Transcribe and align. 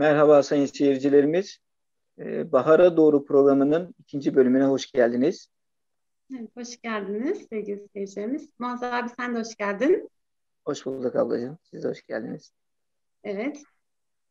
Merhaba 0.00 0.42
sayın 0.42 0.66
seyircilerimiz. 0.66 1.58
Ee, 2.18 2.52
Bahar'a 2.52 2.96
Doğru 2.96 3.24
programının 3.24 3.94
ikinci 3.98 4.34
bölümüne 4.34 4.64
hoş 4.64 4.92
geldiniz. 4.92 5.48
Evet, 6.38 6.50
hoş 6.56 6.80
geldiniz 6.80 7.46
sevgili 7.50 7.88
seyircilerimiz. 7.92 8.50
Muazzez 8.58 8.92
abi 8.92 9.08
sen 9.16 9.34
de 9.34 9.38
hoş 9.38 9.56
geldin. 9.56 10.10
Hoş 10.64 10.86
bulduk 10.86 11.16
ablacığım. 11.16 11.58
Siz 11.62 11.84
de 11.84 11.88
hoş 11.88 12.02
geldiniz. 12.02 12.52
Evet. 13.24 13.62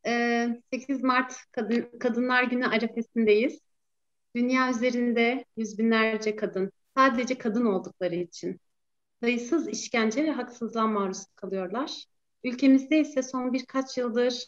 Ee, 0.05 0.61
8 0.73 1.03
Mart 1.03 1.33
Kadın, 1.51 1.99
Kadınlar 1.99 2.43
Günü 2.43 2.65
arefesindeyiz. 2.65 3.59
Dünya 4.35 4.69
üzerinde 4.69 5.45
yüz 5.57 5.77
binlerce 5.79 6.35
kadın, 6.35 6.71
sadece 6.97 7.37
kadın 7.37 7.65
oldukları 7.65 8.15
için 8.15 8.59
sayısız 9.21 9.67
işkence 9.67 10.23
ve 10.23 10.31
haksızlığa 10.31 10.87
maruz 10.87 11.25
kalıyorlar. 11.35 12.05
Ülkemizde 12.43 12.99
ise 12.99 13.23
son 13.23 13.53
birkaç 13.53 13.97
yıldır 13.97 14.47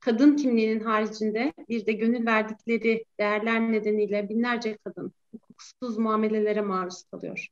kadın 0.00 0.36
kimliğinin 0.36 0.80
haricinde 0.80 1.52
bir 1.68 1.86
de 1.86 1.92
gönül 1.92 2.26
verdikleri 2.26 3.04
değerler 3.20 3.72
nedeniyle 3.72 4.28
binlerce 4.28 4.76
kadın 4.84 5.12
hukuksuz 5.32 5.98
muamelelere 5.98 6.60
maruz 6.60 7.02
kalıyor. 7.02 7.48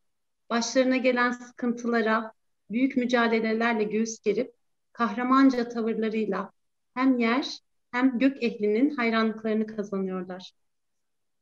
Başlarına 0.50 0.96
gelen 0.96 1.30
sıkıntılara 1.30 2.32
büyük 2.70 2.96
mücadelelerle 2.96 3.84
göğüs 3.84 4.20
gerip 4.20 4.52
kahramanca 4.92 5.68
tavırlarıyla 5.68 6.52
hem 6.94 7.18
yer 7.18 7.58
hem 7.90 8.18
gök 8.18 8.42
ehlinin 8.42 8.90
hayranlıklarını 8.90 9.66
kazanıyorlar. 9.66 10.52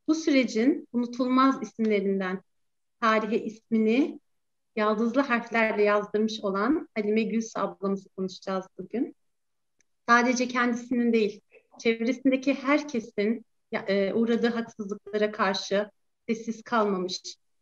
Bu 0.08 0.14
sürecin 0.14 0.89
unutulmaz 0.92 1.62
isimlerinden 1.62 2.42
tarihe 3.00 3.45
ismini 3.45 4.20
yaldızlı 4.77 5.20
harflerle 5.20 5.83
yazdırmış 5.83 6.41
olan 6.41 6.89
Halime 6.95 7.23
Gülsü 7.23 7.58
ablamızı 7.58 8.08
konuşacağız 8.08 8.67
bugün. 8.78 9.17
Sadece 10.08 10.48
kendisinin 10.48 11.12
değil, 11.12 11.41
çevresindeki 11.78 12.55
herkesin 12.55 13.45
e, 13.72 14.12
uğradığı 14.12 14.48
haksızlıklara 14.48 15.33
karşı 15.33 15.91
sessiz 16.28 16.62
kalmamış, 16.62 17.20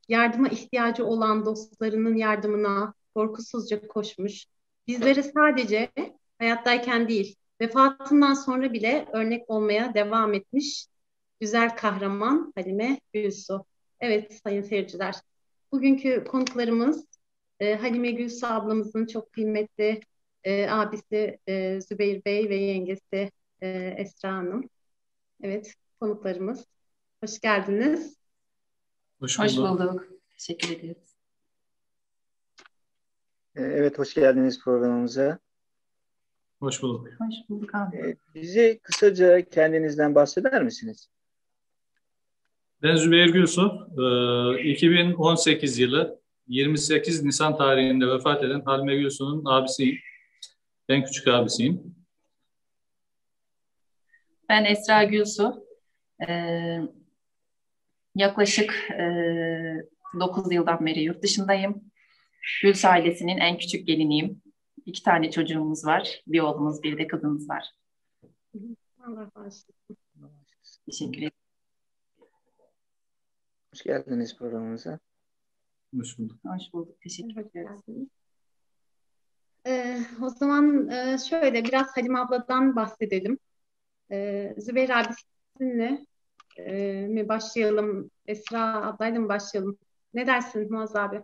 yardıma 0.09 0.49
ihtiyacı 0.49 1.07
olan 1.07 1.45
dostlarının 1.45 2.17
yardımına 2.17 2.95
korkusuzca 3.15 3.87
koşmuş, 3.87 4.45
bizlere 4.87 5.23
sadece 5.23 5.91
hayattayken 6.39 7.09
değil, 7.09 7.37
vefatından 7.61 8.35
sonra 8.35 8.73
bile 8.73 9.09
örnek 9.13 9.51
olmaya 9.51 9.95
devam 9.95 10.35
etmiş 10.35 10.87
güzel 11.41 11.77
kahraman 11.77 12.53
Halime 12.57 13.01
Gülsu. 13.13 13.65
Evet 14.01 14.41
sayın 14.45 14.63
seyirciler, 14.63 15.15
bugünkü 15.73 16.25
konuklarımız 16.25 17.07
e, 17.61 17.75
Halime 17.75 18.11
Gülsu 18.11 18.47
ablamızın 18.47 19.07
çok 19.07 19.33
kıymetli 19.33 20.01
e, 20.45 20.71
abisi 20.71 21.39
e, 21.49 21.81
Zübeyir 21.81 22.25
Bey 22.25 22.49
ve 22.49 22.57
yengesi 22.57 23.31
e, 23.63 23.69
Esra 23.99 24.33
Hanım. 24.33 24.71
Evet 25.43 25.75
konuklarımız. 26.01 26.67
Hoş 27.25 27.41
geldiniz. 27.41 28.17
Hoş 29.21 29.39
bulduk. 29.39 29.51
Hoş 29.51 29.59
bulduk. 29.59 30.05
Teşekkür 30.31 30.71
ederiz. 30.71 31.17
E, 33.57 33.63
evet 33.63 33.99
hoş 33.99 34.15
geldiniz 34.15 34.65
programımıza. 34.65 35.39
Hoş 36.61 36.83
bulduk. 36.83 37.09
Hoş 37.09 37.35
bulduk 37.49 37.75
abi. 37.75 37.97
E, 37.97 38.17
bize 38.35 38.79
kısaca 38.79 39.49
kendinizden 39.49 40.15
bahseder 40.15 40.63
misiniz? 40.63 41.09
Ben 42.83 42.97
Zübeyir 42.97 43.27
Gülsu. 43.27 43.89
2018 44.65 45.79
yılı 45.79 46.21
28 46.47 47.23
Nisan 47.25 47.57
tarihinde 47.57 48.07
vefat 48.07 48.45
eden 48.45 48.61
Halime 48.61 48.97
Gülsu'nun 48.97 49.45
abisiyim. 49.45 49.99
Ben 50.91 51.05
küçük 51.05 51.29
abisiyim. 51.29 51.97
Ben 54.49 54.65
Esra 54.65 55.05
Gülsu. 55.05 55.67
Ee, 56.29 56.81
yaklaşık 58.15 58.91
e, 58.91 59.05
9 60.21 60.53
yıldan 60.53 60.87
beri 60.87 61.01
yurt 61.01 61.23
dışındayım. 61.23 61.93
Gülsu 62.63 62.89
ailesinin 62.89 63.39
en 63.39 63.59
küçük 63.59 63.87
geliniyim. 63.87 64.43
İki 64.87 65.03
tane 65.03 65.31
çocuğumuz 65.31 65.87
var. 65.87 66.23
Bir 66.27 66.41
oğlumuz, 66.41 66.83
bir 66.83 66.99
de 66.99 67.07
kızımız 67.07 67.49
var. 67.49 67.73
Allah 68.99 69.31
bağışlasın. 69.35 69.75
Teşekkür 70.87 71.19
ederim. 71.19 71.33
Hoş 73.73 73.83
geldiniz 73.83 74.37
programımıza. 74.39 74.99
Hoş 75.97 76.19
bulduk. 76.19 76.39
Hoş 76.45 76.73
bulduk. 76.73 77.01
Teşekkür 77.01 77.37
ederim. 77.37 78.11
Ee, 79.67 79.99
o 80.23 80.29
zaman 80.29 80.89
e, 80.89 81.19
şöyle 81.19 81.65
biraz 81.65 81.97
Halim 81.97 82.17
abladan 82.17 82.77
bahsedelim. 82.77 83.39
Ee, 84.11 84.55
Zübeyir 84.59 84.91
abi 84.91 85.09
sizinle 85.59 86.07
e, 86.57 86.73
mi 87.07 87.29
başlayalım? 87.29 88.11
Esra 88.27 88.87
ablayla 88.87 89.21
mı 89.21 89.29
başlayalım? 89.29 89.79
Ne 90.15 90.27
dersin 90.27 90.73
Muaz 90.73 90.97
abi? 90.97 91.23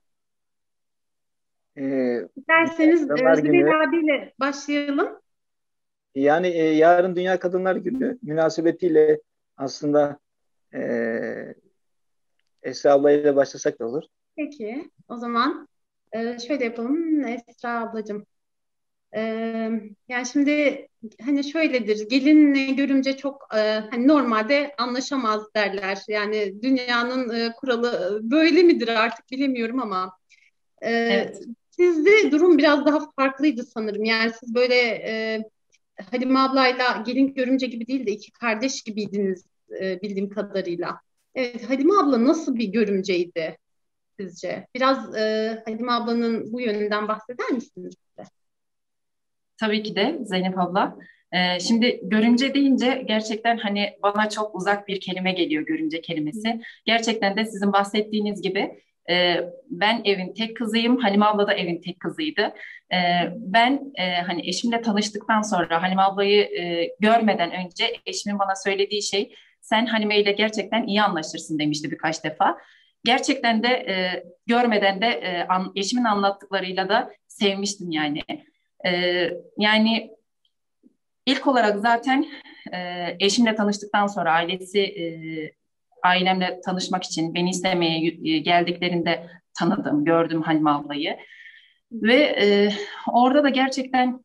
Ee, 1.78 2.28
Derseniz 2.48 3.10
e, 3.10 3.36
Zübeyir 3.36 3.88
abiyle 3.88 4.34
başlayalım. 4.40 5.20
Yani 6.14 6.46
e, 6.46 6.62
yarın 6.64 7.16
Dünya 7.16 7.38
Kadınlar 7.38 7.76
Günü 7.76 8.18
münasebetiyle 8.22 9.20
aslında 9.56 10.18
e, 10.74 10.80
Esra 12.62 12.92
ablayla 12.92 13.36
başlasak 13.36 13.80
da 13.80 13.86
olur. 13.86 14.02
Peki, 14.36 14.90
o 15.08 15.16
zaman 15.16 15.68
e, 16.12 16.38
şöyle 16.38 16.64
yapalım 16.64 17.24
Esra 17.26 17.80
ablacığım. 17.80 18.26
E, 19.16 19.20
yani 20.08 20.26
şimdi 20.32 20.86
hani 21.22 21.44
şöyledir, 21.44 22.08
gelinle 22.08 22.64
görümce 22.72 23.16
çok 23.16 23.48
e, 23.54 23.58
hani 23.90 24.08
normalde 24.08 24.74
anlaşamaz 24.78 25.54
derler. 25.54 25.98
Yani 26.08 26.62
dünyanın 26.62 27.34
e, 27.34 27.52
kuralı 27.52 28.20
böyle 28.22 28.62
midir 28.62 28.88
artık 28.88 29.30
bilemiyorum 29.30 29.80
ama 29.80 30.18
e, 30.82 30.90
evet. 30.90 31.42
sizde 31.70 32.30
durum 32.30 32.58
biraz 32.58 32.86
daha 32.86 33.10
farklıydı 33.12 33.62
sanırım. 33.64 34.04
Yani 34.04 34.32
siz 34.40 34.54
böyle 34.54 34.74
e, 34.84 35.44
Halime 36.10 36.38
ablayla 36.38 37.02
gelin 37.06 37.34
görümce 37.34 37.66
gibi 37.66 37.86
değil 37.86 38.06
de 38.06 38.10
iki 38.10 38.32
kardeş 38.32 38.82
gibiydiniz 38.82 39.44
e, 39.80 40.02
bildiğim 40.02 40.30
kadarıyla. 40.30 41.00
Evet, 41.34 41.70
Halime 41.70 41.94
abla 41.94 42.24
nasıl 42.24 42.56
bir 42.56 42.68
görümceydi? 42.68 43.58
Sizce? 44.20 44.66
Biraz 44.74 45.16
e, 45.16 45.62
Halime 45.64 45.92
ablanın 45.92 46.52
bu 46.52 46.60
yönünden 46.60 47.08
bahseder 47.08 47.48
misiniz 47.48 47.94
bize? 48.10 48.28
Tabii 49.56 49.82
ki 49.82 49.96
de 49.96 50.18
Zeynep 50.22 50.58
abla. 50.58 50.96
Ee, 51.32 51.60
şimdi 51.60 52.00
görümce 52.02 52.54
deyince 52.54 53.04
gerçekten 53.06 53.56
hani 53.56 53.96
bana 54.02 54.28
çok 54.28 54.54
uzak 54.54 54.88
bir 54.88 55.00
kelime 55.00 55.32
geliyor 55.32 55.62
görümce 55.66 56.00
kelimesi. 56.00 56.60
Gerçekten 56.84 57.36
de 57.36 57.44
sizin 57.44 57.72
bahsettiğiniz 57.72 58.42
gibi 58.42 58.82
e, 59.10 59.36
ben 59.70 60.02
evin 60.04 60.34
tek 60.34 60.56
kızıyım. 60.56 60.96
Halime 60.96 61.24
abla 61.24 61.46
da 61.46 61.54
evin 61.54 61.80
tek 61.80 62.00
kızıydı. 62.00 62.54
E, 62.92 62.98
ben 63.36 63.92
e, 63.94 64.14
hani 64.14 64.48
eşimle 64.48 64.82
tanıştıktan 64.82 65.42
sonra 65.42 65.82
Halime 65.82 66.02
ablayı 66.02 66.42
e, 66.42 66.90
görmeden 67.00 67.52
önce 67.52 67.96
eşimin 68.06 68.38
bana 68.38 68.56
söylediği 68.64 69.02
şey 69.02 69.34
sen 69.60 69.86
Halime 69.86 70.20
ile 70.20 70.32
gerçekten 70.32 70.86
iyi 70.86 71.02
anlaşırsın 71.02 71.58
demişti 71.58 71.90
birkaç 71.90 72.24
defa 72.24 72.58
gerçekten 73.06 73.62
de 73.62 73.68
e, 73.68 74.24
görmeden 74.46 75.00
de 75.00 75.06
e, 75.06 75.46
an, 75.48 75.72
eşimin 75.76 76.04
anlattıklarıyla 76.04 76.88
da 76.88 77.10
sevmiştim 77.28 77.90
yani. 77.90 78.22
E, 78.86 78.90
yani 79.58 80.10
ilk 81.26 81.46
olarak 81.46 81.78
zaten 81.80 82.26
e, 82.72 82.78
eşimle 83.20 83.54
tanıştıktan 83.54 84.06
sonra 84.06 84.32
ailesi 84.32 84.80
e, 84.80 85.04
ailemle 86.02 86.60
tanışmak 86.60 87.04
için 87.04 87.34
beni 87.34 87.50
istemeye 87.50 88.06
e, 88.06 88.38
geldiklerinde 88.38 89.30
tanıdım, 89.58 90.04
gördüm 90.04 90.42
Halime 90.42 90.70
ablayı. 90.70 91.16
Ve 91.92 92.14
e, 92.14 92.72
orada 93.12 93.44
da 93.44 93.48
gerçekten 93.48 94.24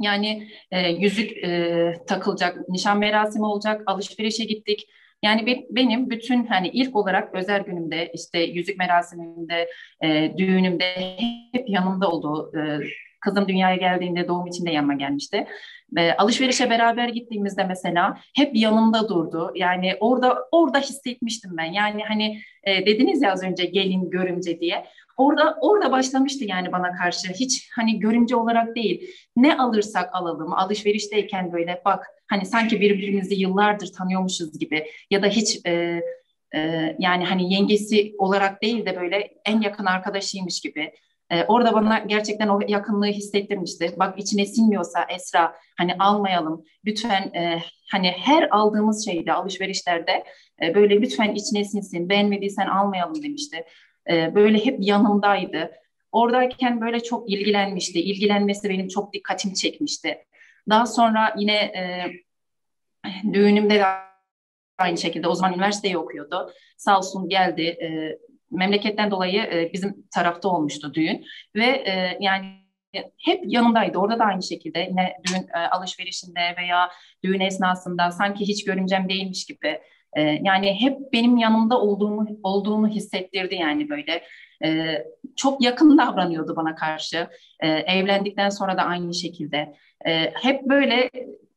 yani 0.00 0.48
e, 0.70 0.88
yüzük 0.88 1.44
e, 1.44 1.92
takılacak, 2.06 2.68
nişan 2.68 2.98
merasimi 2.98 3.44
olacak, 3.44 3.82
alışverişe 3.86 4.44
gittik. 4.44 4.88
Yani 5.24 5.46
be, 5.46 5.66
benim 5.70 6.10
bütün 6.10 6.46
hani 6.46 6.68
ilk 6.68 6.96
olarak 6.96 7.34
özel 7.34 7.62
günümde 7.62 8.10
işte 8.14 8.38
yüzük 8.38 8.78
merasimimde, 8.78 9.68
e, 10.00 10.32
düğünümde 10.36 11.16
hep 11.52 11.68
yanımda 11.68 12.10
olduğu 12.10 12.58
e, 12.58 12.80
kızım 13.20 13.48
dünyaya 13.48 13.76
geldiğinde 13.76 14.28
doğum 14.28 14.46
için 14.46 14.66
de 14.66 14.70
yanıma 14.70 14.94
gelmişti. 14.94 15.46
E, 15.96 16.12
alışverişe 16.12 16.70
beraber 16.70 17.08
gittiğimizde 17.08 17.64
mesela 17.64 18.18
hep 18.36 18.56
yanımda 18.56 19.08
durdu. 19.08 19.52
Yani 19.54 19.96
orada 20.00 20.38
orada 20.52 20.78
hissetmiştim 20.78 21.50
ben. 21.56 21.72
Yani 21.72 22.02
hani 22.08 22.40
e, 22.64 22.86
dediniz 22.86 23.22
ya 23.22 23.32
az 23.32 23.42
önce 23.42 23.64
gelin 23.64 24.10
görümce 24.10 24.60
diye. 24.60 24.84
Orada 25.16 25.58
orada 25.60 25.92
başlamıştı 25.92 26.44
yani 26.44 26.72
bana 26.72 26.92
karşı. 26.92 27.32
Hiç 27.32 27.70
hani 27.76 27.98
görümce 27.98 28.36
olarak 28.36 28.76
değil. 28.76 29.10
Ne 29.36 29.58
alırsak 29.58 30.14
alalım 30.14 30.52
alışverişteyken 30.52 31.52
böyle 31.52 31.82
bak 31.84 32.06
hani 32.26 32.46
sanki 32.46 32.80
birbirimizi 32.80 33.34
yıllardır 33.34 33.92
tanıyormuşuz 33.92 34.58
gibi 34.58 34.86
ya 35.10 35.22
da 35.22 35.26
hiç 35.26 35.66
e, 35.66 36.02
e, 36.54 36.60
yani 36.98 37.24
hani 37.24 37.54
yengesi 37.54 38.14
olarak 38.18 38.62
değil 38.62 38.86
de 38.86 39.00
böyle 39.00 39.34
en 39.44 39.60
yakın 39.60 39.84
arkadaşıymış 39.84 40.60
gibi 40.60 40.92
e, 41.30 41.44
orada 41.44 41.72
bana 41.72 41.98
gerçekten 41.98 42.48
o 42.48 42.60
yakınlığı 42.68 43.06
hissettirmişti. 43.06 43.94
Bak 43.98 44.18
içine 44.18 44.46
sinmiyorsa 44.46 45.06
Esra 45.08 45.54
hani 45.78 45.94
almayalım. 45.98 46.64
Lütfen 46.86 47.22
e, 47.34 47.62
hani 47.90 48.10
her 48.10 48.48
aldığımız 48.50 49.04
şeyde 49.04 49.32
alışverişlerde 49.32 50.24
e, 50.62 50.74
böyle 50.74 51.00
lütfen 51.00 51.34
içine 51.34 51.64
sinsin. 51.64 52.08
Beğenmediysen 52.08 52.66
almayalım 52.66 53.22
demişti. 53.22 53.64
E, 54.10 54.34
böyle 54.34 54.64
hep 54.64 54.76
yanımdaydı. 54.80 55.72
Oradayken 56.12 56.80
böyle 56.80 57.02
çok 57.02 57.30
ilgilenmişti. 57.30 58.00
İlgilenmesi 58.00 58.68
benim 58.68 58.88
çok 58.88 59.12
dikkatimi 59.12 59.54
çekmişti. 59.54 60.18
Daha 60.68 60.86
sonra 60.86 61.34
yine 61.38 61.54
e, 61.54 62.12
düğünümde 63.32 63.74
de 63.74 63.84
aynı 64.78 64.98
şekilde 64.98 65.28
o 65.28 65.34
zaman 65.34 65.54
üniversiteyi 65.54 65.98
okuyordu. 65.98 66.52
Sağ 66.76 66.98
olsun 66.98 67.28
geldi. 67.28 67.62
E, 67.62 68.18
memleketten 68.50 69.10
dolayı 69.10 69.42
e, 69.42 69.70
bizim 69.72 70.06
tarafta 70.14 70.48
olmuştu 70.48 70.94
düğün 70.94 71.24
ve 71.54 71.66
e, 71.66 72.18
yani 72.20 72.46
hep 73.18 73.42
yanındaydı. 73.44 73.98
Orada 73.98 74.18
da 74.18 74.24
aynı 74.24 74.42
şekilde 74.42 74.78
yine 74.78 75.16
düğün 75.28 75.48
e, 75.54 75.68
alışverişinde 75.70 76.54
veya 76.58 76.90
düğün 77.24 77.40
esnasında 77.40 78.10
sanki 78.10 78.48
hiç 78.48 78.64
görümcem 78.64 79.08
değilmiş 79.08 79.46
gibi 79.46 79.80
e, 80.16 80.22
yani 80.22 80.80
hep 80.80 81.12
benim 81.12 81.36
yanımda 81.36 81.80
olduğumu 81.80 82.26
olduğunu 82.42 82.88
hissettirdi 82.88 83.54
yani 83.54 83.88
böyle. 83.88 84.22
E, 84.64 84.98
çok 85.36 85.62
yakın 85.62 85.98
davranıyordu 85.98 86.56
bana 86.56 86.74
karşı. 86.74 87.28
E, 87.60 87.68
evlendikten 87.68 88.48
sonra 88.48 88.76
da 88.76 88.82
aynı 88.82 89.14
şekilde. 89.14 89.74
Hep 90.42 90.62
böyle 90.62 91.10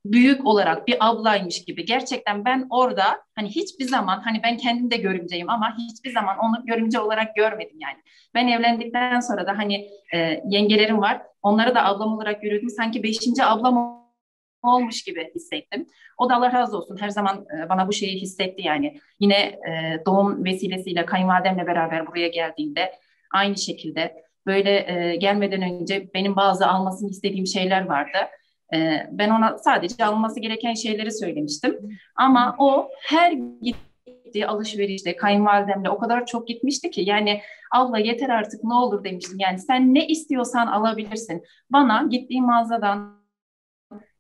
büyük 0.05 0.45
olarak 0.45 0.87
bir 0.87 0.97
ablaymış 0.99 1.65
gibi 1.65 1.85
gerçekten 1.85 2.45
ben 2.45 2.67
orada 2.69 3.03
hani 3.35 3.49
hiçbir 3.49 3.85
zaman 3.85 4.19
hani 4.19 4.41
ben 4.43 4.57
kendim 4.57 4.91
de 4.91 4.97
görümceyim 4.97 5.49
ama 5.49 5.77
hiçbir 5.77 6.11
zaman 6.11 6.37
onu 6.37 6.65
görümce 6.65 6.99
olarak 6.99 7.35
görmedim 7.35 7.77
yani. 7.79 7.97
Ben 8.35 8.47
evlendikten 8.47 9.19
sonra 9.19 9.47
da 9.47 9.57
hani 9.57 9.89
e, 10.13 10.43
yengelerim 10.49 11.01
var 11.01 11.21
onları 11.41 11.75
da 11.75 11.85
ablam 11.85 12.13
olarak 12.13 12.41
görüyordum 12.41 12.69
sanki 12.69 13.03
beşinci 13.03 13.43
ablam 13.43 13.96
olmuş 14.67 15.03
gibi 15.03 15.31
hissettim. 15.35 15.87
O 16.17 16.29
da 16.29 16.35
Allah 16.35 16.53
razı 16.53 16.77
olsun 16.77 16.97
her 16.99 17.09
zaman 17.09 17.45
e, 17.57 17.69
bana 17.69 17.87
bu 17.87 17.93
şeyi 17.93 18.21
hissetti 18.21 18.61
yani. 18.61 18.99
Yine 19.19 19.35
e, 19.35 20.01
doğum 20.05 20.45
vesilesiyle 20.45 21.05
kayınvalidemle 21.05 21.67
beraber 21.67 22.07
buraya 22.07 22.27
geldiğinde 22.27 22.91
aynı 23.33 23.57
şekilde 23.57 24.23
böyle 24.45 24.91
e, 24.91 25.15
gelmeden 25.15 25.61
önce 25.61 26.09
benim 26.13 26.35
bazı 26.35 26.67
almasını 26.67 27.09
istediğim 27.09 27.47
şeyler 27.47 27.85
vardı 27.85 28.17
ben 29.11 29.29
ona 29.29 29.57
sadece 29.57 30.05
alınması 30.05 30.39
gereken 30.39 30.73
şeyleri 30.73 31.11
söylemiştim. 31.11 31.99
Ama 32.15 32.55
o 32.59 32.89
her 33.03 33.31
gittiği 33.61 34.47
alışverişte 34.47 35.15
kayınvalidemle 35.15 35.89
o 35.89 35.97
kadar 35.97 36.25
çok 36.25 36.47
gitmişti 36.47 36.91
ki 36.91 37.03
yani 37.05 37.41
abla 37.71 37.99
yeter 37.99 38.29
artık 38.29 38.63
ne 38.63 38.73
olur 38.73 39.03
demiştim. 39.03 39.37
Yani 39.39 39.59
sen 39.59 39.93
ne 39.93 40.07
istiyorsan 40.07 40.67
alabilirsin. 40.67 41.43
Bana 41.69 42.07
gittiğim 42.09 42.45
mağazadan 42.45 43.16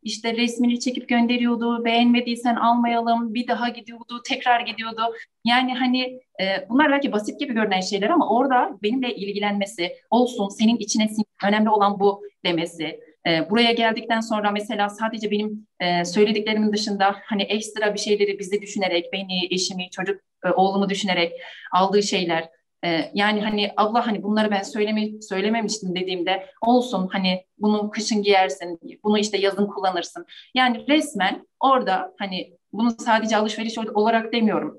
işte 0.07 0.37
resmini 0.37 0.79
çekip 0.79 1.09
gönderiyordu. 1.09 1.85
Beğenmediysen 1.85 2.55
almayalım. 2.55 3.33
Bir 3.33 3.47
daha 3.47 3.69
gidiyordu, 3.69 4.21
tekrar 4.27 4.59
gidiyordu. 4.59 5.01
Yani 5.45 5.73
hani 5.73 6.01
e, 6.41 6.69
bunlar 6.69 6.91
belki 6.91 7.11
basit 7.11 7.39
gibi 7.39 7.53
görünen 7.53 7.81
şeyler 7.81 8.09
ama 8.09 8.29
orada 8.29 8.77
benimle 8.83 9.15
ilgilenmesi, 9.15 9.93
olsun 10.09 10.49
senin 10.49 10.77
içine 10.77 11.07
önemli 11.43 11.69
olan 11.69 11.99
bu 11.99 12.23
demesi. 12.45 12.99
E, 13.27 13.49
buraya 13.49 13.71
geldikten 13.71 14.19
sonra 14.19 14.51
mesela 14.51 14.89
sadece 14.89 15.31
benim 15.31 15.67
e, 15.79 16.05
söylediklerimin 16.05 16.73
dışında 16.73 17.15
hani 17.25 17.43
ekstra 17.43 17.93
bir 17.93 17.99
şeyleri 17.99 18.39
bizi 18.39 18.61
düşünerek, 18.61 19.13
beni, 19.13 19.47
eşimi, 19.51 19.89
çocuk, 19.89 20.21
e, 20.45 20.49
oğlumu 20.49 20.89
düşünerek 20.89 21.31
aldığı 21.73 22.03
şeyler. 22.03 22.49
E, 22.85 23.11
yani 23.13 23.41
hani 23.41 23.73
abla 23.77 24.07
hani 24.07 24.23
bunları 24.23 24.51
ben 24.51 24.61
söyleme, 24.61 25.21
söylememiştim 25.21 25.95
dediğimde 25.95 26.45
olsun 26.61 27.09
hani 27.11 27.45
bunu 27.57 27.89
kışın 27.89 28.21
giyersin, 28.23 28.79
bunu 29.03 29.19
işte 29.19 29.37
yazın 29.37 29.67
kullanırsın. 29.67 30.25
Yani 30.55 30.87
resmen 30.87 31.47
orada 31.59 32.13
hani 32.19 32.53
bunu 32.73 32.91
sadece 32.99 33.37
alışveriş 33.37 33.77
olarak 33.77 34.33
demiyorum. 34.33 34.77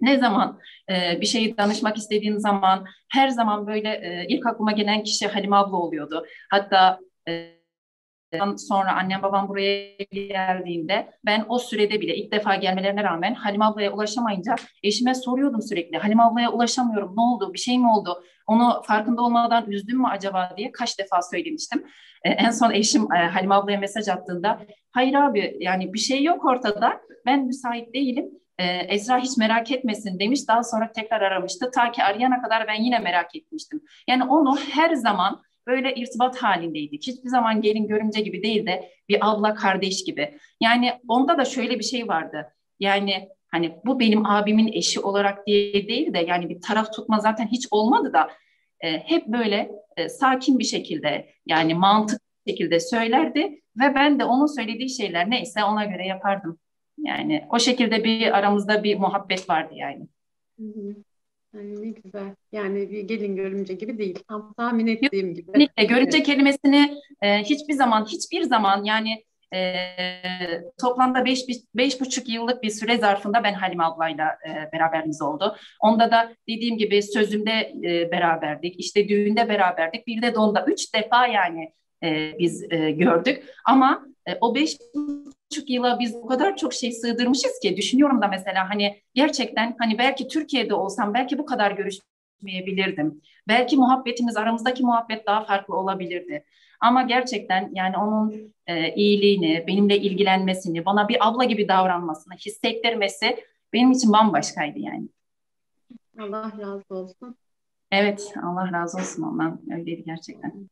Ne 0.00 0.18
zaman 0.18 0.58
e, 0.90 1.20
bir 1.20 1.26
şeyi 1.26 1.56
danışmak 1.56 1.96
istediğin 1.96 2.36
zaman 2.36 2.86
her 3.08 3.28
zaman 3.28 3.66
böyle 3.66 3.88
e, 3.88 4.26
ilk 4.28 4.46
aklıma 4.46 4.72
gelen 4.72 5.02
kişi 5.02 5.26
Halime 5.26 5.56
abla 5.56 5.76
oluyordu. 5.76 6.26
Hatta 6.50 6.98
e, 7.28 7.57
sonra 8.56 8.92
annem 8.96 9.22
babam 9.22 9.48
buraya 9.48 9.96
geldiğinde 10.12 11.12
ben 11.26 11.44
o 11.48 11.58
sürede 11.58 12.00
bile 12.00 12.16
ilk 12.16 12.32
defa 12.32 12.54
gelmelerine 12.54 13.04
rağmen 13.04 13.34
Halim 13.34 13.62
ablaya 13.62 13.92
ulaşamayınca 13.92 14.54
eşime 14.82 15.14
soruyordum 15.14 15.62
sürekli. 15.62 15.98
Halim 15.98 16.20
ablaya 16.20 16.52
ulaşamıyorum 16.52 17.16
ne 17.16 17.20
oldu 17.20 17.52
bir 17.54 17.58
şey 17.58 17.78
mi 17.78 17.90
oldu 17.90 18.22
onu 18.46 18.82
farkında 18.84 19.22
olmadan 19.22 19.70
üzdüm 19.70 19.98
mü 19.98 20.06
acaba 20.10 20.54
diye 20.56 20.72
kaç 20.72 20.98
defa 20.98 21.22
söylemiştim. 21.22 21.84
Ee, 22.24 22.30
en 22.30 22.50
son 22.50 22.70
eşim 22.70 23.12
e, 23.12 23.18
Halim 23.18 23.52
ablaya 23.52 23.78
mesaj 23.78 24.08
attığında 24.08 24.60
hayır 24.92 25.14
abi 25.14 25.56
yani 25.60 25.92
bir 25.92 25.98
şey 25.98 26.22
yok 26.22 26.44
ortada 26.44 27.00
ben 27.26 27.44
müsait 27.46 27.94
değilim. 27.94 28.26
Ee, 28.58 28.64
Esra 28.64 29.18
hiç 29.18 29.36
merak 29.36 29.70
etmesin 29.70 30.18
demiş. 30.18 30.40
Daha 30.48 30.62
sonra 30.62 30.92
tekrar 30.92 31.20
aramıştı. 31.20 31.70
Ta 31.70 31.90
ki 31.90 32.02
arayana 32.02 32.42
kadar 32.42 32.66
ben 32.68 32.82
yine 32.82 32.98
merak 32.98 33.36
etmiştim. 33.36 33.80
Yani 34.08 34.24
onu 34.24 34.56
her 34.56 34.94
zaman 34.94 35.42
böyle 35.68 35.94
irtibat 35.94 36.36
halindeydik. 36.36 37.06
Hiçbir 37.06 37.28
zaman 37.28 37.60
gelin 37.60 37.88
görümce 37.88 38.20
gibi 38.20 38.42
değil 38.42 38.66
de 38.66 38.90
bir 39.08 39.18
abla 39.30 39.54
kardeş 39.54 40.04
gibi. 40.04 40.38
Yani 40.60 40.92
onda 41.08 41.38
da 41.38 41.44
şöyle 41.44 41.78
bir 41.78 41.84
şey 41.84 42.08
vardı. 42.08 42.46
Yani 42.80 43.28
hani 43.48 43.76
bu 43.84 44.00
benim 44.00 44.26
abimin 44.26 44.72
eşi 44.72 45.00
olarak 45.00 45.46
diye 45.46 45.88
değil 45.88 46.14
de 46.14 46.18
yani 46.18 46.48
bir 46.48 46.60
taraf 46.60 46.92
tutma 46.92 47.18
zaten 47.18 47.46
hiç 47.46 47.68
olmadı 47.70 48.12
da 48.12 48.30
e, 48.80 48.98
hep 48.98 49.26
böyle 49.26 49.70
e, 49.96 50.08
sakin 50.08 50.58
bir 50.58 50.64
şekilde 50.64 51.30
yani 51.46 51.74
mantıklı 51.74 52.24
bir 52.46 52.50
şekilde 52.52 52.80
söylerdi 52.80 53.60
ve 53.80 53.94
ben 53.94 54.18
de 54.18 54.24
onun 54.24 54.46
söylediği 54.46 54.90
şeyler 54.90 55.30
neyse 55.30 55.64
ona 55.64 55.84
göre 55.84 56.06
yapardım. 56.06 56.58
Yani 56.98 57.44
o 57.50 57.58
şekilde 57.58 58.04
bir 58.04 58.38
aramızda 58.38 58.84
bir 58.84 58.98
muhabbet 58.98 59.50
vardı 59.50 59.74
yani. 59.76 60.08
Hı 60.58 60.64
hı. 60.64 60.94
Yani 61.54 61.82
ne 61.82 61.90
güzel. 61.90 62.34
Yani 62.52 62.90
bir 62.90 63.00
gelin 63.00 63.36
görümce 63.36 63.74
gibi 63.74 63.98
değil. 63.98 64.18
Tam 64.28 64.52
tahmin 64.52 64.86
ettiğim 64.86 65.34
gibi. 65.34 65.46
Kesinlikle. 65.46 65.84
Görümce 65.84 66.22
kelimesini 66.22 66.98
e, 67.22 67.38
hiçbir 67.38 67.74
zaman, 67.74 68.04
hiçbir 68.04 68.42
zaman 68.42 68.84
yani 68.84 69.24
e, 69.54 69.60
toplamda 70.80 71.24
beş, 71.24 71.40
beş 71.74 72.00
buçuk 72.00 72.28
yıllık 72.28 72.62
bir 72.62 72.70
süre 72.70 72.98
zarfında 72.98 73.44
ben 73.44 73.54
Halim 73.54 73.80
ablayla 73.80 74.38
e, 74.48 74.72
beraberimiz 74.72 75.22
oldu. 75.22 75.56
Onda 75.80 76.10
da 76.10 76.32
dediğim 76.48 76.78
gibi 76.78 77.02
sözümde 77.02 77.72
e, 77.84 78.10
beraberdik, 78.10 78.80
işte 78.80 79.08
düğünde 79.08 79.48
beraberdik, 79.48 80.06
bir 80.06 80.22
de 80.22 80.34
donda 80.34 80.64
üç 80.66 80.94
defa 80.94 81.26
yani 81.26 81.72
e, 82.02 82.38
biz 82.38 82.72
e, 82.72 82.90
gördük. 82.90 83.44
Ama 83.64 84.06
e, 84.26 84.38
o 84.40 84.54
beş 84.54 84.76
buçuk 85.50 85.70
yıla 85.70 85.98
biz 86.00 86.14
o 86.14 86.26
kadar 86.26 86.56
çok 86.56 86.74
şey 86.74 86.92
sığdırmışız 86.92 87.58
ki 87.62 87.76
düşünüyorum 87.76 88.22
da 88.22 88.28
mesela 88.28 88.70
hani 88.70 89.02
gerçekten 89.14 89.76
hani 89.78 89.98
belki 89.98 90.28
Türkiye'de 90.28 90.74
olsam 90.74 91.14
belki 91.14 91.38
bu 91.38 91.46
kadar 91.46 91.72
görüşmeyebilirdim. 91.72 93.20
Belki 93.48 93.76
muhabbetimiz 93.76 94.36
aramızdaki 94.36 94.82
muhabbet 94.82 95.26
daha 95.26 95.44
farklı 95.44 95.76
olabilirdi. 95.76 96.44
Ama 96.80 97.02
gerçekten 97.02 97.70
yani 97.74 97.96
onun 97.96 98.54
e, 98.66 98.94
iyiliğini, 98.94 99.64
benimle 99.66 99.98
ilgilenmesini, 99.98 100.84
bana 100.84 101.08
bir 101.08 101.28
abla 101.28 101.44
gibi 101.44 101.68
davranmasını 101.68 102.34
hissettirmesi 102.34 103.36
benim 103.72 103.92
için 103.92 104.12
bambaşkaydı 104.12 104.78
yani. 104.78 105.08
Allah 106.18 106.52
razı 106.60 106.94
olsun. 106.94 107.36
Evet, 107.90 108.34
Allah 108.42 108.72
razı 108.72 108.98
olsun 108.98 109.22
ondan. 109.22 109.60
Öyleydi 109.70 110.04
gerçekten. 110.04 110.68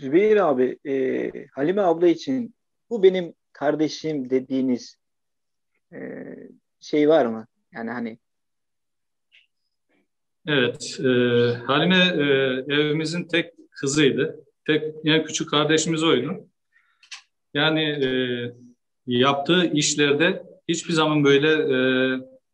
Zübeyir 0.00 0.36
abi, 0.36 0.78
e, 0.86 1.30
Halime 1.52 1.82
abla 1.82 2.08
için 2.08 2.54
bu 2.90 3.02
benim 3.02 3.34
kardeşim 3.52 4.30
dediğiniz 4.30 4.96
e, 5.92 5.98
şey 6.80 7.08
var 7.08 7.26
mı? 7.26 7.46
Yani 7.72 7.90
hani 7.90 8.18
Evet, 10.46 11.00
e, 11.00 11.08
Halime 11.66 11.96
e, 11.96 12.24
evimizin 12.74 13.24
tek 13.24 13.54
kızıydı. 13.70 14.44
Tek 14.66 14.94
yani 15.04 15.24
küçük 15.24 15.50
kardeşimiz 15.50 16.02
oydu. 16.02 16.48
Yani 17.54 17.82
e, 17.82 18.08
yaptığı 19.06 19.64
işlerde 19.72 20.42
hiçbir 20.68 20.92
zaman 20.92 21.24
böyle 21.24 21.48
e, 21.74 21.76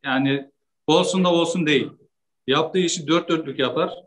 yani 0.05 0.51
olsun 0.87 1.25
da 1.25 1.33
olsun 1.33 1.67
değil. 1.67 1.89
Yaptığı 2.47 2.79
işi 2.79 3.07
dört 3.07 3.29
dörtlük 3.29 3.59
yapar 3.59 4.06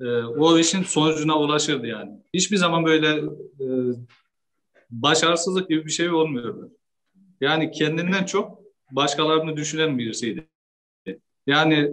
e, 0.00 0.04
o 0.22 0.58
işin 0.58 0.82
sonucuna 0.82 1.38
ulaşırdı 1.38 1.86
yani. 1.86 2.10
Hiçbir 2.34 2.56
zaman 2.56 2.84
böyle 2.84 3.08
e, 3.60 3.66
başarısızlık 4.90 5.68
gibi 5.68 5.84
bir 5.86 5.90
şey 5.90 6.10
olmuyordu. 6.10 6.70
Yani 7.40 7.70
kendinden 7.70 8.24
çok 8.24 8.58
başkalarını 8.90 9.56
düşünen 9.56 9.98
birisiydi. 9.98 10.48
Yani 11.46 11.90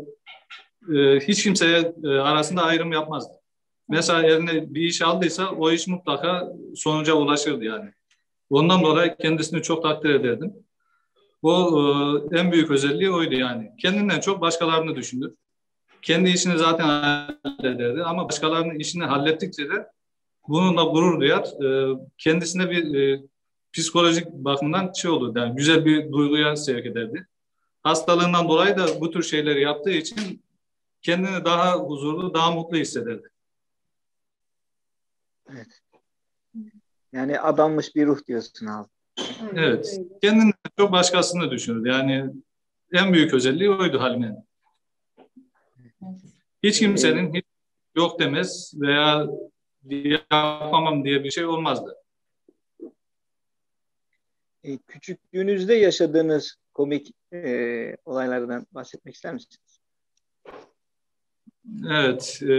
e, 0.95 1.19
hiç 1.19 1.43
kimseye 1.43 1.93
e, 2.03 2.07
arasında 2.07 2.63
ayrım 2.63 2.91
yapmazdı. 2.91 3.33
Mesela 3.89 4.23
eline 4.23 4.73
bir 4.73 4.81
iş 4.81 5.01
aldıysa 5.01 5.51
o 5.51 5.71
iş 5.71 5.87
mutlaka 5.87 6.53
sonuca 6.75 7.13
ulaşırdı 7.13 7.63
yani. 7.65 7.91
Ondan 8.49 8.83
dolayı 8.83 9.15
kendisini 9.21 9.61
çok 9.61 9.83
takdir 9.83 10.09
ederdim. 10.09 10.53
O 11.41 11.81
e, 12.31 12.39
en 12.39 12.51
büyük 12.51 12.71
özelliği 12.71 13.11
oydu 13.11 13.35
yani. 13.35 13.71
Kendinden 13.81 14.19
çok 14.19 14.41
başkalarını 14.41 14.95
düşünür. 14.95 15.33
Kendi 16.03 16.29
işini 16.29 16.57
zaten 16.57 16.85
hallederdi 17.43 18.03
ama 18.03 18.29
başkalarının 18.29 18.75
işini 18.75 19.03
hallettikçe 19.03 19.69
de 19.69 19.87
bununla 20.47 20.83
gurur 20.83 21.19
duyar. 21.19 21.63
E, 21.63 21.97
kendisine 22.17 22.69
bir 22.69 22.95
e, 22.95 23.21
psikolojik 23.73 24.27
bakımdan 24.27 24.91
şey 24.93 25.11
oldu. 25.11 25.39
Yani 25.39 25.55
güzel 25.55 25.85
bir 25.85 26.11
duyguya 26.11 26.55
sevk 26.55 26.85
ederdi. 26.85 27.27
Hastalığından 27.83 28.49
dolayı 28.49 28.77
da 28.77 29.01
bu 29.01 29.11
tür 29.11 29.23
şeyleri 29.23 29.61
yaptığı 29.61 29.91
için 29.91 30.43
kendini 31.01 31.45
daha 31.45 31.75
huzurlu, 31.75 32.33
daha 32.33 32.51
mutlu 32.51 32.77
hissederdi. 32.77 33.29
Evet. 35.49 35.81
Yani 37.13 37.39
adanmış 37.39 37.95
bir 37.95 38.05
ruh 38.05 38.25
diyorsun 38.27 38.65
abi. 38.65 38.87
Evet. 39.55 39.99
Kendinden 40.21 40.53
çok 40.77 40.91
başkasını 40.91 41.51
düşünür. 41.51 41.85
Yani 41.85 42.25
en 42.93 43.13
büyük 43.13 43.33
özelliği 43.33 43.69
oydu 43.69 44.01
Halime'nin. 44.01 44.52
Hiç 46.63 46.79
kimsenin 46.79 47.33
hiç 47.33 47.45
yok 47.95 48.19
demez 48.19 48.73
veya 48.81 49.27
yapamam 49.89 51.03
diye 51.03 51.23
bir 51.23 51.31
şey 51.31 51.45
olmazdı. 51.45 51.95
E, 54.63 54.77
küçüklüğünüzde 54.77 55.73
yaşadığınız 55.73 56.55
komik 56.73 57.13
e, 57.33 57.95
olaylardan 58.05 58.67
bahsetmek 58.71 59.15
ister 59.15 59.33
misiniz? 59.33 59.79
Evet. 61.89 62.43
E, 62.43 62.53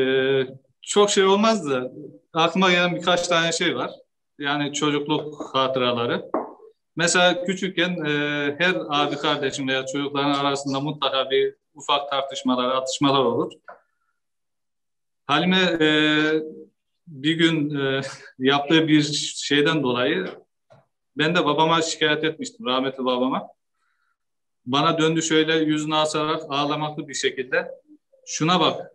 çok 0.82 1.10
şey 1.10 1.24
olmaz 1.24 1.70
da 1.70 1.92
aklıma 2.32 2.70
gelen 2.70 2.96
birkaç 2.96 3.28
tane 3.28 3.52
şey 3.52 3.76
var. 3.76 3.90
Yani 4.38 4.72
çocukluk 4.72 5.54
hatıraları. 5.54 6.30
Mesela 6.96 7.44
küçükken 7.44 8.04
e, 8.04 8.10
her 8.58 8.74
abi 8.88 9.16
kardeşim 9.16 9.68
veya 9.68 9.86
çocukların 9.86 10.34
arasında 10.34 10.80
mutlaka 10.80 11.30
bir 11.30 11.56
ufak 11.74 12.10
tartışmalar, 12.10 12.68
atışmalar 12.68 13.24
olur. 13.24 13.52
Halime 15.26 15.58
e, 15.80 15.88
bir 17.06 17.34
gün 17.34 17.74
e, 17.76 18.00
yaptığı 18.38 18.88
bir 18.88 19.02
şeyden 19.36 19.82
dolayı 19.82 20.26
ben 21.16 21.34
de 21.34 21.44
babama 21.44 21.82
şikayet 21.82 22.24
etmiştim, 22.24 22.66
rahmetli 22.66 23.04
babama. 23.04 23.48
Bana 24.66 24.98
döndü 24.98 25.22
şöyle 25.22 25.56
yüzünü 25.56 25.96
asarak 25.96 26.42
ağlamaklı 26.48 27.08
bir 27.08 27.14
şekilde. 27.14 27.70
Şuna 28.26 28.60
bak, 28.60 28.90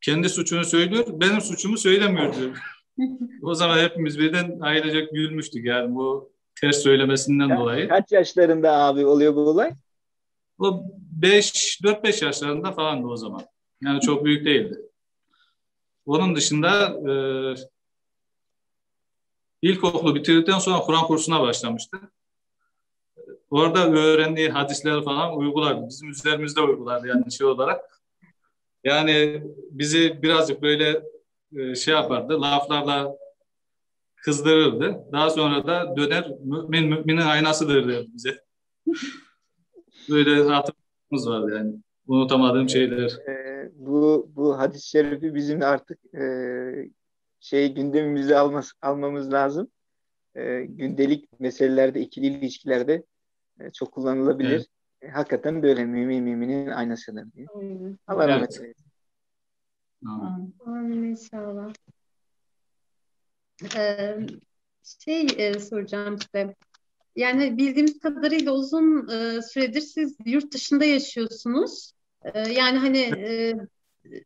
kendi 0.00 0.28
suçunu 0.28 0.64
söylüyor, 0.64 1.06
benim 1.08 1.40
suçumu 1.40 1.78
söylemiyor 1.78 2.34
diyor. 2.34 2.58
o 3.42 3.54
zaman 3.54 3.78
hepimiz 3.78 4.18
birden 4.18 4.60
ailecek 4.60 5.12
gülmüştük 5.12 5.64
yani 5.64 5.94
bu 5.94 6.32
ters 6.60 6.76
söylemesinden 6.76 7.48
ya, 7.48 7.58
dolayı. 7.58 7.88
Kaç 7.88 8.12
yaşlarında 8.12 8.72
abi 8.72 9.06
oluyor 9.06 9.34
bu 9.34 9.40
olay? 9.40 9.72
O 10.62 10.84
5 11.22 11.80
4-5 11.82 12.24
yaşlarında 12.24 12.72
falandı 12.72 13.06
o 13.06 13.16
zaman. 13.16 13.46
Yani 13.82 14.00
çok 14.00 14.24
büyük 14.24 14.46
değildi. 14.46 14.80
Onun 16.06 16.36
dışında 16.36 16.86
e, 17.10 17.14
ilkokulu 19.62 20.14
bitirdikten 20.14 20.58
sonra 20.58 20.78
Kur'an 20.78 21.06
kursuna 21.06 21.40
başlamıştı. 21.40 21.98
Orada 23.50 23.90
öğrendiği 23.90 24.48
hadisler 24.48 25.04
falan 25.04 25.36
uygulardı. 25.36 25.88
Bizim 25.88 26.10
üzerimizde 26.10 26.60
uygulardı 26.60 27.06
yani 27.06 27.32
şey 27.32 27.46
olarak. 27.46 28.02
Yani 28.84 29.42
bizi 29.70 30.22
birazcık 30.22 30.62
böyle 30.62 31.02
e, 31.56 31.74
şey 31.74 31.94
yapardı, 31.94 32.42
laflarla 32.42 33.16
kızdırırdı. 34.16 35.04
Daha 35.12 35.30
sonra 35.30 35.66
da 35.66 35.96
döner 35.96 36.28
mümin 36.44 36.88
müminin 36.88 37.26
aynasıdır 37.26 37.88
derdi 37.88 38.08
bize. 38.14 38.44
Böyle 40.10 40.42
hatırımız 40.42 41.28
vardı 41.28 41.54
yani. 41.56 41.74
Unutamadığım 42.06 42.68
şeyler. 42.68 43.10
E, 43.28 43.70
bu 43.74 44.30
bu 44.36 44.58
hadis-i 44.58 44.88
şerifi 44.88 45.34
bizim 45.34 45.62
artık 45.62 46.14
e, 46.14 46.22
şey 47.40 47.74
gündemimize 47.74 48.38
almaz, 48.38 48.72
almamız 48.82 49.32
lazım. 49.32 49.68
E, 50.34 50.64
gündelik 50.64 51.40
meselelerde, 51.40 52.00
ikili 52.00 52.26
ilişkilerde 52.26 53.04
e, 53.60 53.72
çok 53.72 53.92
kullanılabilir. 53.92 54.50
Evet. 54.50 54.66
E, 55.02 55.08
hakikaten 55.08 55.62
böyle 55.62 55.84
mümin 55.84 56.24
müminin 56.24 56.66
aynasıdır 56.66 57.32
diye. 57.32 57.46
Allah 58.06 58.28
rahmet 58.28 58.60
eylesin. 58.60 58.92
Amin 60.66 61.02
inşallah. 61.02 61.72
Ee, 63.76 64.18
şey 64.82 65.26
e, 65.36 65.58
soracağım 65.60 66.18
size. 66.18 66.54
Yani 67.16 67.56
bildiğimiz 67.56 67.98
kadarıyla 67.98 68.52
uzun 68.52 69.08
e, 69.08 69.42
süredir 69.42 69.80
siz 69.80 70.16
yurt 70.26 70.54
dışında 70.54 70.84
yaşıyorsunuz. 70.84 71.92
E, 72.34 72.40
yani 72.52 72.78
hani 72.78 72.98
e, 72.98 73.54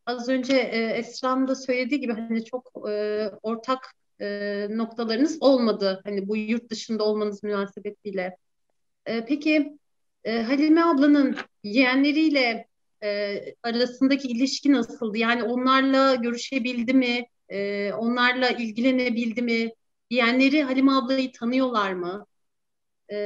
az 0.06 0.28
önce 0.28 0.56
e, 0.56 0.78
Esra'nın 0.80 1.48
da 1.48 1.54
söylediği 1.54 2.00
gibi 2.00 2.12
hani 2.12 2.44
çok 2.44 2.72
e, 2.88 3.30
ortak 3.42 3.94
e, 4.20 4.66
noktalarınız 4.70 5.38
olmadı. 5.40 6.00
Hani 6.04 6.28
bu 6.28 6.36
yurt 6.36 6.70
dışında 6.70 7.04
olmanız 7.04 7.42
münasebetiyle. 7.42 8.36
E, 9.06 9.24
peki 9.24 9.78
e, 10.24 10.42
Halime 10.42 10.82
ablanın 10.82 11.36
yeğenleriyle 11.64 12.66
e, 13.02 13.40
arasındaki 13.62 14.28
ilişki 14.28 14.72
nasıldı? 14.72 15.18
Yani 15.18 15.42
onlarla 15.42 16.14
görüşebildi 16.14 16.94
mi? 16.94 17.26
E, 17.48 17.92
onlarla 17.92 18.48
ilgilenebildi 18.48 19.42
mi? 19.42 19.72
Yeğenleri 20.10 20.62
Halime 20.62 20.92
ablayı 20.92 21.32
tanıyorlar 21.32 21.92
mı? 21.92 22.26
E, 23.08 23.16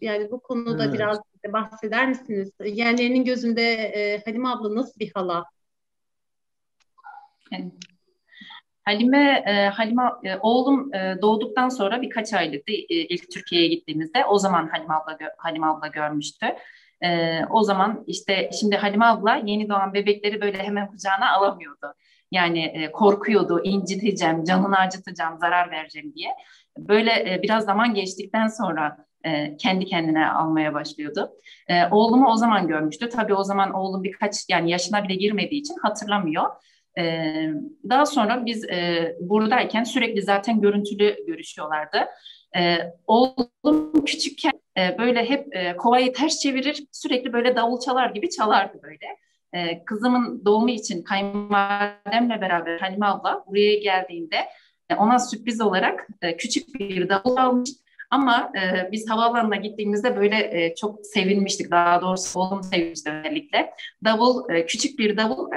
yani 0.00 0.30
bu 0.30 0.40
konuda 0.40 0.84
evet. 0.84 0.94
biraz 0.94 1.18
bahseder 1.48 2.08
misiniz? 2.08 2.50
Yeğenlerinin 2.64 3.24
gözünde 3.24 3.72
e, 3.72 4.22
Halime 4.24 4.48
abla 4.48 4.74
nasıl 4.74 5.00
bir 5.00 5.10
hala? 5.14 5.44
Halime, 8.84 9.44
e, 9.46 9.66
Halime 9.66 10.02
e, 10.24 10.36
oğlum 10.36 10.94
e, 10.94 11.16
doğduktan 11.22 11.68
sonra 11.68 12.02
birkaç 12.02 12.32
aylıktı 12.32 12.72
e, 12.72 12.94
ilk 12.94 13.30
Türkiye'ye 13.30 13.68
gittiğimizde. 13.68 14.24
O 14.24 14.38
zaman 14.38 14.68
Halime 14.68 14.94
abla 14.94 15.18
Halime 15.38 15.66
abla 15.66 15.86
görmüştü. 15.86 16.46
E, 17.00 17.40
o 17.50 17.62
zaman 17.62 18.04
işte 18.06 18.50
şimdi 18.60 18.76
Halime 18.76 19.04
abla 19.04 19.42
yeni 19.44 19.68
doğan 19.68 19.94
bebekleri 19.94 20.40
böyle 20.40 20.58
hemen 20.58 20.86
kucağına 20.86 21.32
alamıyordu. 21.32 21.94
Yani 22.30 22.64
e, 22.64 22.92
korkuyordu, 22.92 23.64
inciteceğim, 23.64 24.44
canını 24.44 24.78
acıtacağım, 24.78 25.38
zarar 25.38 25.70
vereceğim 25.70 26.12
diye. 26.14 26.30
Böyle 26.78 27.10
e, 27.10 27.42
biraz 27.42 27.64
zaman 27.64 27.94
geçtikten 27.94 28.46
sonra 28.46 29.09
e, 29.24 29.56
kendi 29.56 29.84
kendine 29.84 30.30
almaya 30.30 30.74
başlıyordu. 30.74 31.30
E, 31.68 31.86
oğlumu 31.86 32.28
o 32.28 32.36
zaman 32.36 32.68
görmüştü. 32.68 33.08
Tabii 33.08 33.34
o 33.34 33.44
zaman 33.44 33.72
oğlum 33.72 34.04
birkaç 34.04 34.34
yani 34.48 34.70
yaşına 34.70 35.04
bile 35.04 35.14
girmediği 35.14 35.60
için 35.60 35.76
hatırlamıyor. 35.82 36.44
E, 36.98 37.34
daha 37.88 38.06
sonra 38.06 38.46
biz 38.46 38.64
e, 38.64 39.16
buradayken 39.20 39.84
sürekli 39.84 40.22
zaten 40.22 40.60
görüntülü 40.60 41.16
görüşüyorlardı. 41.26 41.98
E, 42.56 42.76
oğlum 43.06 44.04
küçükken 44.06 44.52
e, 44.78 44.98
böyle 44.98 45.30
hep 45.30 45.56
e, 45.56 45.76
kovayı 45.76 46.12
ters 46.12 46.38
çevirir, 46.38 46.84
sürekli 46.92 47.32
böyle 47.32 47.56
davul 47.56 47.80
çalar 47.80 48.10
gibi 48.10 48.30
çalardı 48.30 48.80
böyle. 48.82 49.16
E, 49.52 49.84
kızımın 49.84 50.44
doğumu 50.44 50.70
için 50.70 51.02
kayınvalidemle 51.02 52.40
beraber 52.40 52.80
Halime 52.80 53.06
abla 53.06 53.44
buraya 53.46 53.78
geldiğinde 53.78 54.36
e, 54.90 54.94
ona 54.94 55.18
sürpriz 55.18 55.60
olarak 55.60 56.08
e, 56.22 56.36
küçük 56.36 56.74
bir 56.74 57.08
davul 57.08 57.36
almış. 57.36 57.70
Ama 58.10 58.52
e, 58.56 58.92
biz 58.92 59.10
havaalanına 59.10 59.56
gittiğimizde 59.56 60.16
böyle 60.16 60.36
e, 60.36 60.74
çok 60.74 61.06
sevinmiştik. 61.06 61.70
Daha 61.70 62.00
doğrusu 62.00 62.40
oğlum 62.40 62.62
sevmişti 62.62 63.10
özellikle. 63.10 63.70
Davul, 64.04 64.50
e, 64.50 64.66
küçük 64.66 64.98
bir 64.98 65.16
davul 65.16 65.52
e, 65.52 65.56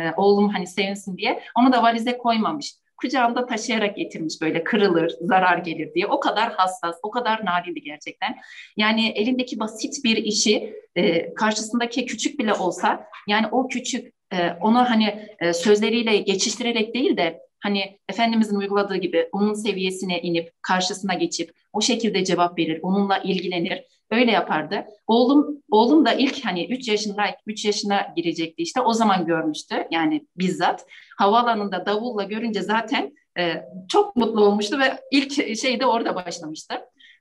e, 0.00 0.12
oğlum 0.16 0.48
hani 0.48 0.66
sevinsin 0.66 1.16
diye 1.16 1.42
onu 1.56 1.72
da 1.72 1.82
valize 1.82 2.18
koymamış 2.18 2.74
kucağında 3.00 3.46
taşıyarak 3.46 3.96
getirmiş 3.96 4.40
böyle 4.40 4.64
kırılır, 4.64 5.12
zarar 5.20 5.58
gelir 5.58 5.94
diye. 5.94 6.06
O 6.06 6.20
kadar 6.20 6.52
hassas, 6.52 6.96
o 7.02 7.10
kadar 7.10 7.44
nadirdi 7.44 7.80
gerçekten. 7.80 8.36
Yani 8.76 9.08
elindeki 9.08 9.60
basit 9.60 10.04
bir 10.04 10.16
işi 10.16 10.74
e, 10.96 11.34
karşısındaki 11.34 12.06
küçük 12.06 12.38
bile 12.38 12.54
olsa 12.54 13.06
yani 13.28 13.46
o 13.46 13.68
küçük 13.68 14.14
e, 14.32 14.50
onu 14.60 14.90
hani 14.90 15.28
e, 15.38 15.52
sözleriyle 15.52 16.16
geçiştirerek 16.16 16.94
değil 16.94 17.16
de 17.16 17.40
hani 17.60 17.98
Efendimizin 18.08 18.56
uyguladığı 18.56 18.96
gibi 18.96 19.28
onun 19.32 19.54
seviyesine 19.54 20.20
inip 20.20 20.52
karşısına 20.62 21.14
geçip 21.14 21.54
o 21.72 21.80
şekilde 21.80 22.24
cevap 22.24 22.58
verir, 22.58 22.78
onunla 22.82 23.18
ilgilenir. 23.18 23.84
Öyle 24.10 24.30
yapardı. 24.30 24.84
Oğlum 25.06 25.62
oğlum 25.70 26.06
da 26.06 26.12
ilk 26.12 26.44
hani 26.44 26.66
3 26.66 26.88
yaşında 26.88 27.22
3 27.46 27.64
yaşına 27.64 28.06
girecekti 28.16 28.62
işte 28.62 28.80
o 28.80 28.92
zaman 28.92 29.26
görmüştü 29.26 29.86
yani 29.90 30.26
bizzat. 30.36 30.86
Havaalanında 31.18 31.86
davulla 31.86 32.22
görünce 32.22 32.62
zaten 32.62 33.12
e, 33.38 33.64
çok 33.88 34.16
mutlu 34.16 34.44
olmuştu 34.44 34.78
ve 34.78 35.00
ilk 35.10 35.56
şey 35.56 35.80
de 35.80 35.86
orada 35.86 36.14
başlamıştı. 36.14 36.74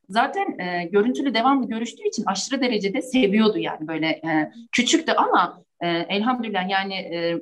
Zaten 0.09 0.59
e, 0.59 0.85
görüntülü 0.85 1.33
devamlı 1.33 1.67
görüştüğü 1.67 2.07
için 2.07 2.23
aşırı 2.25 2.61
derecede 2.61 3.01
seviyordu 3.01 3.57
yani 3.57 3.87
böyle 3.87 4.07
e, 4.07 4.51
küçüktü 4.71 5.11
ama 5.11 5.63
e, 5.81 5.87
elhamdülillah 5.87 6.69
yani 6.69 6.93
e, 6.93 7.41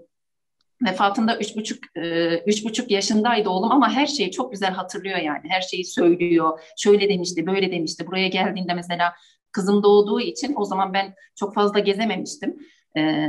vefatında 0.81 1.38
üç 1.38 1.55
buçuk 1.55 1.98
e, 1.98 2.36
üç 2.38 2.65
buçuk 2.65 2.91
yaşındaydı 2.91 3.50
oğlum 3.50 3.72
ama 3.72 3.91
her 3.91 4.07
şeyi 4.07 4.31
çok 4.31 4.51
güzel 4.51 4.72
hatırlıyor 4.72 5.17
yani. 5.17 5.41
Her 5.50 5.62
şeyi 5.62 5.86
söylüyor. 5.86 6.60
Şöyle 6.77 7.10
demişti 7.10 7.48
böyle 7.48 7.72
demişti. 7.72 8.07
Buraya 8.07 8.27
geldiğinde 8.27 8.74
mesela 8.74 9.13
kızım 9.51 9.84
doğduğu 9.84 10.19
için 10.19 10.53
o 10.57 10.65
zaman 10.65 10.93
ben 10.93 11.13
çok 11.36 11.53
fazla 11.55 11.79
gezememiştim. 11.79 12.57
E, 12.98 13.27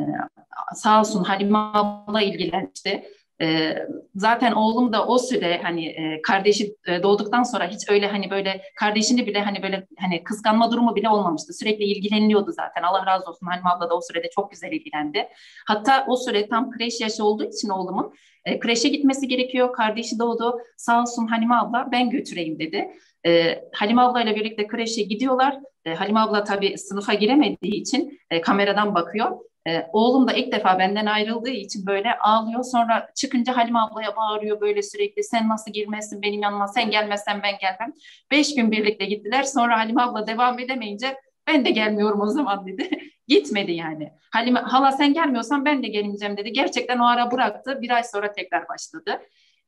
sağ 0.74 1.00
olsun 1.00 1.24
Halime 1.24 1.58
abla 1.58 2.22
ilgilenmişti. 2.22 3.04
E, 3.42 3.76
zaten 4.14 4.52
oğlum 4.52 4.92
da 4.92 5.06
o 5.06 5.18
süre 5.18 5.60
hani 5.62 5.86
e, 5.86 6.22
kardeşi 6.22 6.76
e, 6.86 7.02
doğduktan 7.02 7.42
sonra 7.42 7.68
hiç 7.68 7.90
öyle 7.90 8.06
hani 8.06 8.30
böyle 8.30 8.62
kardeşini 8.76 9.26
bile 9.26 9.40
hani 9.40 9.62
böyle 9.62 9.86
hani 9.98 10.24
kıskanma 10.24 10.72
durumu 10.72 10.96
bile 10.96 11.08
olmamıştı. 11.08 11.52
Sürekli 11.52 11.84
ilgileniyordu 11.84 12.52
zaten. 12.52 12.82
Allah 12.82 13.06
razı 13.06 13.30
olsun 13.30 13.46
Halime 13.46 13.70
abla 13.70 13.90
da 13.90 13.96
o 13.96 14.00
sürede 14.00 14.30
çok 14.34 14.50
güzel 14.50 14.72
ilgilendi. 14.72 15.28
Hatta 15.66 16.04
o 16.08 16.16
süre 16.16 16.48
tam 16.48 16.70
kreş 16.70 17.00
yaşı 17.00 17.24
olduğu 17.24 17.44
için 17.44 17.68
oğlumun 17.68 18.14
e, 18.44 18.58
kreşe 18.58 18.88
gitmesi 18.88 19.28
gerekiyor. 19.28 19.72
Kardeşi 19.72 20.18
doğdu. 20.18 20.58
Sağ 20.76 21.02
olsun 21.02 21.26
Halime 21.26 21.54
abla 21.54 21.88
ben 21.92 22.10
götüreyim 22.10 22.58
dedi. 22.58 22.90
E, 23.26 23.62
Halime 23.72 24.02
abla 24.02 24.22
ile 24.22 24.34
birlikte 24.34 24.66
kreşe 24.66 25.02
gidiyorlar. 25.02 25.58
E, 25.84 25.94
Halime 25.94 26.20
abla 26.20 26.44
tabii 26.44 26.78
sınıfa 26.78 27.14
giremediği 27.14 27.74
için 27.74 28.20
e, 28.30 28.40
kameradan 28.40 28.94
bakıyor. 28.94 29.30
E, 29.68 29.86
oğlum 29.92 30.28
da 30.28 30.32
ilk 30.32 30.52
defa 30.52 30.78
benden 30.78 31.06
ayrıldığı 31.06 31.50
için 31.50 31.86
böyle 31.86 32.18
ağlıyor. 32.18 32.64
Sonra 32.64 33.08
çıkınca 33.14 33.56
Halime 33.56 33.78
ablaya 33.78 34.16
bağırıyor 34.16 34.60
böyle 34.60 34.82
sürekli. 34.82 35.24
Sen 35.24 35.48
nasıl 35.48 35.72
girmezsin 35.72 36.22
benim 36.22 36.42
yanıma? 36.42 36.68
Sen 36.68 36.90
gelmezsen 36.90 37.42
ben 37.42 37.58
gelmem. 37.58 37.92
Beş 38.30 38.54
gün 38.54 38.70
birlikte 38.70 39.04
gittiler. 39.04 39.42
Sonra 39.42 39.78
Halime 39.78 40.02
abla 40.02 40.26
devam 40.26 40.58
edemeyince 40.58 41.16
ben 41.46 41.64
de 41.64 41.70
gelmiyorum 41.70 42.20
o 42.20 42.26
zaman 42.26 42.66
dedi. 42.66 42.90
Gitmedi 43.28 43.72
yani. 43.72 44.12
Halime, 44.32 44.60
hala 44.60 44.92
sen 44.92 45.14
gelmiyorsan 45.14 45.64
ben 45.64 45.82
de 45.82 45.88
gelmeyeceğim 45.88 46.36
dedi. 46.36 46.52
Gerçekten 46.52 46.98
o 46.98 47.06
ara 47.06 47.30
bıraktı. 47.30 47.78
Bir 47.82 47.90
ay 47.90 48.04
sonra 48.04 48.32
tekrar 48.32 48.68
başladı. 48.68 49.20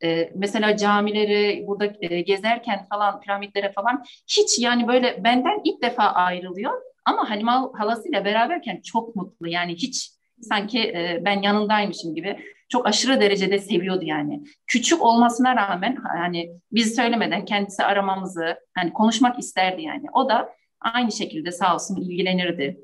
Ee, 0.04 0.32
mesela 0.34 0.76
camileri 0.76 1.64
burada 1.66 1.92
e, 2.00 2.20
gezerken 2.20 2.86
falan 2.90 3.20
piramitlere 3.20 3.72
falan 3.72 4.04
hiç 4.28 4.58
yani 4.58 4.88
böyle 4.88 5.24
benden 5.24 5.60
ilk 5.64 5.82
defa 5.82 6.02
ayrılıyor. 6.02 6.72
Ama 7.04 7.30
Halime 7.30 7.50
halasıyla 7.50 8.24
beraberken 8.24 8.80
çok 8.84 9.16
mutlu 9.16 9.48
yani 9.48 9.74
hiç 9.74 10.10
sanki 10.40 10.78
e, 10.78 11.22
ben 11.24 11.42
yanındaymışım 11.42 12.14
gibi 12.14 12.38
çok 12.68 12.86
aşırı 12.86 13.20
derecede 13.20 13.58
seviyordu 13.58 14.04
yani. 14.04 14.44
Küçük 14.66 15.02
olmasına 15.02 15.56
rağmen 15.56 15.96
hani 16.18 16.50
biz 16.72 16.96
söylemeden 16.96 17.44
kendisi 17.44 17.84
aramamızı 17.84 18.56
hani 18.74 18.92
konuşmak 18.92 19.38
isterdi 19.38 19.82
yani. 19.82 20.06
O 20.12 20.28
da 20.28 20.54
aynı 20.80 21.12
şekilde 21.12 21.52
sağ 21.52 21.74
olsun 21.74 21.96
ilgilenirdi. 21.96 22.80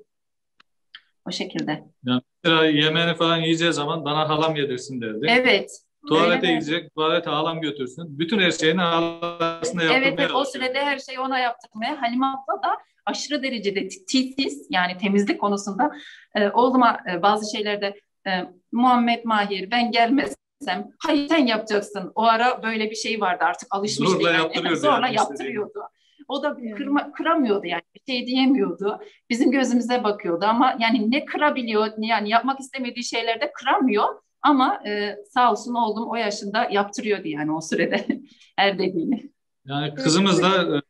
O 1.28 1.30
şekilde. 1.30 1.84
Yani 2.04 2.22
mesela 2.44 2.66
yemeğini 2.66 3.14
falan 3.14 3.36
yiyeceği 3.36 3.72
zaman 3.72 4.04
bana 4.04 4.28
halam 4.28 4.56
yedirsin 4.56 5.00
derdi. 5.00 5.26
Evet. 5.28 5.85
Tuvalete 6.08 6.46
evet. 6.46 6.62
gidecek, 6.62 6.94
tuvalete 6.94 7.30
halam 7.30 7.60
götürsün. 7.60 8.18
Bütün 8.18 8.38
her 8.38 8.50
şeyini 8.50 8.80
halasına 8.80 9.82
yaptırmaya 9.82 9.92
Evet, 9.92 10.14
evet 10.18 10.30
o 10.34 10.44
sürede 10.44 10.84
her 10.84 10.98
şeyi 10.98 11.20
ona 11.20 11.38
yaptırmaya. 11.38 12.02
Halime 12.02 12.26
abla 12.26 12.62
da 12.62 12.76
aşırı 13.06 13.42
derecede 13.42 13.88
titiz 13.88 14.66
yani 14.70 14.98
temizlik 14.98 15.40
konusunda 15.40 15.90
e, 16.34 16.48
oğluma 16.48 16.98
e, 17.12 17.22
bazı 17.22 17.56
şeylerde 17.56 18.00
e, 18.26 18.30
Muhammed 18.72 19.24
Mahir 19.24 19.70
ben 19.70 19.90
gelmezsem 19.90 20.90
hayır 20.98 21.28
sen 21.28 21.46
yapacaksın. 21.46 22.12
O 22.14 22.22
ara 22.22 22.62
böyle 22.62 22.90
bir 22.90 22.96
şey 22.96 23.20
vardı 23.20 23.44
artık 23.44 23.74
alışmıştı. 23.74 24.14
Zorla 24.14 24.30
yani. 24.30 24.42
yaptırıyordu. 24.42 24.80
Zorla 24.80 25.06
yani, 25.06 25.16
yaptırıyordu. 25.16 25.80
O 26.28 26.42
da 26.42 26.56
kırma, 26.76 27.12
kıramıyordu 27.12 27.66
yani 27.66 27.82
bir 27.94 28.12
şey 28.12 28.26
diyemiyordu. 28.26 29.00
Bizim 29.30 29.50
gözümüze 29.50 30.04
bakıyordu 30.04 30.44
ama 30.44 30.76
yani 30.78 31.10
ne 31.10 31.24
kırabiliyor 31.24 31.88
yani 31.98 32.28
yapmak 32.28 32.60
istemediği 32.60 33.04
şeylerde 33.04 33.52
kıramıyor. 33.52 34.25
Ama 34.46 34.82
e, 34.86 35.16
sağ 35.30 35.52
olsun 35.52 35.74
oğlum 35.74 36.10
o 36.10 36.16
yaşında 36.16 36.68
yaptırıyordu 36.70 37.28
yani 37.28 37.52
o 37.52 37.60
sürede 37.60 38.06
her 38.56 38.78
dediğini. 38.78 39.30
Yani 39.64 39.94
kızımız 39.94 40.42
da 40.42 40.76
e, 40.76 40.80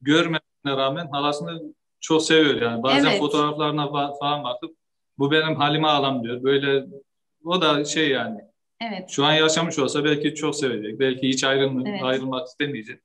görmesine 0.00 0.76
rağmen 0.76 1.06
halasını 1.06 1.74
çok 2.00 2.22
seviyor 2.22 2.62
yani. 2.62 2.82
Bazen 2.82 3.10
evet. 3.10 3.18
fotoğraflarına 3.18 3.92
falan 4.20 4.44
bakıp 4.44 4.76
bu 5.18 5.30
benim 5.30 5.56
halime 5.56 5.88
alam 5.88 6.24
diyor. 6.24 6.42
Böyle 6.42 6.86
o 7.44 7.60
da 7.60 7.84
şey 7.84 8.08
yani. 8.08 8.40
Evet. 8.80 9.10
Şu 9.10 9.24
an 9.24 9.32
yaşamış 9.32 9.78
olsa 9.78 10.04
belki 10.04 10.34
çok 10.34 10.56
sevecek. 10.56 11.00
Belki 11.00 11.28
hiç 11.28 11.44
ayrılma, 11.44 11.88
evet. 11.88 12.02
ayrılmak 12.02 12.46
istemeyecek. 12.46 13.00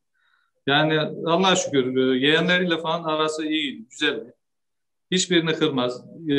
Yani 0.68 1.00
Allah 1.26 1.56
şükür 1.56 1.98
e, 1.98 2.28
yeğenleriyle 2.28 2.78
falan 2.78 3.04
arası 3.04 3.46
iyi, 3.46 3.88
güzel. 3.90 4.24
Hiçbirini 5.12 5.54
kırmaz. 5.54 6.06
E, 6.30 6.36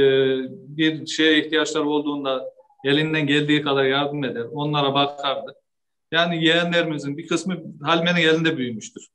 bir 0.76 1.06
şeye 1.06 1.46
ihtiyaçları 1.46 1.88
olduğunda 1.88 2.59
elinden 2.84 3.26
geldiği 3.26 3.62
kadar 3.62 3.84
yardım 3.84 4.24
eder. 4.24 4.44
Onlara 4.52 4.94
bakardı. 4.94 5.54
Yani 6.12 6.44
yeğenlerimizin 6.44 7.16
bir 7.16 7.28
kısmı 7.28 7.62
Halme'nin 7.82 8.16
elinde 8.16 8.56
büyümüştür. 8.56 9.08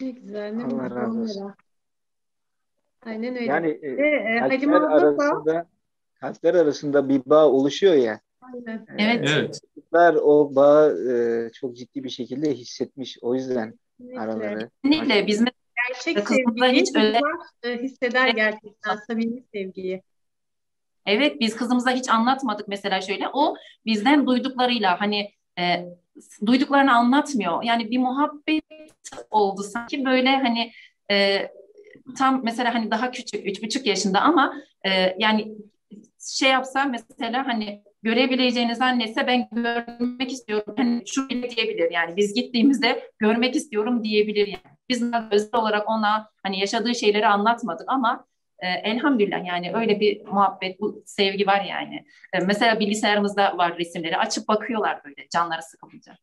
Ne 0.00 0.10
güzel. 0.10 0.52
Ne 0.52 0.64
Allah 0.64 0.90
razı 0.96 1.20
olsun. 1.20 1.54
Aynen 3.02 3.34
öyle. 3.36 3.44
Yani 3.44 3.68
e, 3.82 3.96
Ve, 3.96 4.38
kalpler 4.40 4.80
arasında 4.80 5.68
kalpler 6.20 6.54
arasında 6.54 7.08
bir 7.08 7.22
bağ 7.26 7.48
oluşuyor 7.48 7.94
ya. 7.94 8.20
Aynen. 8.40 8.86
Evet. 8.98 9.30
Evet. 9.34 9.60
Çocuklar 9.74 10.14
o 10.14 10.54
bağı 10.54 11.08
e, 11.10 11.50
çok 11.52 11.76
ciddi 11.76 12.04
bir 12.04 12.10
şekilde 12.10 12.54
hissetmiş. 12.54 13.18
O 13.22 13.34
yüzden 13.34 13.78
Kesinlikle. 13.98 14.20
araları. 14.20 14.70
Kesinlikle 14.84 15.26
biz 15.26 15.44
Gerçek 15.88 16.28
sevgiyi 16.28 16.80
hiç 16.80 16.96
öyle- 16.96 17.20
e, 17.62 17.82
hisseder 17.82 18.28
gerçekten 18.28 18.96
samimi 18.96 19.42
sevgiyi. 19.54 20.02
Evet 21.06 21.40
biz 21.40 21.56
kızımıza 21.56 21.90
hiç 21.90 22.08
anlatmadık 22.08 22.68
mesela 22.68 23.00
şöyle. 23.00 23.28
O 23.32 23.54
bizden 23.86 24.26
duyduklarıyla 24.26 25.00
hani 25.00 25.30
e, 25.58 25.84
duyduklarını 26.46 26.92
anlatmıyor. 26.92 27.62
Yani 27.62 27.90
bir 27.90 27.98
muhabbet 27.98 28.64
oldu 29.30 29.62
sanki 29.62 30.04
böyle 30.04 30.36
hani 30.36 30.72
e, 31.10 31.48
tam 32.18 32.44
mesela 32.44 32.74
hani 32.74 32.90
daha 32.90 33.10
küçük 33.10 33.46
üç 33.46 33.62
buçuk 33.62 33.86
yaşında 33.86 34.20
ama 34.20 34.54
e, 34.86 35.16
yani 35.18 35.54
şey 36.38 36.50
yapsa 36.50 36.84
mesela 36.84 37.46
hani 37.46 37.82
görebileceğini 38.02 38.76
zannetse 38.76 39.26
ben 39.26 39.48
görmek 39.52 40.32
istiyorum. 40.32 40.74
Hani 40.76 41.02
şu 41.06 41.28
bile 41.28 41.50
diyebilir 41.50 41.90
yani 41.90 42.16
biz 42.16 42.34
gittiğimizde 42.34 43.10
görmek 43.18 43.56
istiyorum 43.56 44.04
diyebilir 44.04 44.46
yani. 44.46 44.74
Biz 44.88 45.02
özel 45.30 45.50
olarak 45.52 45.90
ona 45.90 46.30
hani 46.42 46.60
yaşadığı 46.60 46.94
şeyleri 46.94 47.26
anlatmadık 47.26 47.84
ama 47.88 48.26
e, 48.64 48.90
elhamdülillah 48.90 49.46
yani 49.46 49.72
öyle 49.74 50.00
bir 50.00 50.26
muhabbet, 50.26 50.80
bu 50.80 51.02
sevgi 51.06 51.46
var 51.46 51.64
yani. 51.64 52.06
E, 52.32 52.38
mesela 52.38 52.80
bilgisayarımızda 52.80 53.58
var 53.58 53.78
resimleri. 53.78 54.16
Açıp 54.16 54.48
bakıyorlar 54.48 55.04
böyle 55.04 55.28
canları 55.28 55.62
sıkılınca. 55.62 56.16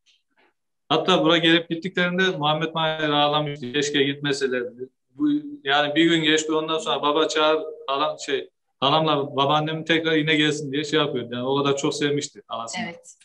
Hatta 0.90 1.24
buraya 1.24 1.40
gelip 1.40 1.70
gittiklerinde 1.70 2.38
Muhammed 2.38 2.74
Mahir 2.74 3.10
ağlamıştı. 3.10 3.74
Keşke 3.74 4.04
gitmeselerdi. 4.04 4.90
Bu, 5.10 5.30
yani 5.64 5.96
bir 5.96 6.06
gün 6.06 6.24
geçti 6.24 6.54
ondan 6.54 6.78
sonra 6.78 7.02
baba 7.02 7.28
çağır 7.28 7.64
halam 7.88 8.20
şey 8.20 8.50
halamla 8.80 9.36
babaannem 9.36 9.86
tekrar 9.86 10.16
yine 10.16 10.36
gelsin 10.36 10.72
diye 10.72 10.84
şey 10.84 11.00
yapıyordu. 11.00 11.34
Yani 11.34 11.48
o 11.48 11.64
kadar 11.64 11.78
çok 11.78 11.96
sevmişti 11.96 12.42
halasını. 12.48 12.86
Evet. 12.86 13.16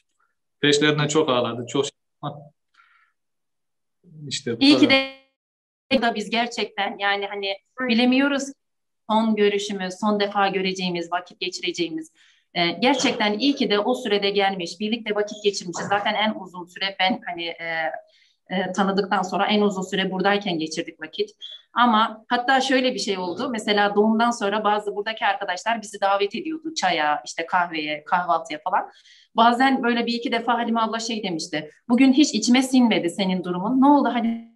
Peşlerinden 0.61 1.09
çok 1.09 1.29
ağladı. 1.29 1.67
Çok 1.67 1.87
işte 4.29 4.57
bu 4.57 4.63
İyi 4.63 4.79
ki 4.79 4.89
kadar. 4.89 4.91
de 5.93 6.03
da 6.03 6.15
biz 6.15 6.31
gerçekten 6.31 6.99
yani 6.99 7.27
hani 7.27 7.57
bilemiyoruz 7.81 8.53
son 9.11 9.37
görüşümüz, 9.37 9.95
son 10.01 10.21
defa 10.21 10.49
göreceğimiz, 10.49 11.13
vakit 11.13 11.41
geçireceğimiz. 11.41 12.13
Ee, 12.55 12.71
gerçekten 12.71 13.39
iyi 13.39 13.55
ki 13.55 13.71
de 13.71 13.79
o 13.79 13.95
sürede 13.95 14.31
gelmiş, 14.31 14.81
birlikte 14.81 15.15
vakit 15.15 15.45
geçirmişiz. 15.45 15.89
Zaten 15.89 16.15
en 16.15 16.35
uzun 16.41 16.65
süre 16.65 16.97
ben 17.01 17.21
hani 17.27 17.45
e, 17.45 17.93
e, 18.51 18.73
tanıdıktan 18.73 19.23
sonra 19.23 19.47
en 19.47 19.61
uzun 19.61 19.83
süre 19.83 20.11
buradayken 20.11 20.59
geçirdik 20.59 21.01
vakit. 21.03 21.31
Ama 21.73 22.25
hatta 22.29 22.61
şöyle 22.61 22.95
bir 22.95 22.99
şey 22.99 23.19
oldu. 23.19 23.49
Mesela 23.51 23.95
doğumdan 23.95 24.31
sonra 24.31 24.65
bazı 24.65 24.97
buradaki 24.97 25.27
arkadaşlar 25.27 25.83
bizi 25.83 26.01
davet 26.01 26.35
ediyordu 26.35 26.75
çaya, 26.75 27.23
işte 27.25 27.47
kahveye, 27.47 28.05
kahvaltıya 28.05 28.61
falan. 28.65 28.91
Bazen 29.37 29.83
böyle 29.83 30.07
bir 30.07 30.13
iki 30.13 30.33
defa 30.33 30.55
Halime 30.55 30.81
abla 30.81 30.99
şey 30.99 31.23
demişti. 31.23 31.71
Bugün 31.89 32.13
hiç 32.13 32.35
içime 32.35 32.63
sinmedi 32.63 33.11
senin 33.11 33.45
durumun. 33.45 33.81
Ne 33.81 33.87
oldu 33.87 34.09
Halime 34.09 34.56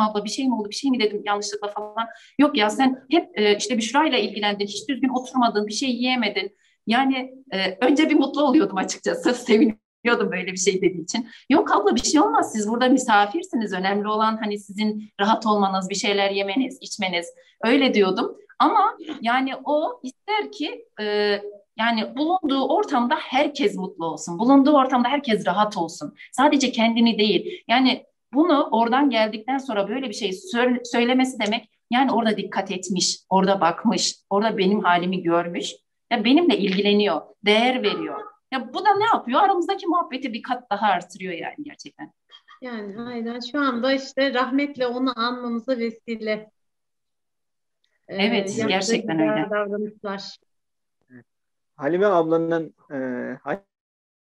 abla 0.00 0.24
bir 0.24 0.30
şey 0.30 0.48
mi 0.48 0.54
oldu 0.54 0.68
bir 0.70 0.74
şey 0.74 0.90
mi 0.90 1.00
dedim 1.00 1.22
yanlışlıkla 1.24 1.68
falan. 1.68 2.08
Yok 2.38 2.56
ya 2.56 2.70
sen 2.70 3.04
hep 3.10 3.38
e, 3.38 3.56
işte 3.56 3.78
Büşra 3.78 4.06
ile 4.06 4.22
ilgilendin. 4.22 4.66
Hiç 4.66 4.88
düzgün 4.88 5.08
oturmadın, 5.08 5.66
bir 5.66 5.72
şey 5.72 5.90
yiyemedin. 5.90 6.56
Yani 6.86 7.34
e, 7.52 7.86
önce 7.86 8.10
bir 8.10 8.14
mutlu 8.14 8.42
oluyordum 8.42 8.76
açıkçası. 8.76 9.34
Seviniyordum 9.46 10.32
böyle 10.32 10.52
bir 10.52 10.56
şey 10.56 10.82
dediği 10.82 11.02
için. 11.02 11.28
Yok 11.50 11.76
abla 11.76 11.94
bir 11.96 12.02
şey 12.02 12.20
olmaz. 12.20 12.52
Siz 12.52 12.68
burada 12.68 12.88
misafirsiniz. 12.88 13.72
Önemli 13.72 14.08
olan 14.08 14.36
hani 14.36 14.58
sizin 14.58 15.10
rahat 15.20 15.46
olmanız, 15.46 15.90
bir 15.90 15.94
şeyler 15.94 16.30
yemeniz, 16.30 16.78
içmeniz. 16.80 17.26
Öyle 17.64 17.94
diyordum. 17.94 18.36
Ama 18.58 18.96
yani 19.22 19.52
o 19.64 20.00
ister 20.02 20.52
ki 20.52 20.84
e, 21.00 21.38
yani 21.78 22.16
bulunduğu 22.16 22.68
ortamda 22.68 23.14
herkes 23.14 23.76
mutlu 23.76 24.06
olsun. 24.06 24.38
Bulunduğu 24.38 24.72
ortamda 24.72 25.08
herkes 25.08 25.46
rahat 25.46 25.76
olsun. 25.76 26.14
Sadece 26.32 26.72
kendini 26.72 27.18
değil. 27.18 27.62
Yani 27.68 28.04
bunu 28.34 28.68
oradan 28.70 29.10
geldikten 29.10 29.58
sonra 29.58 29.88
böyle 29.88 30.08
bir 30.08 30.14
şey 30.14 30.30
sö- 30.30 30.84
söylemesi 30.84 31.38
demek 31.46 31.70
yani 31.90 32.12
orada 32.12 32.36
dikkat 32.36 32.70
etmiş, 32.70 33.18
orada 33.30 33.60
bakmış, 33.60 34.16
orada 34.30 34.58
benim 34.58 34.80
halimi 34.80 35.22
görmüş. 35.22 35.72
Ya 36.10 36.24
benimle 36.24 36.58
ilgileniyor, 36.58 37.20
değer 37.44 37.82
veriyor. 37.82 38.20
Ya 38.52 38.72
bu 38.74 38.84
da 38.84 38.94
ne 38.94 39.04
yapıyor? 39.04 39.40
Aramızdaki 39.40 39.86
muhabbeti 39.86 40.32
bir 40.32 40.42
kat 40.42 40.70
daha 40.70 40.86
artırıyor 40.86 41.32
yani 41.32 41.56
gerçekten. 41.62 42.12
Yani 42.62 43.00
aynen 43.00 43.40
şu 43.52 43.60
anda 43.60 43.92
işte 43.92 44.34
rahmetle 44.34 44.86
onu 44.86 45.12
anmamıza 45.16 45.78
vesile. 45.78 46.50
Evet, 48.08 48.58
e, 48.58 48.66
gerçekten 48.68 49.18
öyle. 49.20 49.50
Davranışlar. 49.50 50.36
Halime 51.76 52.06
ablanın 52.06 52.74
e, 52.92 52.98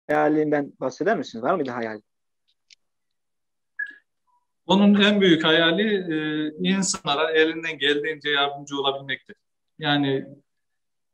hayalinden 0.08 0.74
bahseder 0.80 1.18
misiniz? 1.18 1.44
Var 1.44 1.56
mıydı 1.56 1.72
hayal? 1.72 2.02
Onun 4.68 5.02
en 5.02 5.22
büyük 5.22 5.44
hayali 5.44 5.94
e, 6.14 6.18
insanlara 6.70 7.32
elinden 7.32 7.78
geldiğince 7.78 8.30
yardımcı 8.30 8.80
olabilmektir. 8.80 9.36
Yani 9.80 10.26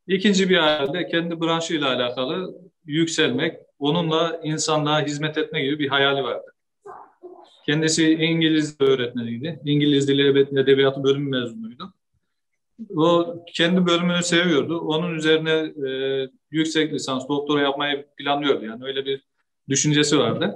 ikinci 0.08 0.50
bir 0.50 0.58
hayalde 0.58 1.08
kendi 1.08 1.42
branşıyla 1.42 1.88
alakalı 1.96 2.56
yükselmek, 2.86 3.60
onunla 3.80 4.40
insanlığa 4.44 5.02
hizmet 5.02 5.38
etme 5.38 5.62
gibi 5.62 5.80
bir 5.80 5.88
hayali 5.88 6.24
vardı. 6.24 6.54
Kendisi 7.66 8.14
İngiliz 8.14 8.82
öğretmeniydi. 8.82 9.60
İngiliz 9.66 10.08
Dili 10.08 10.28
Edebiyatı 10.60 11.04
bölümü 11.04 11.30
mezunuydu. 11.30 11.94
O 12.96 13.36
kendi 13.54 13.86
bölümünü 13.86 14.24
seviyordu. 14.24 14.80
Onun 14.80 15.16
üzerine 15.16 15.52
e, 15.90 16.30
yüksek 16.52 16.94
lisans, 16.94 17.30
doktora 17.30 17.62
yapmayı 17.62 18.06
planlıyordu. 18.18 18.66
Yani 18.66 18.86
öyle 18.86 19.06
bir 19.06 19.24
düşüncesi 19.70 20.20
vardı. 20.20 20.56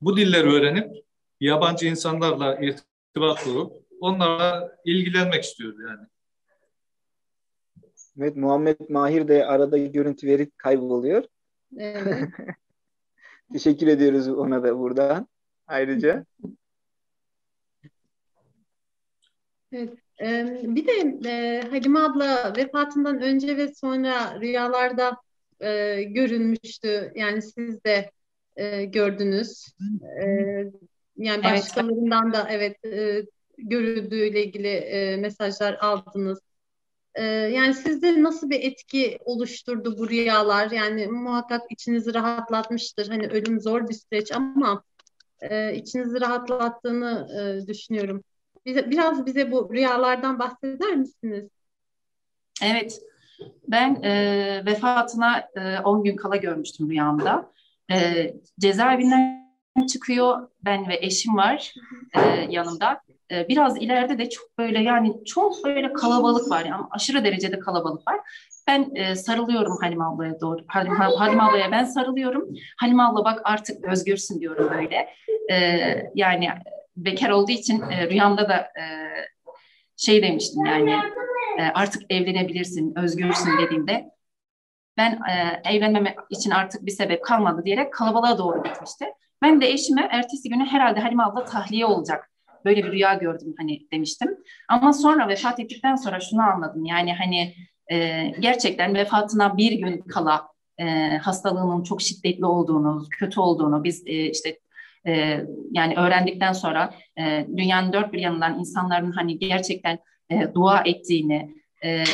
Bu 0.00 0.16
dilleri 0.16 0.48
öğrenip 0.48 1.03
yabancı 1.44 1.86
insanlarla 1.86 2.58
irtibat 2.60 3.44
kurup 3.44 3.72
onlarla 4.00 4.76
ilgilenmek 4.84 5.44
istiyordu 5.44 5.78
yani. 5.88 6.06
Evet 8.18 8.36
Muhammed 8.36 8.76
Mahir 8.88 9.28
de 9.28 9.46
arada 9.46 9.78
görüntü 9.78 10.26
verip 10.26 10.58
kayboluyor. 10.58 11.24
Evet. 11.78 12.28
Teşekkür 13.52 13.86
ediyoruz 13.86 14.28
ona 14.28 14.62
da 14.62 14.78
buradan 14.78 15.28
ayrıca. 15.66 16.24
Evet. 19.72 19.98
Bir 20.62 20.86
de 20.86 21.28
e, 21.28 21.62
Halime 21.70 21.98
abla 21.98 22.52
vefatından 22.56 23.22
önce 23.22 23.56
ve 23.56 23.74
sonra 23.74 24.40
rüyalarda 24.40 25.16
e, 25.60 26.02
görünmüştü. 26.02 27.12
Yani 27.14 27.42
siz 27.42 27.84
de 27.84 28.10
e, 28.56 28.84
gördünüz. 28.84 29.74
E, 30.22 30.26
yani 31.16 31.44
başkalarından 31.44 32.24
evet. 32.24 32.34
da 32.34 32.48
evet 32.50 32.84
e, 32.84 33.26
görüldüğüyle 33.58 34.44
ilgili 34.44 34.68
e, 34.68 35.16
mesajlar 35.16 35.78
aldınız. 35.80 36.40
E, 37.14 37.24
yani 37.24 37.74
sizde 37.74 38.22
nasıl 38.22 38.50
bir 38.50 38.62
etki 38.62 39.18
oluşturdu 39.24 39.98
bu 39.98 40.10
rüyalar? 40.10 40.70
Yani 40.70 41.06
muhakkak 41.06 41.62
içinizi 41.70 42.14
rahatlatmıştır. 42.14 43.08
Hani 43.08 43.28
ölüm 43.28 43.60
zor 43.60 43.88
bir 43.88 43.94
süreç 43.94 44.32
ama 44.32 44.82
e, 45.40 45.74
içinizi 45.74 46.20
rahatlattığını 46.20 47.28
e, 47.40 47.66
düşünüyorum. 47.66 48.24
Bize, 48.66 48.90
biraz 48.90 49.26
bize 49.26 49.50
bu 49.50 49.72
rüyalardan 49.72 50.38
bahseder 50.38 50.96
misiniz? 50.96 51.48
Evet. 52.62 53.00
Ben 53.68 54.02
e, 54.02 54.62
vefatına 54.66 55.48
10 55.84 55.98
e, 55.98 56.02
gün 56.10 56.16
kala 56.16 56.36
görmüştüm 56.36 56.90
rüyamda. 56.90 57.52
E, 57.92 58.34
cezaevinden 58.60 59.43
çıkıyor. 59.82 60.48
Ben 60.64 60.88
ve 60.88 60.98
eşim 61.02 61.36
var 61.36 61.74
e, 62.14 62.20
yanımda. 62.50 63.00
E, 63.30 63.48
biraz 63.48 63.82
ileride 63.82 64.18
de 64.18 64.30
çok 64.30 64.58
böyle 64.58 64.82
yani 64.82 65.24
çok 65.24 65.64
böyle 65.64 65.92
kalabalık 65.92 66.50
var. 66.50 66.64
Yani 66.64 66.84
aşırı 66.90 67.24
derecede 67.24 67.58
kalabalık 67.58 68.08
var. 68.08 68.20
Ben 68.66 68.90
e, 68.94 69.14
sarılıyorum 69.14 69.76
Halim 69.80 70.02
ablaya 70.02 70.40
doğru. 70.40 70.64
Halim, 70.66 70.92
Halim 70.92 71.40
ablaya 71.40 71.72
ben 71.72 71.84
sarılıyorum. 71.84 72.48
Halim 72.80 73.00
abla 73.00 73.24
bak 73.24 73.40
artık 73.44 73.84
özgürsün 73.84 74.40
diyorum 74.40 74.70
böyle. 74.70 75.08
E, 75.50 75.56
yani 76.14 76.48
bekar 76.96 77.30
olduğu 77.30 77.52
için 77.52 77.82
e, 77.82 78.10
rüyamda 78.10 78.48
da 78.48 78.56
e, 78.56 78.84
şey 79.96 80.22
demiştim 80.22 80.64
yani 80.64 80.96
e, 81.58 81.62
artık 81.62 82.02
evlenebilirsin, 82.10 82.98
özgürsün 82.98 83.58
dediğimde 83.62 84.10
ben 84.96 85.12
e, 85.12 85.62
evlenmeme 85.74 86.16
için 86.30 86.50
artık 86.50 86.86
bir 86.86 86.90
sebep 86.90 87.24
kalmadı 87.24 87.62
diyerek 87.64 87.92
kalabalığa 87.92 88.38
doğru 88.38 88.62
gitmişti. 88.62 89.06
Ben 89.44 89.60
de 89.60 89.70
eşime 89.70 90.08
ertesi 90.10 90.48
günü 90.48 90.64
herhalde 90.64 91.00
Halime 91.00 91.22
abla 91.22 91.44
tahliye 91.44 91.86
olacak. 91.86 92.30
Böyle 92.64 92.84
bir 92.84 92.92
rüya 92.92 93.14
gördüm 93.14 93.54
hani 93.58 93.86
demiştim. 93.92 94.36
Ama 94.68 94.92
sonra 94.92 95.28
vefat 95.28 95.60
ettikten 95.60 95.96
sonra 95.96 96.20
şunu 96.20 96.42
anladım. 96.42 96.84
Yani 96.84 97.14
hani 97.14 97.54
e, 97.92 98.28
gerçekten 98.40 98.94
vefatına 98.94 99.56
bir 99.56 99.72
gün 99.72 100.00
kala 100.00 100.48
e, 100.78 100.84
hastalığının 101.16 101.82
çok 101.82 102.02
şiddetli 102.02 102.46
olduğunu, 102.46 103.06
kötü 103.10 103.40
olduğunu 103.40 103.84
biz 103.84 104.02
e, 104.06 104.30
işte 104.30 104.58
e, 105.06 105.40
yani 105.70 105.96
öğrendikten 105.96 106.52
sonra 106.52 106.94
e, 107.18 107.46
dünyanın 107.56 107.92
dört 107.92 108.12
bir 108.12 108.18
yanından 108.18 108.58
insanların 108.58 109.12
hani 109.12 109.38
gerçekten 109.38 109.98
e, 110.30 110.54
dua 110.54 110.82
ettiğini 110.84 111.54
e, 111.84 112.04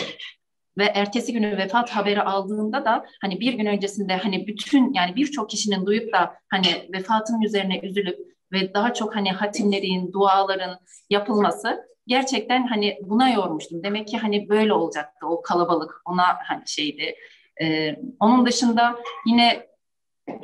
ve 0.78 0.84
ertesi 0.84 1.32
günü 1.32 1.56
vefat 1.56 1.90
haberi 1.90 2.22
aldığında 2.22 2.84
da 2.84 3.04
hani 3.20 3.40
bir 3.40 3.52
gün 3.52 3.66
öncesinde 3.66 4.16
hani 4.16 4.46
bütün 4.46 4.92
yani 4.92 5.16
birçok 5.16 5.50
kişinin 5.50 5.86
duyup 5.86 6.12
da 6.12 6.34
hani 6.50 6.88
vefatının 6.92 7.42
üzerine 7.42 7.80
üzülüp 7.80 8.18
ve 8.52 8.74
daha 8.74 8.94
çok 8.94 9.16
hani 9.16 9.32
hatimlerin, 9.32 10.12
duaların 10.12 10.78
yapılması 11.10 11.90
gerçekten 12.06 12.66
hani 12.66 12.98
buna 13.02 13.30
yormuştum. 13.30 13.82
Demek 13.82 14.08
ki 14.08 14.18
hani 14.18 14.48
böyle 14.48 14.72
olacaktı 14.72 15.26
o 15.26 15.42
kalabalık 15.42 16.02
ona 16.04 16.24
hani 16.48 16.62
şeydi. 16.66 17.14
Ee, 17.62 17.96
onun 18.20 18.46
dışında 18.46 18.98
yine 19.26 19.66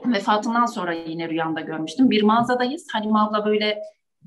vefatından 0.07 0.67
sonra 0.67 0.93
yine 0.93 1.29
rüyamda 1.29 1.61
görmüştüm. 1.61 2.11
Bir 2.11 2.23
mağazadayız. 2.23 2.87
Halime 2.93 3.19
abla 3.19 3.47
böyle 3.47 3.83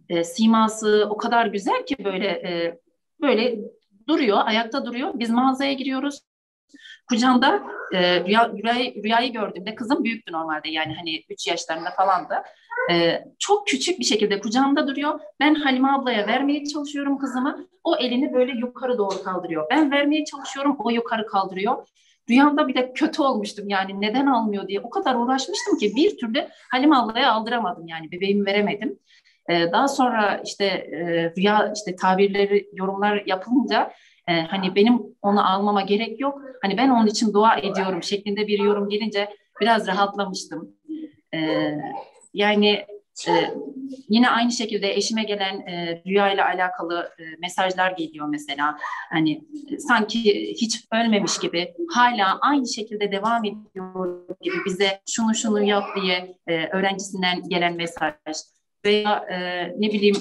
e, 0.10 0.24
siması 0.24 1.08
o 1.10 1.18
kadar 1.18 1.46
güzel 1.46 1.86
ki 1.86 1.96
böyle 2.04 2.28
e, 2.28 2.80
böyle 3.22 3.58
duruyor, 4.10 4.38
ayakta 4.46 4.86
duruyor. 4.86 5.12
Biz 5.16 5.30
mağazaya 5.30 5.74
giriyoruz. 5.74 6.20
Kucağında 7.10 7.64
e, 7.94 8.24
rüya, 8.24 8.52
rüyayı, 8.54 9.04
rüyayı 9.04 9.34
gördüğümde 9.34 9.76
kızım 9.76 10.04
büyüktü 10.04 10.32
normalde 10.32 10.70
yani 10.70 10.94
hani 10.96 11.24
3 11.30 11.48
yaşlarında 11.48 11.92
falandı. 11.92 12.34
E, 12.92 13.24
çok 13.40 13.68
küçük 13.68 14.00
bir 14.00 14.06
şekilde 14.06 14.40
kucağımda 14.40 14.88
duruyor. 14.88 15.20
Ben 15.40 15.56
Halime 15.56 15.92
ablaya 15.92 16.28
vermeye 16.28 16.66
çalışıyorum 16.66 17.18
kızımı. 17.18 17.68
O 17.84 17.96
elini 17.96 18.34
böyle 18.34 18.52
yukarı 18.52 18.98
doğru 18.98 19.24
kaldırıyor. 19.24 19.68
Ben 19.72 19.92
vermeye 19.92 20.26
çalışıyorum, 20.26 20.76
o 20.80 20.90
yukarı 20.90 21.28
kaldırıyor. 21.28 21.88
Rüyamda 22.30 22.68
bir 22.68 22.76
de 22.76 22.94
kötü 22.94 23.22
olmuştum 23.22 23.70
yani 23.70 24.02
neden 24.02 24.26
almıyor 24.26 24.68
diye. 24.68 24.80
O 24.80 24.90
kadar 24.90 25.16
uğraşmıştım 25.16 25.78
ki 25.78 25.94
bir 25.96 26.18
türlü 26.18 26.48
Halim 26.72 26.94
ablaya 26.94 27.32
aldıramadım 27.32 27.88
yani 27.88 28.12
bebeğimi 28.12 28.46
veremedim. 28.46 29.00
Ee, 29.50 29.72
daha 29.72 29.88
sonra 29.88 30.42
işte 30.46 30.66
e, 30.66 31.34
rüya 31.38 31.74
işte 31.76 31.96
tabirleri 31.96 32.70
yorumlar 32.74 33.24
yapılınca 33.26 33.94
e, 34.28 34.42
hani 34.42 34.76
benim 34.76 35.02
onu 35.22 35.52
almama 35.54 35.82
gerek 35.82 36.20
yok. 36.20 36.42
Hani 36.62 36.78
ben 36.78 36.90
onun 36.90 37.08
için 37.08 37.34
dua 37.34 37.58
ediyorum 37.58 38.04
şeklinde 38.04 38.48
bir 38.48 38.60
yorum 38.60 38.90
gelince 38.90 39.30
biraz 39.62 39.88
rahatlamıştım. 39.88 40.76
Ee, 41.34 41.72
yani 42.34 42.86
e, 43.28 43.32
yine 44.10 44.30
aynı 44.30 44.52
şekilde 44.52 44.94
eşime 44.94 45.24
gelen 45.24 45.60
e, 45.60 46.02
rüya 46.08 46.34
ile 46.34 46.44
alakalı 46.44 47.10
mesajlar 47.40 47.92
geliyor 47.92 48.28
mesela. 48.28 48.78
Hani 49.12 49.42
sanki 49.80 50.54
hiç 50.62 50.86
ölmemiş 50.94 51.40
gibi 51.40 51.74
hala 51.94 52.40
aynı 52.42 52.68
şekilde 52.68 53.12
devam 53.12 53.46
ediyor 53.46 54.28
gibi 54.42 54.56
bize 54.66 55.02
şunu 55.10 55.36
şunu 55.36 55.64
yap 55.64 55.84
diye 55.96 56.38
öğrencisinden 56.72 57.50
gelen 57.50 57.76
mesaj 57.76 58.14
veya 58.86 59.26
e, 59.32 59.68
ne 59.78 59.92
bileyim 59.92 60.16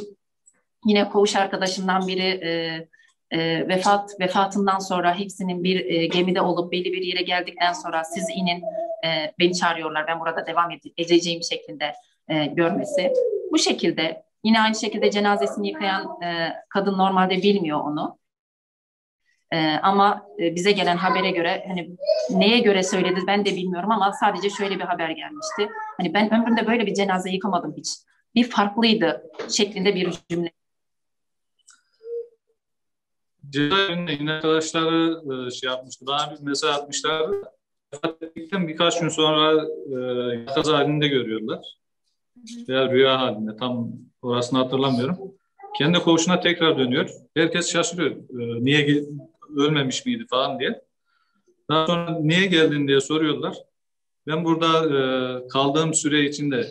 yine 0.87 1.09
koğuş 1.09 1.37
arkadaşımdan 1.37 2.07
biri 2.07 2.23
e, 2.23 2.51
e, 3.31 3.69
vefat 3.69 4.21
vefatından 4.21 4.79
sonra 4.79 5.19
hepsinin 5.19 5.65
bir 5.65 5.85
e, 5.85 6.07
gemide 6.07 6.41
olup 6.41 6.73
belli 6.73 6.93
bir 6.93 7.03
yere 7.03 7.23
geldikten 7.23 7.73
sonra 7.73 8.05
siz 8.05 8.25
inin 8.35 8.63
e, 9.05 9.33
beni 9.39 9.55
çağırıyorlar 9.55 10.07
ben 10.07 10.21
burada 10.21 10.47
devam 10.47 10.71
edeceğim 10.97 11.43
şeklinde 11.43 11.93
e, 12.29 12.47
görmesi. 12.47 13.13
Bu 13.53 13.59
şekilde 13.59 14.23
yine 14.45 14.61
aynı 14.61 14.75
şekilde 14.75 15.11
cenazesini 15.11 15.69
yıkayan 15.69 16.23
e, 16.23 16.53
kadın 16.69 16.99
normalde 16.99 17.37
bilmiyor 17.37 17.81
onu. 17.81 18.19
E, 19.53 19.77
ama 19.83 20.27
e, 20.41 20.55
bize 20.55 20.73
gelen 20.73 20.97
habere 20.97 21.31
göre 21.31 21.65
hani 21.69 21.91
neye 22.31 22.59
göre 22.59 22.83
söyledi 22.83 23.21
ben 23.27 23.45
de 23.45 23.57
bilmiyorum 23.57 23.91
ama 23.91 24.13
sadece 24.13 24.51
şöyle 24.51 24.75
bir 24.75 24.85
haber 24.85 25.11
gelmişti. 25.11 25.69
Hani 25.97 26.15
ben 26.15 26.35
ömrümde 26.35 26.67
böyle 26.67 26.87
bir 26.87 26.95
cenaze 26.95 27.31
yıkamadım 27.31 27.75
hiç. 27.77 27.89
Bir 28.39 28.51
farklıydı 28.51 29.31
şeklinde 29.49 29.95
bir 29.95 30.15
cümle. 30.31 30.53
Cezaevinde 33.51 34.13
yine 34.13 34.33
arkadaşları 34.33 35.23
e, 35.47 35.51
şey 35.51 35.71
yapmıştı. 35.71 36.07
Bana 36.07 36.35
bir 36.35 36.45
mesaj 36.45 36.77
atmışlardı. 36.77 37.43
Vefat 37.95 38.23
ettikten 38.23 38.69
birkaç 38.69 39.01
gün 39.01 39.09
sonra 39.09 39.67
e, 39.67 39.97
yakaz 40.39 40.69
halinde 40.69 41.09
görüyorlar 41.09 41.79
veya 42.69 42.91
rüya 42.91 43.21
halinde 43.21 43.57
tam 43.57 43.93
orasını 44.23 44.59
hatırlamıyorum. 44.59 45.17
Kendi 45.79 45.99
koğuşuna 45.99 46.41
tekrar 46.41 46.79
dönüyor. 46.79 47.11
Herkes 47.37 47.73
şaşırıyor. 47.73 48.11
E, 48.11 48.65
niye 48.65 49.05
ölmemiş 49.57 50.07
miydi 50.07 50.27
falan 50.31 50.61
diye. 50.61 50.83
Daha 51.71 51.87
sonra 51.87 52.19
niye 52.21 52.47
geldin 52.47 52.89
diye 52.89 53.01
soruyorlar. 53.01 53.57
Ben 54.27 54.45
burada 54.45 54.87
e, 54.87 54.99
kaldığım 55.49 55.95
süre 55.95 56.25
içinde 56.25 56.69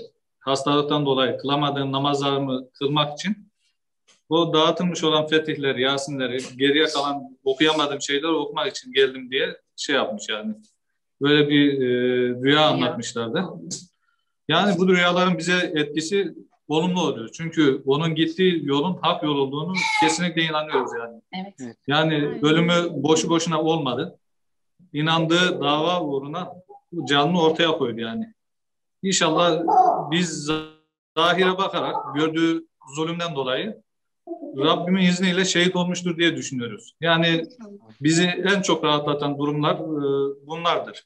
hastalıktan 0.47 1.05
dolayı 1.05 1.38
kılamadığım 1.38 1.91
namazlarımı 1.91 2.69
kılmak 2.73 3.19
için 3.19 3.47
o 4.29 4.53
dağıtılmış 4.53 5.03
olan 5.03 5.27
fetihler, 5.27 5.75
Yasinleri, 5.75 6.38
geriye 6.57 6.86
kalan 6.86 7.38
okuyamadığım 7.43 8.01
şeyler 8.01 8.29
okumak 8.29 8.67
için 8.67 8.93
geldim 8.93 9.31
diye 9.31 9.57
şey 9.75 9.95
yapmış 9.95 10.29
yani. 10.29 10.53
Böyle 11.21 11.49
bir 11.49 11.81
e, 11.81 11.88
rüya 12.43 12.67
anlatmışlardı. 12.67 13.45
Yani 14.47 14.77
bu 14.77 14.88
rüyaların 14.88 15.38
bize 15.38 15.71
etkisi 15.75 16.36
olumlu 16.67 17.01
oluyor. 17.01 17.29
Çünkü 17.33 17.81
onun 17.86 18.15
gittiği 18.15 18.65
yolun 18.65 18.97
hak 19.01 19.23
yol 19.23 19.38
olduğunu 19.38 19.73
kesinlikle 20.01 20.41
inanıyoruz 20.41 20.91
yani. 20.99 21.21
Evet. 21.33 21.75
Yani 21.88 22.39
ölümü 22.41 22.73
boşu 22.91 23.29
boşuna 23.29 23.62
olmadı. 23.62 24.19
İnandığı 24.93 25.62
dava 25.62 26.01
uğruna 26.01 26.53
canını 27.10 27.41
ortaya 27.41 27.71
koydu 27.71 28.01
yani. 28.01 28.33
İnşallah 29.03 29.63
biz 30.12 30.50
zahire 31.17 31.58
bakarak 31.58 31.96
gördüğü 32.15 32.65
zulümden 32.96 33.36
dolayı 33.36 33.82
Rabbimin 34.58 35.02
izniyle 35.02 35.46
şehit 35.46 35.76
olmuştur 35.76 36.17
diye 36.17 36.36
düşünüyoruz. 36.36 36.96
Yani 37.02 37.43
bizi 38.02 38.24
en 38.26 38.62
çok 38.62 38.84
rahatlatan 38.84 39.38
durumlar 39.38 39.76
e, 39.76 40.48
bunlardır. 40.48 41.04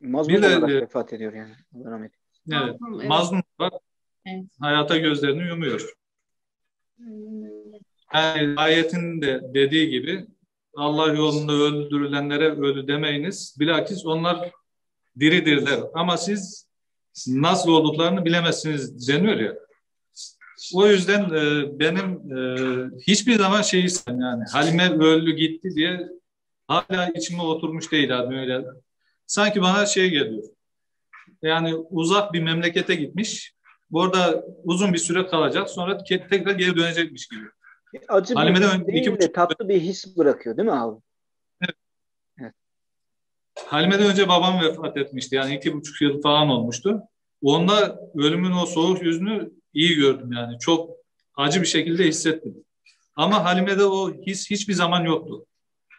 Mazlum 0.00 0.34
Bir 0.34 0.42
de- 0.42 0.46
olarak 0.58 0.68
vefat 0.82 1.12
ediyor 1.12 1.32
yani. 1.32 1.52
Allah 1.74 1.90
rahmet 1.90 2.12
eylesin. 2.14 2.66
Evet. 2.66 2.80
Evet. 2.98 3.08
Mazlum 3.08 3.42
olarak 3.58 3.80
Evet. 4.26 4.44
hayata 4.60 4.96
gözlerini 4.98 5.48
yumuyor. 5.48 5.94
Yani 8.14 8.54
ayetin 8.56 9.22
de 9.22 9.40
dediği 9.54 9.90
gibi 9.90 10.26
Allah 10.76 11.12
yolunda 11.12 11.52
öldürülenlere 11.52 12.48
ölü 12.50 12.88
demeyiniz. 12.88 13.56
Bilakis 13.60 14.06
onlar 14.06 14.50
diridirler. 15.20 15.80
Ama 15.94 16.16
siz 16.16 16.68
nasıl 17.28 17.70
olduklarını 17.70 18.24
bilemezsiniz 18.24 19.08
deniyor 19.08 19.36
ya. 19.36 19.54
O 20.74 20.86
yüzden 20.86 21.22
e, 21.24 21.78
benim 21.78 22.36
e, 22.38 22.38
hiçbir 23.06 23.38
zaman 23.38 23.62
şey 23.62 23.84
istemem 23.84 24.20
yani 24.20 24.44
Halime 24.52 24.90
öldü 24.90 25.30
gitti 25.32 25.68
diye 25.74 26.08
hala 26.68 27.08
içime 27.08 27.42
oturmuş 27.42 27.92
değil 27.92 28.18
abi 28.18 28.36
öyle. 28.36 28.64
Sanki 29.26 29.62
bana 29.62 29.86
şey 29.86 30.10
geliyor. 30.10 30.44
Yani 31.42 31.74
uzak 31.74 32.32
bir 32.32 32.42
memlekete 32.42 32.94
gitmiş. 32.94 33.54
Orada 33.92 34.44
uzun 34.64 34.92
bir 34.92 34.98
süre 34.98 35.26
kalacak. 35.26 35.70
Sonra 35.70 35.98
tekrar 36.04 36.52
geri 36.52 36.76
dönecekmiş 36.76 37.28
gibi. 37.28 37.44
Acı 38.08 38.34
Halime'den 38.34 38.86
bir 38.86 38.92
iki 38.92 38.92
değil 38.92 39.06
de 39.06 39.10
buçuk- 39.10 39.34
tatlı 39.34 39.68
bir 39.68 39.80
his 39.80 40.16
bırakıyor 40.16 40.56
değil 40.56 40.68
mi 40.68 40.74
abi? 40.74 41.00
Halime'den 43.66 44.10
önce 44.10 44.28
babam 44.28 44.60
vefat 44.60 44.96
etmişti. 44.96 45.34
Yani 45.34 45.56
iki 45.56 45.74
buçuk 45.74 46.00
yıl 46.02 46.22
falan 46.22 46.48
olmuştu. 46.48 47.02
Onda 47.42 48.00
ölümün 48.14 48.52
o 48.52 48.66
soğuk 48.66 49.02
yüzünü 49.02 49.50
iyi 49.74 49.96
gördüm 49.96 50.32
yani. 50.32 50.58
Çok 50.58 50.90
acı 51.36 51.60
bir 51.60 51.66
şekilde 51.66 52.04
hissettim. 52.04 52.54
Ama 53.16 53.44
Halime'de 53.44 53.84
o 53.84 54.14
his 54.14 54.50
hiçbir 54.50 54.74
zaman 54.74 55.04
yoktu. 55.04 55.46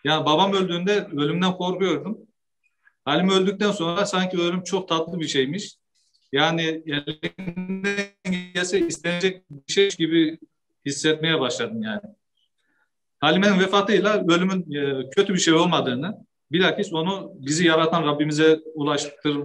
Yani 0.04 0.26
babam 0.26 0.54
öldüğünde 0.54 1.08
ölümden 1.18 1.54
korkuyordum. 1.54 2.18
Halime 3.06 3.34
öldükten 3.34 3.72
sonra 3.72 4.06
sanki 4.06 4.38
ölüm 4.38 4.64
çok 4.64 4.88
tatlı 4.88 5.20
bir 5.20 5.28
şeymiş. 5.28 5.76
Yani 6.32 6.84
elinden 6.86 8.54
gelse 8.54 8.88
istenecek 8.88 9.44
bir 9.50 9.74
şey 9.74 9.90
gibi 9.90 10.40
hissetmeye 10.86 11.40
başladım 11.40 11.82
yani. 11.82 12.02
Halime'nin 13.20 13.60
vefatıyla 13.60 14.24
ölümün 14.28 14.72
e, 14.74 15.10
kötü 15.10 15.34
bir 15.34 15.40
şey 15.40 15.54
olmadığını, 15.54 16.26
bilakis 16.56 16.94
onu 16.94 17.32
bizi 17.36 17.68
yaratan 17.68 18.04
Rabbimize 18.04 18.60
ulaştır, 18.74 19.38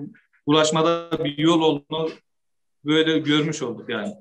ulaşmada 0.47 1.25
bir 1.25 1.39
yol 1.39 1.61
olduğunu 1.61 2.11
böyle 2.85 3.19
görmüş 3.19 3.63
olduk 3.63 3.89
yani. 3.91 4.13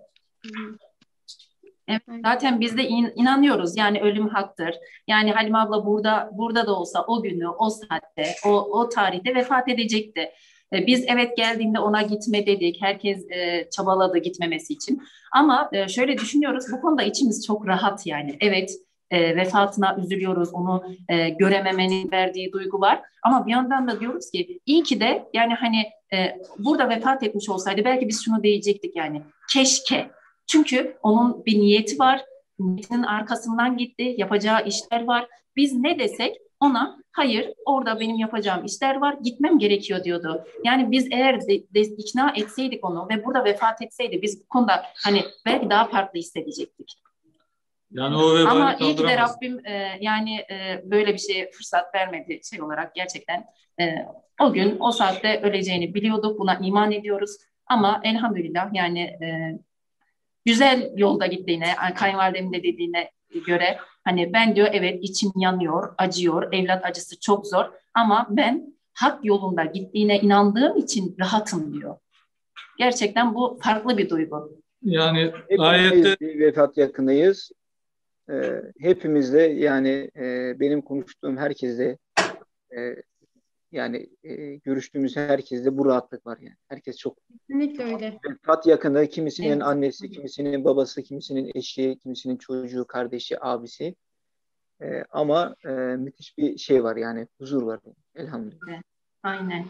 Evet, 1.88 2.02
zaten 2.24 2.60
biz 2.62 2.78
de 2.78 2.84
in- 2.88 3.14
inanıyoruz 3.16 3.78
yani 3.78 4.02
ölüm 4.02 4.28
haktır. 4.28 4.76
Yani 5.08 5.32
Halime 5.32 5.58
abla 5.58 5.86
burada 5.86 6.30
burada 6.34 6.68
da 6.68 6.76
olsa 6.80 7.06
o 7.08 7.22
günü, 7.24 7.48
o 7.48 7.70
saatte, 7.70 8.36
o 8.46 8.50
o 8.50 8.90
tarihte 8.90 9.36
vefat 9.36 9.70
edecekti. 9.70 10.30
E, 10.74 10.88
Biz 10.88 11.06
evet 11.08 11.38
geldiğinde 11.38 11.80
ona 11.80 12.02
gitme 12.02 12.46
dedik. 12.46 12.82
Herkes 12.82 13.32
e, 13.32 13.70
çabaladı 13.70 14.18
gitmemesi 14.18 14.74
için. 14.74 15.04
Ama 15.32 15.70
e, 15.74 15.88
şöyle 15.88 16.18
düşünüyoruz 16.18 16.66
bu 16.72 16.82
konuda 16.82 17.04
içimiz 17.04 17.46
çok 17.48 17.68
rahat 17.68 18.08
yani. 18.08 18.38
Evet 18.42 18.72
e, 19.12 19.36
vefatına 19.36 19.98
üzülüyoruz. 20.04 20.54
Onu 20.54 20.84
e, 21.10 21.30
görememenin 21.30 22.12
verdiği 22.12 22.52
duygu 22.52 22.82
var. 22.82 23.02
Ama 23.24 23.46
bir 23.46 23.52
yandan 23.52 23.88
da 23.88 24.00
diyoruz 24.00 24.32
ki 24.32 24.60
iyi 24.66 24.84
ki 24.84 25.00
de 25.00 25.30
yani 25.34 25.54
hani 25.54 25.84
e, 26.14 26.38
burada 26.60 26.90
vefat 26.90 27.24
etmiş 27.24 27.50
olsaydı 27.50 27.86
belki 27.86 28.08
biz 28.08 28.26
şunu 28.26 28.44
diyecektik 28.44 28.96
yani. 28.96 29.22
Keşke 29.54 30.12
çünkü 30.48 30.98
onun 31.04 31.46
bir 31.46 31.60
niyeti 31.60 32.00
var. 32.00 32.26
Niyetinin 32.60 33.04
arkasından 33.04 33.78
gitti. 33.78 34.16
Yapacağı 34.18 34.66
işler 34.66 35.04
var. 35.04 35.28
Biz 35.56 35.74
ne 35.74 36.00
desek 36.00 36.36
ona 36.60 37.00
hayır 37.12 37.54
orada 37.66 38.00
benim 38.00 38.18
yapacağım 38.18 38.66
işler 38.66 38.96
var. 38.96 39.18
Gitmem 39.24 39.60
gerekiyor 39.60 40.04
diyordu. 40.04 40.44
Yani 40.64 40.92
biz 40.92 41.08
eğer 41.12 41.42
de, 41.42 41.74
de, 41.74 41.82
ikna 41.82 42.34
etseydik 42.36 42.86
onu 42.86 43.08
ve 43.10 43.26
burada 43.26 43.44
vefat 43.44 43.82
etseydi 43.82 44.22
biz 44.22 44.44
bu 44.44 44.48
konuda 44.48 44.84
hani 45.04 45.24
belki 45.46 45.70
daha 45.70 45.88
farklı 45.88 46.20
hissedecektik. 46.20 46.94
Yani 47.92 48.16
o 48.16 48.36
vebali 48.36 48.50
Ama 48.50 48.76
iyi 48.76 48.96
ki 48.96 49.04
de. 49.04 49.18
Rabbim 49.18 49.66
e, 49.66 49.98
yani 50.02 50.36
e, 50.36 50.82
böyle 50.84 51.14
bir 51.14 51.20
şeye 51.20 51.52
fırsat 51.52 51.96
vermedi 51.96 52.40
şey 52.50 52.62
olarak 52.62 52.96
gerçekten. 52.96 53.46
E, 53.82 54.06
o 54.42 54.54
gün 54.54 54.78
o 54.80 54.92
saatte 54.92 55.42
öleceğini 55.42 55.94
biliyorduk. 55.94 56.40
Buna 56.40 56.60
iman 56.62 56.92
ediyoruz. 56.92 57.38
Ama 57.66 58.02
elhamdülillah 58.04 58.74
yani 58.74 59.00
e, 59.02 59.60
güzel 60.46 60.92
yolda 60.96 61.28
gittiğine, 61.28 61.76
kayınvalidemin 61.96 62.54
de 62.54 62.64
dediğine 62.64 63.12
göre 63.48 63.78
hani 64.04 64.34
ben 64.34 64.56
diyor 64.56 64.68
evet 64.72 65.00
içim 65.02 65.32
yanıyor, 65.36 65.94
acıyor, 65.98 66.54
evlat 66.54 66.86
acısı 66.86 67.20
çok 67.20 67.48
zor 67.48 67.66
ama 67.94 68.28
ben 68.30 68.74
hak 68.94 69.26
yolunda 69.26 69.66
gittiğine 69.66 70.20
inandığım 70.20 70.78
için 70.78 71.16
rahatım 71.20 71.74
diyor. 71.74 71.96
Gerçekten 72.78 73.36
bu 73.36 73.60
farklı 73.62 73.98
bir 73.98 74.10
duygu. 74.10 74.62
Yani 74.84 75.32
Hepimiz 75.48 75.60
ayette 75.60 76.18
bir 76.22 76.40
vefat 76.40 76.78
yakınıyız. 76.78 77.52
Ee, 78.32 78.62
hepimiz 78.80 79.34
de 79.34 79.42
yani 79.42 80.12
e, 80.16 80.56
benim 80.60 80.82
konuştuğum 80.82 81.38
herkeste 81.38 81.98
e, 82.78 82.96
yani 83.72 84.10
e, 84.24 84.56
görüştüğümüz 84.56 85.18
herkeste 85.18 85.78
bu 85.78 85.86
rahatlık 85.86 86.26
var 86.26 86.38
yani. 86.42 86.56
Herkes 86.68 86.98
çok 86.98 87.18
Kesinlikle 87.32 87.84
öyle. 87.84 88.20
vefat 88.30 88.68
yakını, 88.68 89.08
kimisinin 89.08 89.50
Evet. 89.50 89.64
annesi, 89.64 90.10
kimisinin 90.10 90.66
babası, 90.66 91.04
kimisinin 91.04 91.52
eşi, 91.56 91.98
kimisinin 92.04 92.38
çocuğu, 92.38 92.88
kardeşi, 92.88 93.44
abisi. 93.44 93.96
E, 94.82 95.04
ama 95.12 95.56
e, 95.66 95.70
müthiş 95.72 96.38
bir 96.38 96.58
şey 96.58 96.84
var 96.84 96.96
yani 96.96 97.28
huzur 97.40 97.64
var. 97.64 97.80
Elhamdülillah. 98.16 98.82
Aynen. 99.24 99.66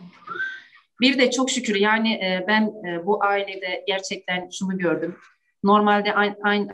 Bir 1.02 1.18
de 1.20 1.32
çok 1.32 1.50
şükür 1.50 1.76
yani 1.76 2.14
e, 2.14 2.46
ben 2.48 2.64
e, 2.88 3.06
bu 3.06 3.24
ailede 3.24 3.84
gerçekten 3.88 4.50
şunu 4.50 4.78
gördüm. 4.78 5.16
Normalde 5.64 6.14
aynı, 6.14 6.36
aynı 6.44 6.68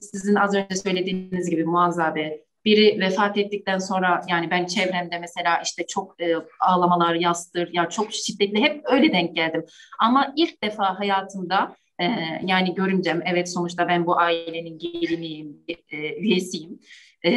sizin 0.00 0.34
az 0.34 0.54
önce 0.54 0.76
söylediğiniz 0.76 1.50
gibi 1.50 1.64
Muaz 1.64 1.98
biri 2.64 3.00
vefat 3.00 3.38
ettikten 3.38 3.78
sonra 3.78 4.20
yani 4.28 4.50
ben 4.50 4.66
çevremde 4.66 5.18
mesela 5.18 5.60
işte 5.64 5.86
çok 5.86 6.22
e, 6.22 6.34
ağlamalar 6.60 7.14
yastır 7.14 7.72
ya 7.72 7.88
çok 7.88 8.12
şiddetli 8.12 8.62
hep 8.62 8.80
öyle 8.84 9.12
denk 9.12 9.36
geldim. 9.36 9.64
Ama 10.00 10.32
ilk 10.36 10.62
defa 10.62 10.98
hayatımda 10.98 11.76
e, 12.00 12.04
yani 12.42 12.74
görümcem 12.74 13.22
evet 13.26 13.52
sonuçta 13.52 13.88
ben 13.88 14.06
bu 14.06 14.18
ailenin 14.18 14.78
geliniyim, 14.78 15.56
e, 15.90 16.16
üyesiyim. 16.16 16.80
E, 17.24 17.30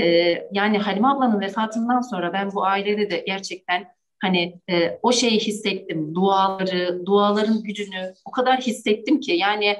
yani 0.51 0.77
Halime 0.77 1.07
ablanın 1.07 1.39
vefatından 1.39 2.01
sonra 2.01 2.33
ben 2.33 2.51
bu 2.51 2.65
ailede 2.65 3.09
de 3.09 3.23
gerçekten 3.27 3.85
hani 4.21 4.59
e, 4.69 4.99
o 5.01 5.11
şeyi 5.11 5.39
hissettim. 5.39 6.15
Duaları, 6.15 7.05
duaların 7.05 7.63
gücünü 7.63 8.13
o 8.25 8.31
kadar 8.31 8.61
hissettim 8.61 9.19
ki 9.19 9.31
yani 9.31 9.77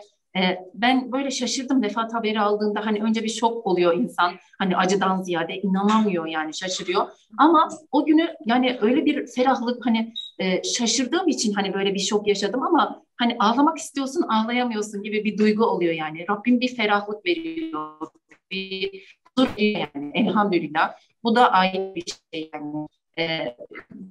ben 0.74 1.12
böyle 1.12 1.32
şaşırdım 1.32 1.82
vefat 1.82 2.14
haberi 2.14 2.40
aldığında 2.40 2.86
hani 2.86 3.04
önce 3.04 3.24
bir 3.24 3.30
şok 3.30 3.68
oluyor 3.68 3.94
insan. 3.98 4.34
Hani 4.60 4.78
acıdan 4.78 5.22
ziyade 5.22 5.62
inanamıyor 5.62 6.26
yani 6.26 6.54
şaşırıyor. 6.54 7.08
Ama 7.38 7.70
o 7.92 8.06
günü 8.06 8.36
yani 8.46 8.78
öyle 8.82 9.06
bir 9.06 9.28
ferahlık 9.28 9.86
hani 9.86 10.14
e, 10.40 10.64
şaşırdığım 10.64 11.28
için 11.28 11.54
hani 11.54 11.74
böyle 11.74 11.94
bir 11.94 12.00
şok 12.00 12.28
yaşadım 12.28 12.64
ama 12.64 13.04
hani 13.16 13.36
ağlamak 13.40 13.78
istiyorsun 13.78 14.22
ağlayamıyorsun 14.22 15.04
gibi 15.04 15.24
bir 15.24 15.38
duygu 15.38 15.66
oluyor 15.66 15.94
yani. 15.94 16.26
Rabbim 16.30 16.62
bir 16.62 16.76
ferahlık 16.76 17.26
veriyor. 17.26 18.08
Bir 18.52 19.18
huzur 19.38 19.50
yani 19.58 20.12
elhamdülillah. 20.14 20.94
Bu 21.24 21.36
da 21.36 21.52
ayrı 21.52 21.96
bir 21.96 22.04
şey 22.34 22.50
yani. 22.54 22.88
Ee, 23.20 23.56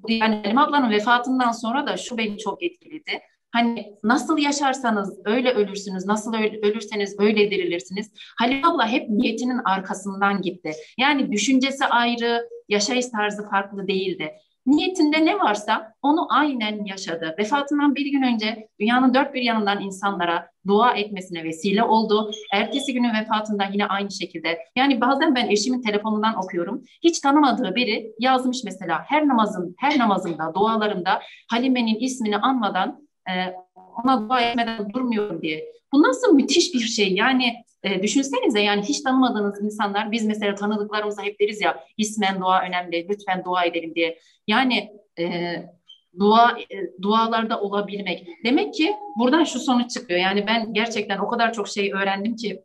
yani 0.08 0.36
Halim 0.36 0.58
ablanın 0.58 0.90
vefatından 0.90 1.52
sonra 1.52 1.86
da 1.86 1.96
şu 1.96 2.18
beni 2.18 2.38
çok 2.38 2.62
etkiledi. 2.62 3.20
Hani 3.52 3.94
nasıl 4.04 4.38
yaşarsanız 4.38 5.18
öyle 5.24 5.52
ölürsünüz, 5.52 6.06
nasıl 6.06 6.34
ölürseniz 6.34 7.16
öyle 7.18 7.50
dirilirsiniz. 7.50 8.12
Halim 8.38 8.64
abla 8.64 8.88
hep 8.88 9.08
niyetinin 9.08 9.60
arkasından 9.64 10.42
gitti. 10.42 10.72
Yani 10.98 11.32
düşüncesi 11.32 11.84
ayrı, 11.84 12.48
yaşayış 12.68 13.06
tarzı 13.06 13.48
farklı 13.50 13.88
değildi. 13.88 14.32
niyetinde 14.66 15.24
ne 15.24 15.38
varsa 15.38 15.92
onu 16.02 16.26
aynen 16.30 16.84
yaşadı. 16.84 17.34
Vefatından 17.38 17.94
bir 17.94 18.06
gün 18.06 18.22
önce 18.22 18.68
dünyanın 18.80 19.14
dört 19.14 19.34
bir 19.34 19.42
yanından 19.42 19.80
insanlara 19.80 20.50
dua 20.66 20.92
etmesine 20.92 21.44
vesile 21.44 21.82
oldu. 21.82 22.30
Ertesi 22.52 22.94
günün 22.94 23.14
vefatında 23.14 23.64
yine 23.72 23.86
aynı 23.86 24.10
şekilde. 24.10 24.58
Yani 24.76 25.00
bazen 25.00 25.34
ben 25.34 25.48
eşimin 25.48 25.82
telefonundan 25.82 26.36
okuyorum. 26.36 26.84
Hiç 27.04 27.20
tanımadığı 27.20 27.74
biri 27.74 28.12
yazmış 28.20 28.64
mesela 28.64 29.02
her 29.06 29.28
namazın 29.28 29.74
her 29.78 29.98
namazımda, 29.98 30.54
dualarımda 30.54 31.20
Halime'nin 31.50 31.94
ismini 31.94 32.36
anmadan 32.36 33.05
e, 33.30 33.54
ona 34.02 34.28
dua 34.28 34.40
etmeden 34.40 34.92
durmuyorum 34.92 35.42
diye. 35.42 35.72
Bu 35.92 36.02
nasıl 36.02 36.34
müthiş 36.34 36.74
bir 36.74 36.80
şey. 36.80 37.12
Yani 37.12 37.54
e, 37.82 38.02
düşünsenize 38.02 38.60
yani 38.60 38.82
hiç 38.82 39.00
tanımadığınız 39.00 39.64
insanlar 39.64 40.12
biz 40.12 40.24
mesela 40.24 40.54
tanıdıklarımıza 40.54 41.22
hep 41.22 41.40
deriz 41.40 41.60
ya 41.60 41.84
ismen 41.96 42.40
dua 42.40 42.62
önemli 42.62 43.08
lütfen 43.08 43.44
dua 43.44 43.64
edelim 43.64 43.94
diye. 43.94 44.18
Yani 44.46 44.90
e, 45.18 45.56
dua 46.18 46.58
e, 46.60 47.02
dualarda 47.02 47.60
olabilmek. 47.60 48.28
Demek 48.44 48.74
ki 48.74 48.96
buradan 49.18 49.44
şu 49.44 49.58
sonuç 49.58 49.90
çıkıyor. 49.90 50.20
Yani 50.20 50.46
ben 50.46 50.74
gerçekten 50.74 51.18
o 51.18 51.28
kadar 51.28 51.52
çok 51.52 51.68
şey 51.68 51.92
öğrendim 51.92 52.36
ki 52.36 52.62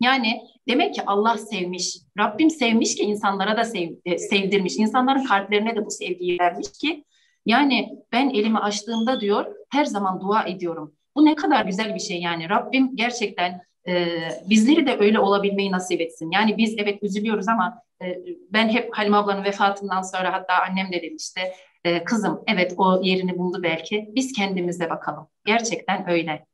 yani 0.00 0.40
demek 0.68 0.94
ki 0.94 1.02
Allah 1.06 1.38
sevmiş. 1.38 1.96
Rabbim 2.18 2.50
sevmiş 2.50 2.94
ki 2.94 3.02
insanlara 3.02 3.56
da 3.56 3.64
sev, 3.64 3.90
e, 4.04 4.18
sevdirmiş. 4.18 4.76
İnsanların 4.76 5.24
kalplerine 5.24 5.76
de 5.76 5.86
bu 5.86 5.90
sevgiyi 5.90 6.38
vermiş 6.38 6.68
ki 6.80 7.04
yani 7.46 7.98
ben 8.12 8.30
elimi 8.30 8.58
açtığımda 8.58 9.20
diyor 9.20 9.54
her 9.70 9.84
zaman 9.84 10.20
dua 10.20 10.44
ediyorum. 10.44 10.94
Bu 11.16 11.24
ne 11.24 11.34
kadar 11.34 11.64
güzel 11.64 11.94
bir 11.94 12.00
şey 12.00 12.20
yani. 12.20 12.48
Rabbim 12.48 12.96
gerçekten 12.96 13.60
e, 13.88 14.06
bizleri 14.50 14.86
de 14.86 14.96
öyle 14.98 15.18
olabilmeyi 15.18 15.72
nasip 15.72 16.00
etsin. 16.00 16.30
Yani 16.30 16.58
biz 16.58 16.74
evet 16.78 17.02
üzülüyoruz 17.02 17.48
ama 17.48 17.82
e, 18.02 18.18
ben 18.50 18.68
hep 18.68 18.96
Halim 18.96 19.14
ablanın 19.14 19.44
vefatından 19.44 20.02
sonra 20.02 20.32
hatta 20.32 20.54
annem 20.70 20.92
de 20.92 21.02
demişti. 21.02 21.40
E, 21.84 22.04
kızım 22.04 22.42
evet 22.46 22.74
o 22.76 23.00
yerini 23.02 23.38
buldu 23.38 23.62
belki. 23.62 24.10
Biz 24.14 24.32
kendimize 24.32 24.90
bakalım. 24.90 25.28
Gerçekten 25.44 26.10
öyle. 26.10 26.46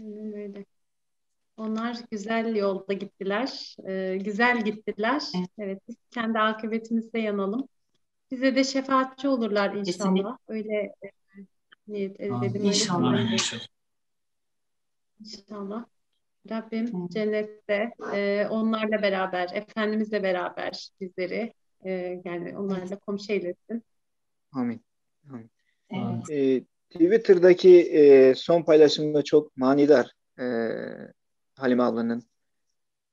Aynen 0.00 0.32
öyle. 0.32 0.64
Onlar 1.56 1.96
güzel 2.10 2.56
yolda 2.56 2.92
gittiler. 2.92 3.76
E, 3.88 4.16
güzel 4.16 4.64
gittiler. 4.64 5.22
Evet. 5.36 5.48
evet 5.58 5.82
biz 5.88 5.96
kendi 6.10 6.38
akıbetimizde 6.38 7.18
yanalım. 7.18 7.68
Bize 8.34 8.56
de 8.56 8.64
şefaatçi 8.64 9.28
olurlar 9.28 9.74
inşallah. 9.74 9.84
Kesinlikle. 9.84 10.28
Öyle 10.48 10.74
e, 10.74 11.10
niyet 11.88 12.20
edelim. 12.20 12.64
İnşallah. 12.64 13.20
İnşallah. 15.20 15.84
Rabbim 16.50 16.86
Hı. 16.86 17.08
cennette 17.08 17.90
e, 18.14 18.46
onlarla 18.50 19.02
beraber, 19.02 19.50
Efendimizle 19.54 20.22
beraber 20.22 20.88
bizleri 21.00 21.52
e, 21.84 21.90
yani 22.24 22.58
onlarla 22.58 22.98
komşu 22.98 23.32
eylesin. 23.32 23.82
Amin. 24.52 24.80
Amin. 25.30 25.50
Evet. 25.90 26.30
E, 26.30 26.64
Twitter'daki 26.90 27.80
e, 27.80 28.34
son 28.34 28.62
paylaşımda 28.62 29.24
çok 29.24 29.56
manidar 29.56 30.12
e, 30.38 30.44
Halime 31.56 31.82
ablanın. 31.82 32.22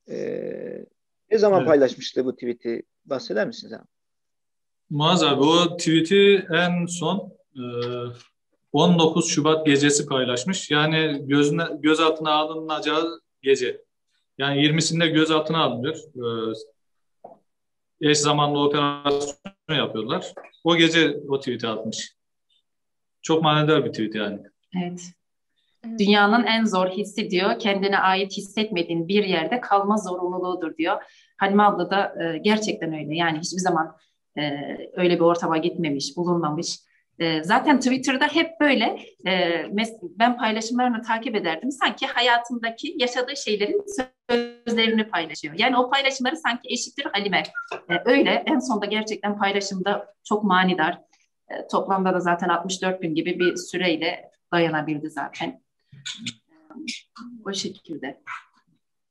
E, 0.10 0.17
ne 1.31 1.38
zaman 1.38 1.60
evet. 1.60 1.67
paylaşmıştı 1.67 2.25
bu 2.25 2.34
tweet'i? 2.36 2.84
Bahseder 3.05 3.47
misiniz 3.47 3.73
abi? 3.73 3.88
Muaz 4.91 5.23
abi 5.23 5.41
o 5.41 5.77
tweet'i 5.77 6.45
en 6.54 6.86
son 6.86 7.34
e, 7.56 7.63
19 8.71 9.30
Şubat 9.30 9.65
gecesi 9.65 10.06
paylaşmış. 10.06 10.71
Yani 10.71 11.21
gözüne, 11.27 11.63
gözaltına 11.80 12.32
alınacağı 12.32 13.21
gece. 13.41 13.82
Yani 14.38 14.62
20'sinde 14.62 15.08
gözaltına 15.08 15.63
alınıyor. 15.63 15.97
Ee, 16.15 18.10
eş 18.10 18.17
zamanlı 18.17 18.60
operasyon 18.60 19.75
yapıyorlar. 19.77 20.34
O 20.63 20.75
gece 20.75 21.17
o 21.30 21.39
tweet'i 21.39 21.67
atmış. 21.67 22.15
Çok 23.21 23.43
manidar 23.43 23.86
bir 23.86 23.89
tweet 23.89 24.15
yani. 24.15 24.39
Evet. 24.84 25.01
Dünyanın 25.99 26.43
en 26.43 26.65
zor 26.65 26.88
hissi 26.88 27.30
diyor, 27.30 27.60
kendine 27.60 27.99
ait 27.99 28.32
hissetmediğin 28.38 29.08
bir 29.08 29.23
yerde 29.23 29.62
kalma 29.62 29.97
zorunluluğudur 29.97 30.77
diyor. 30.77 31.01
Halime 31.38 31.63
abla 31.63 31.89
da 31.89 32.23
e, 32.23 32.38
gerçekten 32.38 32.93
öyle. 32.93 33.15
Yani 33.15 33.39
hiçbir 33.39 33.62
zaman 33.62 33.97
e, 34.38 34.52
öyle 34.94 35.15
bir 35.15 35.24
ortama 35.24 35.58
gitmemiş, 35.58 36.17
bulunmamış. 36.17 36.80
E, 37.20 37.44
zaten 37.44 37.80
Twitter'da 37.80 38.28
hep 38.28 38.60
böyle 38.60 39.00
e, 39.28 39.65
ben 40.02 40.38
paylaşımlarını 40.38 41.02
takip 41.02 41.36
ederdim. 41.36 41.72
Sanki 41.72 42.08
hayatındaki 42.08 42.96
yaşadığı 42.98 43.38
şeylerin 43.38 43.84
sözlerini 44.30 45.10
paylaşıyor. 45.10 45.56
Yani 45.58 45.78
o 45.78 45.89
paylaşımları 45.89 46.38
sanki 46.38 46.70
eşittir 46.70 47.06
Halime. 47.06 47.44
E, 47.89 47.94
öyle 48.06 48.44
en 48.46 48.60
sonunda 48.60 48.86
gerçekten 48.86 49.38
paylaşımda 49.38 50.13
çok 50.24 50.44
manidar. 50.44 51.02
E, 51.50 51.67
toplamda 51.67 52.13
da 52.13 52.20
zaten 52.20 52.50
64 52.50 53.02
gün 53.02 53.15
gibi 53.15 53.39
bir 53.39 53.56
süreyle 53.56 54.32
dayanabildi 54.54 55.10
zaten. 55.10 55.62
O 57.46 57.54
şekilde. 57.54 58.22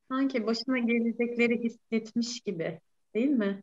Sanki 0.09 0.47
başına 0.47 0.79
gelecekleri 0.79 1.65
hissetmiş 1.65 2.41
gibi 2.41 2.81
değil 3.15 3.31
mi? 3.31 3.63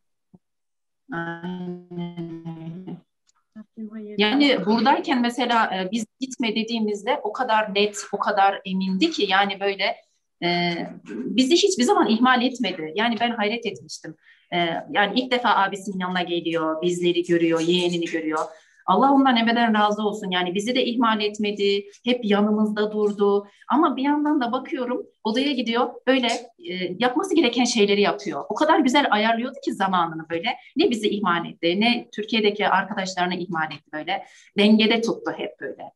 Yani 4.17 4.65
buradayken 4.65 5.22
mesela 5.22 5.76
e, 5.76 5.91
biz 5.91 6.06
gitme 6.20 6.56
dediğimizde 6.56 7.20
o 7.24 7.34
kadar 7.34 7.76
net, 7.76 7.98
o 8.12 8.20
kadar 8.20 8.62
emindi 8.65 9.12
ki 9.12 9.26
yani 9.30 9.60
böyle 9.60 9.96
e, 10.43 10.74
bizi 11.10 11.54
hiçbir 11.54 11.84
zaman 11.84 12.08
ihmal 12.08 12.41
etmedi. 12.41 12.91
Yani 12.96 13.15
ben 13.20 13.32
hayret 13.32 13.65
etmiştim. 13.65 14.15
E, 14.54 14.58
yani 14.91 15.20
ilk 15.20 15.32
defa 15.32 15.56
abisinin 15.56 16.00
yanına 16.00 16.22
geliyor, 16.22 16.82
bizleri 16.82 17.24
görüyor, 17.24 17.60
yeğenini 17.60 18.06
görüyor. 18.06 18.46
Allah 18.88 19.13
ondan 19.13 19.38
ebeden 19.38 19.73
razı 19.73 20.04
olsun. 20.04 20.32
Yani 20.32 20.56
bizi 20.56 20.76
de 20.76 20.86
ihmal 20.86 21.21
etmedi, 21.21 21.86
hep 22.06 22.26
yanımızda 22.26 22.91
durdu. 22.91 23.47
Ama 23.69 23.95
bir 23.95 24.04
yandan 24.04 24.41
da 24.41 24.52
bakıyorum 24.52 25.06
odaya 25.23 25.52
gidiyor, 25.52 25.89
böyle 26.08 26.28
e, 26.69 26.73
yapması 27.00 27.36
gereken 27.36 27.63
şeyleri 27.63 28.02
yapıyor. 28.02 28.45
O 28.50 28.56
kadar 28.56 28.80
güzel 28.80 29.08
ayarlıyordu 29.12 29.58
ki 29.65 29.73
zamanını 29.73 30.30
böyle. 30.30 30.47
Ne 30.76 30.89
bizi 30.89 31.10
ihmal 31.10 31.45
etti, 31.45 31.82
ne 31.82 32.10
Türkiye'deki 32.15 32.67
arkadaşlarını 32.67 33.36
ihmal 33.36 33.71
etti 33.71 33.91
böyle. 33.93 34.26
Dengede 34.58 35.02
tuttu 35.02 35.32
hep 35.38 35.60
böyle. 35.60 35.91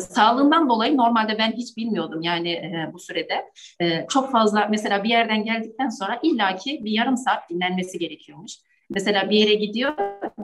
sağlığından 0.00 0.68
dolayı 0.68 0.96
normalde 0.96 1.38
ben 1.38 1.52
hiç 1.52 1.76
bilmiyordum 1.76 2.22
yani 2.22 2.50
e, 2.52 2.90
bu 2.92 2.98
sürede. 2.98 3.44
E, 3.80 4.06
çok 4.10 4.32
fazla 4.32 4.66
mesela 4.70 5.04
bir 5.04 5.08
yerden 5.08 5.44
geldikten 5.44 5.88
sonra 5.88 6.20
illaki 6.22 6.84
bir 6.84 6.90
yarım 6.90 7.16
saat 7.16 7.50
dinlenmesi 7.50 7.98
gerekiyormuş. 7.98 8.52
Mesela 8.90 9.30
bir 9.30 9.36
yere 9.36 9.54
gidiyor, 9.54 9.92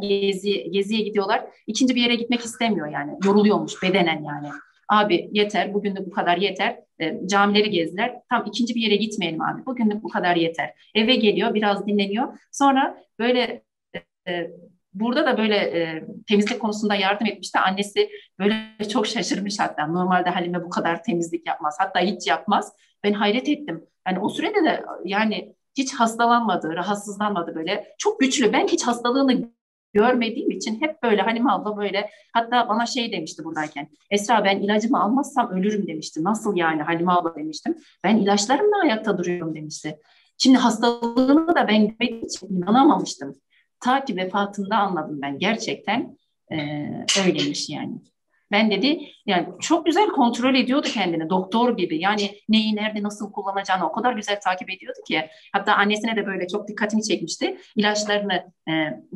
gezi, 0.00 0.70
geziye 0.70 1.00
gidiyorlar. 1.00 1.44
İkinci 1.66 1.94
bir 1.94 2.02
yere 2.02 2.14
gitmek 2.14 2.40
istemiyor 2.40 2.88
yani. 2.88 3.12
Yoruluyormuş 3.24 3.82
bedenen 3.82 4.24
yani. 4.24 4.48
Abi 4.88 5.28
yeter, 5.32 5.74
bugünlük 5.74 6.06
bu 6.06 6.10
kadar 6.10 6.36
yeter. 6.36 6.78
E, 7.00 7.26
camileri 7.26 7.70
gezdiler. 7.70 8.14
Tam 8.30 8.44
ikinci 8.46 8.74
bir 8.74 8.80
yere 8.80 8.96
gitmeyelim 8.96 9.42
abi. 9.42 9.66
Bugünlük 9.66 10.02
bu 10.02 10.08
kadar 10.08 10.36
yeter. 10.36 10.74
Eve 10.94 11.14
geliyor, 11.14 11.54
biraz 11.54 11.86
dinleniyor. 11.86 12.38
Sonra 12.52 13.04
böyle 13.18 13.62
e, 14.28 14.50
burada 14.94 15.26
da 15.26 15.38
böyle 15.38 15.56
e, 15.56 16.04
temizlik 16.28 16.60
konusunda 16.60 16.94
yardım 16.94 17.26
etmişti. 17.26 17.58
Annesi 17.58 18.10
böyle 18.38 18.54
çok 18.92 19.06
şaşırmış 19.06 19.58
hatta. 19.58 19.86
Normalde 19.86 20.30
Halime 20.30 20.64
bu 20.64 20.70
kadar 20.70 21.02
temizlik 21.02 21.46
yapmaz. 21.46 21.76
Hatta 21.78 22.00
hiç 22.00 22.26
yapmaz. 22.26 22.72
Ben 23.04 23.12
hayret 23.12 23.48
ettim. 23.48 23.84
Yani 24.08 24.18
o 24.18 24.28
sürede 24.28 24.64
de 24.64 24.82
yani 25.04 25.54
hiç 25.76 25.94
hastalanmadı, 25.94 26.74
rahatsızlanmadı 26.76 27.54
böyle. 27.54 27.94
Çok 27.98 28.20
güçlü. 28.20 28.52
Ben 28.52 28.66
hiç 28.66 28.82
hastalığını 28.82 29.52
görmediğim 29.92 30.50
için 30.50 30.80
hep 30.80 31.02
böyle 31.02 31.22
Halime 31.22 31.50
abla 31.50 31.76
böyle 31.76 32.10
hatta 32.32 32.68
bana 32.68 32.86
şey 32.86 33.12
demişti 33.12 33.44
buradayken 33.44 33.88
Esra 34.10 34.44
ben 34.44 34.60
ilacımı 34.60 35.02
almazsam 35.02 35.50
ölürüm 35.50 35.86
demişti. 35.86 36.24
Nasıl 36.24 36.56
yani 36.56 36.82
Halime 36.82 37.12
abla 37.12 37.34
demiştim. 37.34 37.76
Ben 38.04 38.16
ilaçlarımla 38.16 38.80
ayakta 38.82 39.18
duruyorum 39.18 39.54
demişti. 39.54 39.98
Şimdi 40.38 40.58
hastalığını 40.58 41.54
da 41.54 41.68
ben 41.68 41.96
için 42.00 42.56
inanamamıştım. 42.56 43.34
Ta 43.80 44.04
ki 44.04 44.16
vefatında 44.16 44.76
anladım 44.76 45.18
ben 45.22 45.38
gerçekten 45.38 46.16
e, 46.52 46.56
öyleymiş 47.26 47.68
yani. 47.68 47.94
Ben 48.52 48.70
dedi 48.70 49.00
yani 49.26 49.48
çok 49.60 49.86
güzel 49.86 50.08
kontrol 50.08 50.54
ediyordu 50.54 50.88
kendini 50.92 51.30
doktor 51.30 51.76
gibi. 51.76 51.98
Yani 51.98 52.30
neyi 52.48 52.76
nerede 52.76 53.02
nasıl 53.02 53.32
kullanacağını 53.32 53.88
o 53.88 53.92
kadar 53.92 54.12
güzel 54.12 54.40
takip 54.40 54.70
ediyordu 54.70 54.98
ki. 55.08 55.28
Hatta 55.52 55.74
annesine 55.74 56.16
de 56.16 56.26
böyle 56.26 56.48
çok 56.48 56.68
dikkatini 56.68 57.02
çekmişti. 57.02 57.58
İlaçlarını 57.76 58.52
e, 58.68 58.72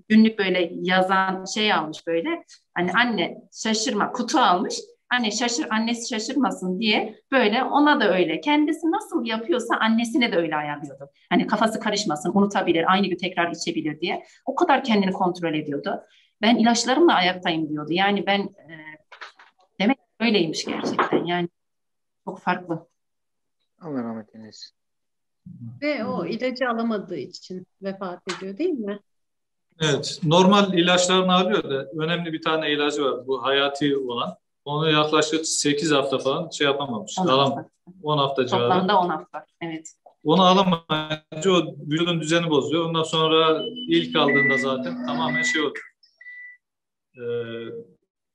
günlük 0.09 0.39
böyle 0.39 0.71
yazan 0.73 1.45
şey 1.55 1.73
almış 1.73 2.07
böyle. 2.07 2.45
Hani 2.75 2.93
anne 2.93 3.39
şaşırma 3.63 4.13
kutu 4.13 4.39
almış. 4.39 4.75
Anne 5.11 5.31
şaşır 5.31 5.67
annesi 5.71 6.09
şaşırmasın 6.09 6.81
diye 6.81 7.15
böyle 7.33 7.65
ona 7.65 8.01
da 8.01 8.15
öyle. 8.15 8.41
Kendisi 8.41 8.87
nasıl 8.91 9.25
yapıyorsa 9.25 9.77
annesine 9.77 10.33
de 10.33 10.37
öyle 10.37 10.57
ayarlıyordu. 10.57 11.11
Hani 11.31 11.47
kafası 11.47 11.81
karışmasın, 11.81 12.33
unutabilir, 12.35 12.93
aynı 12.93 13.07
gün 13.07 13.17
tekrar 13.17 13.51
içebilir 13.51 14.01
diye. 14.01 14.23
O 14.47 14.55
kadar 14.55 14.85
kendini 14.85 15.13
kontrol 15.13 15.55
ediyordu. 15.55 16.03
Ben 16.43 16.57
ilaçlarımla 16.57 17.15
ayaktayım 17.15 17.69
diyordu. 17.69 17.93
Yani 17.93 18.27
ben 18.27 18.41
e, 18.41 18.96
Öyleymiş 20.21 20.65
gerçekten 20.65 21.25
yani 21.25 21.49
çok 22.25 22.41
farklı. 22.41 22.87
Allah 23.81 24.03
rahmet 24.03 24.35
eylesin. 24.35 24.77
Ve 25.83 26.05
o 26.05 26.27
ilacı 26.27 26.69
alamadığı 26.69 27.19
için 27.19 27.67
vefat 27.83 28.23
ediyor 28.33 28.59
değil 28.59 28.71
mi? 28.71 29.01
Evet, 29.81 30.21
normal 30.25 30.75
ilaçlarını 30.75 31.35
alıyor 31.35 31.71
da 31.71 31.91
önemli 31.99 32.33
bir 32.33 32.43
tane 32.43 32.73
ilacı 32.73 33.05
var 33.05 33.27
bu 33.27 33.43
hayati 33.43 33.97
olan. 33.97 34.37
Onu 34.65 34.91
yaklaşık 34.91 35.47
8 35.47 35.93
hafta 35.93 36.19
falan 36.19 36.51
şey 36.51 36.67
yapamamış. 36.67 37.19
10 37.19 37.27
hafta. 37.27 37.69
10 38.03 38.19
hafta 38.19 38.47
civarı. 38.47 38.63
Toplamda 38.63 39.01
10 39.01 39.09
hafta, 39.09 39.47
evet. 39.61 39.93
Onu 40.25 40.43
alamayınca 40.43 41.51
o 41.51 41.75
vücudun 41.87 42.21
düzeni 42.21 42.51
bozuyor. 42.51 42.85
Ondan 42.85 43.03
sonra 43.03 43.63
ilk 43.89 44.17
aldığında 44.17 44.59
zaten 44.59 45.07
tamamen 45.07 45.43
şey 45.43 45.61
oluyor. 45.63 45.93
Ee, 47.17 47.21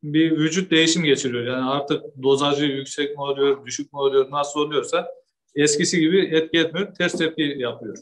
bir 0.04 0.32
vücut 0.32 0.72
değişim 0.72 1.04
geçiriyor. 1.04 1.43
Yani 1.43 1.70
artık 1.70 2.04
dozajı 2.24 2.66
yüksek 2.66 3.18
mi 3.18 3.22
oluyor, 3.22 3.66
düşük 3.66 3.93
mü 3.93 3.99
oluyor, 3.99 4.32
nasıl 4.32 4.60
oluyorsa 4.60 5.08
eskisi 5.56 5.99
gibi 5.99 6.36
etki 6.36 6.60
etmiyor, 6.60 6.95
ters 6.95 7.18
tepki 7.18 7.41
yapıyor. 7.41 7.97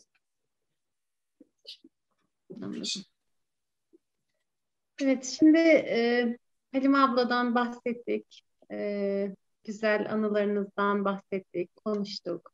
Evet, 5.02 5.38
şimdi 5.40 5.58
e, 5.58 6.38
Halime 6.74 6.98
abladan 6.98 7.56
bahsettik. 7.56 8.44
E, 8.72 9.36
güzel 9.64 10.14
anılarınızdan 10.14 11.06
bahsettik, 11.06 11.76
konuştuk. 11.76 12.54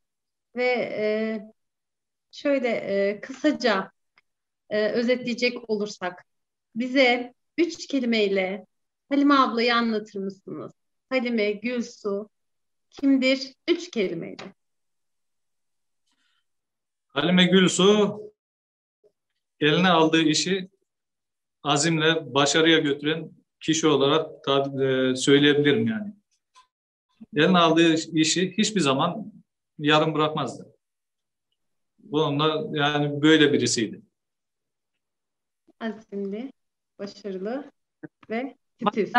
Ve 0.56 0.66
e, 0.98 1.42
şöyle 2.32 2.68
e, 2.70 3.22
kısaca 3.22 3.92
e, 4.70 4.90
özetleyecek 4.90 5.70
olursak, 5.70 6.26
bize 6.76 7.34
üç 7.58 7.88
kelimeyle 7.88 8.66
Halime 9.10 9.34
ablayı 9.34 9.76
anlatır 9.76 10.20
mısınız? 10.20 10.74
Halime, 11.10 11.52
Gülsu 11.52 12.30
kimdir? 12.90 13.54
Üç 13.68 13.92
kelimeyle. 13.92 14.54
Halime 17.08 17.46
Gülsu 17.46 18.20
eline 19.60 19.90
aldığı 19.90 20.22
işi 20.22 20.70
azimle 21.64 22.34
başarıya 22.34 22.80
götüren 22.80 23.32
kişi 23.60 23.88
olarak 23.88 24.48
e, 24.82 25.16
söyleyebilirim 25.16 25.88
yani. 25.88 26.14
Eline 27.36 27.58
aldığı 27.58 27.94
işi 27.94 28.58
hiçbir 28.58 28.80
zaman 28.80 29.34
yarım 29.80 30.14
bırakmazdı. 30.14 30.76
Bununla 32.00 32.78
yani 32.78 33.22
böyle 33.22 33.54
birisiydi. 33.54 34.02
Azimli, 35.80 36.52
başarılı 37.00 37.72
ve 38.30 38.58
titiz. 38.80 39.14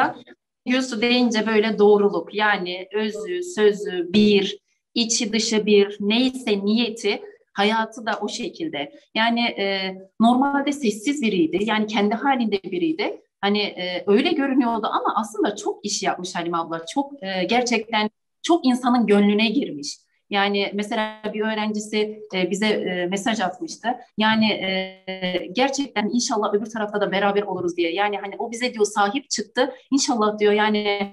Yusuf 0.67 1.03
deyince 1.03 1.47
böyle 1.47 1.79
doğruluk 1.79 2.35
yani 2.35 2.89
özü, 2.95 3.43
sözü 3.43 4.13
bir, 4.13 4.59
içi 4.95 5.33
dışı 5.33 5.67
bir, 5.67 5.97
neyse 6.01 6.65
niyeti 6.65 7.23
hayatı 7.53 8.07
da 8.07 8.19
o 8.21 8.29
şekilde. 8.29 8.93
Yani 9.15 9.41
e, 9.41 9.95
normalde 10.21 10.73
sessiz 10.73 11.23
biriydi. 11.23 11.59
Yani 11.61 11.87
kendi 11.87 12.15
halinde 12.15 12.63
biriydi. 12.63 13.23
Hani 13.41 13.63
e, 13.63 14.05
öyle 14.07 14.31
görünüyordu 14.31 14.87
ama 14.87 15.15
aslında 15.17 15.57
çok 15.57 15.85
iş 15.85 16.03
yapmış 16.03 16.35
Halim 16.35 16.55
abla. 16.55 16.87
Çok 16.95 17.23
e, 17.23 17.45
gerçekten 17.45 18.11
çok 18.43 18.67
insanın 18.67 19.07
gönlüne 19.07 19.49
girmiş. 19.49 19.97
Yani 20.31 20.70
mesela 20.74 21.22
bir 21.35 21.41
öğrencisi 21.41 22.20
e, 22.35 22.51
bize 22.51 22.66
e, 22.66 23.07
mesaj 23.07 23.41
atmıştı. 23.41 23.89
Yani 24.18 24.53
e, 24.53 25.51
gerçekten 25.53 26.09
inşallah 26.12 26.55
öbür 26.55 26.66
tarafta 26.66 27.01
da 27.01 27.12
beraber 27.12 27.43
oluruz 27.43 27.77
diye. 27.77 27.93
Yani 27.93 28.16
hani 28.16 28.35
o 28.39 28.51
bize 28.51 28.74
diyor 28.74 28.85
sahip 28.85 29.31
çıktı. 29.31 29.72
İnşallah 29.91 30.39
diyor 30.39 30.53
yani 30.53 31.12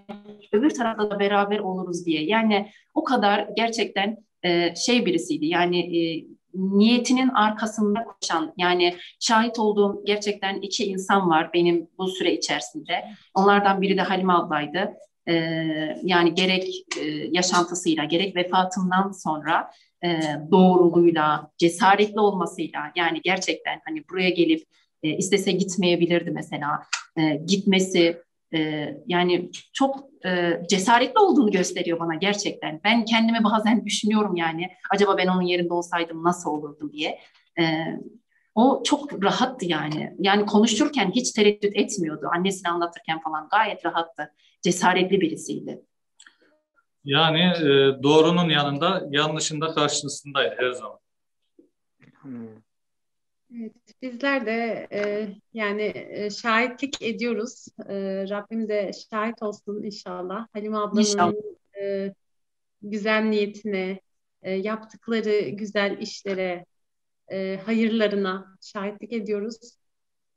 öbür 0.52 0.70
tarafta 0.70 1.12
da 1.12 1.20
beraber 1.20 1.60
oluruz 1.60 2.06
diye. 2.06 2.24
Yani 2.24 2.70
o 2.94 3.04
kadar 3.04 3.50
gerçekten 3.56 4.18
e, 4.44 4.76
şey 4.76 5.06
birisiydi. 5.06 5.46
Yani 5.46 5.80
e, 5.98 6.26
niyetinin 6.54 7.30
arkasında 7.30 8.04
koşan 8.04 8.54
yani 8.58 8.96
şahit 9.20 9.60
olduğum 9.60 10.02
gerçekten 10.06 10.62
iki 10.62 10.86
insan 10.86 11.30
var 11.30 11.50
benim 11.54 11.88
bu 11.98 12.08
süre 12.08 12.34
içerisinde. 12.34 13.06
Onlardan 13.36 13.82
biri 13.82 13.98
de 13.98 14.02
Halime 14.02 14.34
ablaydı. 14.34 14.94
E, 15.28 15.34
yani 16.04 16.34
gerek 16.34 16.86
e, 17.02 17.06
yaşantısıyla 17.32 18.04
gerek 18.04 18.36
vefatından 18.36 19.12
sonra 19.12 19.72
e, 20.04 20.20
doğruluğuyla, 20.52 21.52
cesaretli 21.58 22.20
olmasıyla 22.20 22.92
yani 22.96 23.22
gerçekten 23.24 23.82
hani 23.86 24.04
buraya 24.10 24.30
gelip 24.30 24.64
e, 25.04 25.10
istese 25.10 25.52
gitmeyebilirdi 25.52 26.32
mesela. 26.32 26.84
E, 27.18 27.36
gitmesi 27.36 28.22
e, 28.54 28.90
yani 29.08 29.50
çok 29.74 30.00
e, 30.26 30.62
cesaretli 30.70 31.20
olduğunu 31.20 31.52
gösteriyor 31.52 32.00
bana 32.00 32.16
gerçekten. 32.16 32.82
Ben 32.84 33.06
kendimi 33.06 33.44
bazen 33.44 33.86
düşünüyorum 33.86 34.36
yani 34.36 34.70
acaba 34.92 35.18
ben 35.18 35.28
onun 35.28 35.42
yerinde 35.42 35.74
olsaydım 35.74 36.24
nasıl 36.24 36.50
olurdu 36.50 36.92
diye. 36.92 37.20
E, 37.60 37.64
o 38.56 38.84
çok 38.84 39.24
rahattı 39.24 39.66
yani. 39.66 40.16
Yani 40.20 40.46
konuşurken 40.46 41.12
hiç 41.12 41.32
tereddüt 41.32 41.76
etmiyordu. 41.76 42.30
Annesini 42.36 42.70
anlatırken 42.70 43.20
falan 43.20 43.48
gayet 43.52 43.86
rahattı. 43.86 44.34
Cesaretli 44.64 45.22
birisiydi. 45.22 45.82
Yani 47.04 47.40
e, 47.40 48.04
doğrunun 48.04 48.50
yanında 48.50 49.08
yanlışın 49.10 49.62
da 49.62 49.74
karşısındaydı 49.74 50.56
her 50.58 50.72
zaman. 50.72 51.00
Evet, 53.56 53.74
bizler 54.02 54.46
de 54.46 54.88
e, 54.92 55.30
yani 55.54 55.94
e, 55.96 56.30
şahitlik 56.30 57.02
ediyoruz. 57.02 57.66
E, 57.90 57.96
Rabbim 58.30 58.70
de 58.70 58.92
şahit 59.12 59.44
olsun 59.44 59.84
inşallah. 59.84 60.48
Halim 60.54 60.76
ablanın 60.76 61.56
e, 61.82 62.14
güzel 62.82 63.24
niyetine, 63.24 64.00
e, 64.42 64.52
yaptıkları 64.52 65.50
güzel 65.50 65.98
işlere, 66.02 66.66
e, 67.32 67.60
hayırlarına 67.66 68.58
şahitlik 68.62 69.14
ediyoruz. 69.14 69.58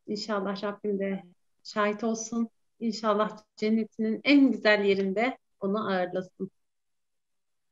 İnşallah 0.06 0.62
Rabbim 0.62 0.98
de 0.98 1.22
şahit 1.64 2.04
olsun. 2.04 2.48
İnşallah 2.80 3.30
cennetinin 3.56 4.20
en 4.24 4.50
güzel 4.50 4.84
yerinde 4.84 5.38
onu 5.60 5.88
ağırlasın 5.88 6.50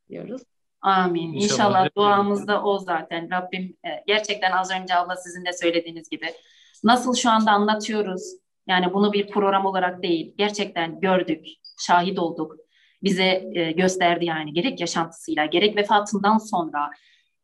diyoruz. 0.09 0.41
Amin. 0.81 1.33
İnşallah, 1.33 1.43
İnşallah 1.43 1.89
duamız 1.97 2.47
da 2.47 2.63
o 2.63 2.79
zaten. 2.79 3.31
Rabbim 3.31 3.77
e, 3.85 3.89
gerçekten 4.07 4.51
az 4.51 4.71
önce 4.71 4.95
Allah 4.95 5.15
sizin 5.15 5.45
de 5.45 5.53
söylediğiniz 5.53 6.09
gibi 6.09 6.25
nasıl 6.83 7.15
şu 7.15 7.29
anda 7.29 7.51
anlatıyoruz. 7.51 8.23
Yani 8.67 8.93
bunu 8.93 9.13
bir 9.13 9.27
program 9.27 9.65
olarak 9.65 10.03
değil. 10.03 10.33
Gerçekten 10.37 10.99
gördük, 10.99 11.45
şahit 11.79 12.19
olduk. 12.19 12.55
Bize 13.03 13.51
e, 13.53 13.71
gösterdi 13.71 14.25
yani 14.25 14.53
gerek 14.53 14.79
yaşantısıyla 14.79 15.45
gerek 15.45 15.77
vefatından 15.77 16.37
sonra 16.37 16.89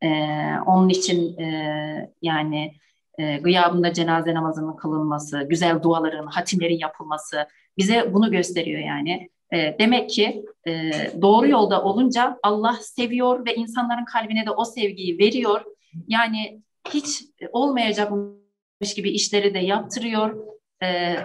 e, 0.04 0.08
onun 0.66 0.90
için 0.90 1.38
yani 2.22 2.74
gıyabında 3.42 3.94
cenaze 3.94 4.34
namazının 4.34 4.76
kılınması, 4.76 5.44
güzel 5.50 5.82
duaların, 5.84 6.28
hatimlerin 6.28 6.80
yapılması 6.80 7.48
bize 7.78 8.14
bunu 8.14 8.32
gösteriyor 8.32 8.80
yani. 8.80 9.30
E, 9.54 9.76
demek 9.80 10.10
ki 10.10 10.46
e, 10.68 10.92
doğru 11.22 11.48
yolda 11.48 11.84
olunca 11.84 12.40
Allah 12.44 12.78
seviyor 12.82 13.46
ve 13.46 13.56
insanların 13.56 14.06
kalbine 14.06 14.46
de 14.46 14.52
o 14.52 14.66
sevgiyi 14.66 15.20
veriyor. 15.20 15.62
Yani 16.08 16.62
hiç 16.94 17.24
olmayacakmış 17.52 18.94
gibi 18.96 19.10
işleri 19.10 19.54
de 19.54 19.60
yaptırıyor. 19.60 20.48
E, 20.84 21.16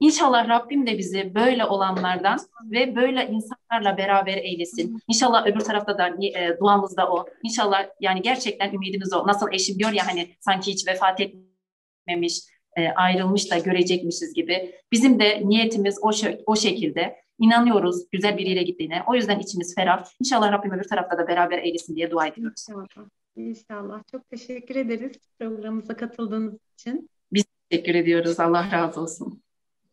İnşallah 0.00 0.48
Rabbim 0.48 0.86
de 0.86 0.98
bizi 0.98 1.34
böyle 1.34 1.64
olanlardan 1.64 2.38
ve 2.70 2.96
böyle 2.96 3.28
insanlarla 3.28 3.98
beraber 3.98 4.36
eylesin. 4.36 4.98
İnşallah 5.08 5.46
öbür 5.46 5.60
tarafta 5.60 5.98
da 5.98 6.08
e, 6.08 6.58
duamızda 6.60 7.12
o. 7.12 7.26
İnşallah 7.42 7.86
yani 8.00 8.22
gerçekten 8.22 8.72
ümidimiz 8.72 9.12
o. 9.12 9.26
Nasıl 9.26 9.52
eşim 9.52 9.78
diyor 9.78 9.92
ya 9.92 10.06
hani 10.06 10.28
sanki 10.40 10.72
hiç 10.72 10.88
vefat 10.88 11.20
etmemiş, 11.20 12.40
e, 12.76 12.88
ayrılmış 12.88 13.50
da 13.50 13.58
görecekmişiz 13.58 14.34
gibi. 14.34 14.74
Bizim 14.92 15.20
de 15.20 15.42
niyetimiz 15.44 15.98
o, 16.02 16.10
o 16.46 16.56
şekilde 16.56 17.16
inanıyoruz 17.38 18.10
güzel 18.12 18.38
biriyle 18.38 18.62
gittiğine. 18.62 19.02
O 19.06 19.14
yüzden 19.14 19.38
içimiz 19.38 19.74
ferah. 19.74 20.04
İnşallah 20.20 20.52
Rabbim 20.52 20.72
öbür 20.72 20.88
tarafta 20.88 21.18
da 21.18 21.28
beraber 21.28 21.58
eylesin 21.58 21.96
diye 21.96 22.10
dua 22.10 22.26
ediyoruz. 22.26 22.66
İnşallah. 22.68 22.86
İnşallah. 23.36 24.02
Çok 24.10 24.30
teşekkür 24.30 24.76
ederiz 24.76 25.12
programımıza 25.38 25.96
katıldığınız 25.96 26.54
için. 26.74 27.10
Biz 27.32 27.44
teşekkür 27.70 27.94
ediyoruz. 27.94 28.40
Allah 28.40 28.68
razı 28.72 29.00
olsun. 29.00 29.42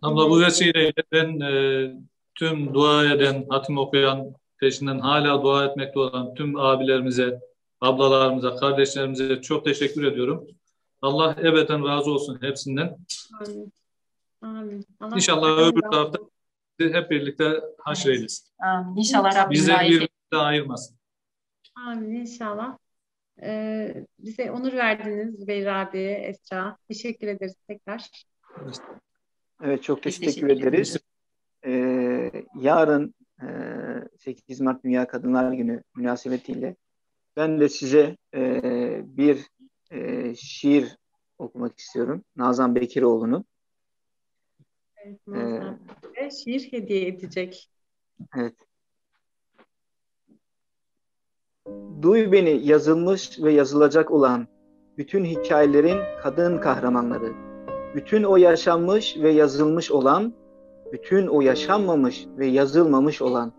Abla 0.02 0.30
bu 0.30 0.42
vesileyle 0.42 1.04
ben 1.12 1.40
e, 1.40 1.92
tüm 2.36 2.74
dua 2.74 3.06
eden, 3.06 3.46
hatim 3.50 3.78
okuyan, 3.78 4.34
peşinden 4.58 5.00
hala 5.00 5.44
dua 5.44 5.66
etmekte 5.66 6.00
olan 6.00 6.34
tüm 6.34 6.56
abilerimize, 6.56 7.40
ablalarımıza, 7.82 8.56
kardeşlerimize 8.56 9.42
çok 9.42 9.66
teşekkür 9.66 10.04
ediyorum. 10.04 10.48
Allah 11.02 11.36
ebeden 11.40 11.88
razı 11.88 12.12
olsun 12.12 12.42
hepsinden. 12.42 12.98
Amin. 13.40 13.74
Amin. 14.42 14.86
Allah 15.00 15.16
İnşallah 15.16 15.58
öbür 15.58 15.82
tarafta 15.82 16.20
hep 16.80 17.12
birlikte 17.12 17.62
haşreylesin. 17.80 18.48
Amin. 18.60 18.98
İnşallah 18.98 19.36
Rabbim 19.36 19.52
Bize 19.52 19.74
birbirine 19.74 20.10
ayırmasın. 20.32 20.98
Amin 21.76 22.16
inşallah. 22.16 22.78
Ee, 23.42 24.06
bize 24.20 24.52
onur 24.52 24.74
verdiniz 24.74 25.40
Zübeyir 25.40 25.82
abi, 25.82 26.00
Esra. 26.00 26.78
Teşekkür 26.88 27.28
ederiz 27.28 27.56
tekrar. 27.68 28.10
Evet 28.62 28.82
çok 29.82 30.04
teşekkür, 30.04 30.26
teşekkür 30.26 30.50
ederiz. 30.50 30.98
Ee, 31.66 32.32
yarın 32.60 33.14
e, 33.42 33.48
8 34.18 34.62
Mart 34.62 34.84
Dünya 34.84 35.08
Kadınlar 35.08 35.54
Günü 35.54 35.84
münasebetiyle 35.96 36.76
ben 37.38 37.60
de 37.60 37.70
size 37.70 38.18
e, 38.34 38.62
bir 39.06 39.48
e, 39.92 40.36
şiir 40.36 40.98
okumak 41.38 41.80
istiyorum. 41.80 42.24
Nazan 42.36 42.76
Bekiroğlu'nu. 42.76 43.46
Evet, 44.98 45.28
Nazan 45.28 45.80
ee, 46.16 46.32
şiir 46.32 46.72
hediye 46.72 47.08
edecek. 47.08 47.70
Evet. 48.38 48.56
Duy 52.02 52.32
beni 52.32 52.68
yazılmış 52.68 53.40
ve 53.40 53.54
yazılacak 53.54 54.12
olan 54.12 54.48
bütün 54.98 55.26
hikayelerin 55.26 56.22
kadın 56.22 56.58
kahramanları. 56.58 57.47
Bütün 57.98 58.24
o 58.24 58.38
yaşanmış 58.38 59.18
ve 59.22 59.30
yazılmış 59.30 59.92
olan, 59.92 60.34
bütün 60.94 61.28
o 61.28 61.42
yaşanmamış 61.42 62.28
ve 62.38 62.46
yazılmamış 62.46 63.22
olan 63.22 63.52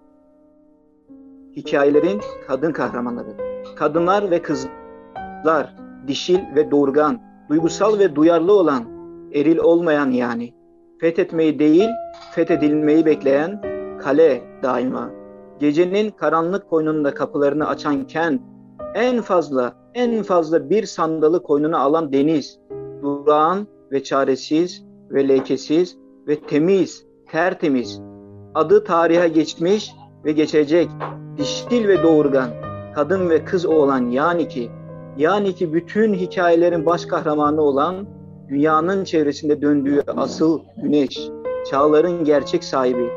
hikayelerin 1.56 2.20
kadın 2.46 2.72
kahramanları. 2.72 3.36
Kadınlar 3.76 4.30
ve 4.30 4.42
kızlar, 4.42 5.74
dişil 6.06 6.38
ve 6.56 6.70
doğurgan, 6.70 7.20
duygusal 7.48 7.98
ve 7.98 8.16
duyarlı 8.16 8.52
olan, 8.52 8.84
eril 9.32 9.58
olmayan 9.58 10.10
yani. 10.10 10.54
Fethetmeyi 11.00 11.58
değil, 11.58 11.88
fethedilmeyi 12.32 13.06
bekleyen 13.06 13.62
kale 14.00 14.42
daima. 14.62 15.10
Gecenin 15.60 16.10
karanlık 16.10 16.70
koynunda 16.70 17.14
kapılarını 17.14 17.68
açan 17.68 18.06
kent, 18.06 18.42
en 18.94 19.20
fazla, 19.20 19.72
en 19.94 20.22
fazla 20.22 20.70
bir 20.70 20.86
sandalı 20.86 21.42
koynuna 21.42 21.78
alan 21.78 22.12
deniz, 22.12 22.58
durağan 23.02 23.66
ve 23.92 24.02
çaresiz 24.02 24.84
ve 25.10 25.28
lekesiz 25.28 25.96
ve 26.28 26.40
temiz, 26.40 27.04
tertemiz. 27.30 28.00
Adı 28.54 28.84
tarihe 28.84 29.28
geçmiş 29.28 29.92
ve 30.24 30.32
geçecek, 30.32 30.88
dişil 31.36 31.88
ve 31.88 32.02
doğurgan, 32.02 32.50
kadın 32.94 33.30
ve 33.30 33.44
kız 33.44 33.66
olan 33.66 34.10
yani 34.10 34.48
ki, 34.48 34.70
yani 35.16 35.54
ki 35.54 35.72
bütün 35.72 36.14
hikayelerin 36.14 36.86
baş 36.86 37.06
kahramanı 37.06 37.60
olan, 37.60 38.06
dünyanın 38.48 39.04
çevresinde 39.04 39.62
döndüğü 39.62 40.02
asıl 40.16 40.60
güneş, 40.82 41.28
çağların 41.70 42.24
gerçek 42.24 42.64
sahibi, 42.64 43.10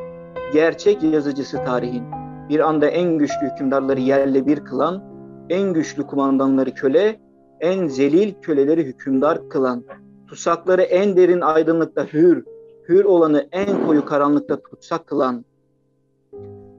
gerçek 0.53 1.03
yazıcısı 1.03 1.57
tarihin, 1.57 2.03
bir 2.49 2.59
anda 2.59 2.87
en 2.87 3.17
güçlü 3.17 3.51
hükümdarları 3.53 3.99
yerle 3.99 4.47
bir 4.47 4.59
kılan, 4.59 5.03
en 5.49 5.73
güçlü 5.73 6.07
kumandanları 6.07 6.73
köle, 6.73 7.19
en 7.59 7.87
zelil 7.87 8.33
köleleri 8.41 8.83
hükümdar 8.83 9.49
kılan, 9.49 9.83
tutsakları 10.31 10.81
en 10.81 11.17
derin 11.17 11.41
aydınlıkta 11.41 12.05
hür, 12.05 12.45
hür 12.89 13.03
olanı 13.05 13.47
en 13.51 13.85
koyu 13.85 14.05
karanlıkta 14.05 14.61
tutsak 14.61 15.07
kılan, 15.07 15.45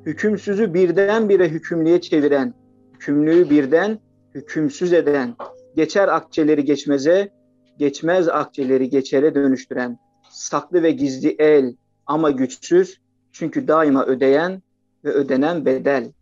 hükümsüzü 0.06 0.74
birdenbire 0.74 1.48
hükümlüye 1.48 2.00
çeviren, 2.00 2.54
hükümlüyü 2.94 3.50
birden 3.50 3.98
hükümsüz 4.34 4.92
eden, 4.92 5.36
geçer 5.76 6.08
akçeleri 6.08 6.64
geçmeze, 6.64 7.32
geçmez 7.78 8.28
akçeleri 8.28 8.90
geçere 8.90 9.34
dönüştüren, 9.34 9.98
saklı 10.30 10.82
ve 10.82 10.90
gizli 10.90 11.36
el 11.38 11.76
ama 12.06 12.30
güçsüz 12.30 13.00
çünkü 13.32 13.68
daima 13.68 14.04
ödeyen 14.04 14.62
ve 15.04 15.10
ödenen 15.10 15.66
bedel. 15.66 16.12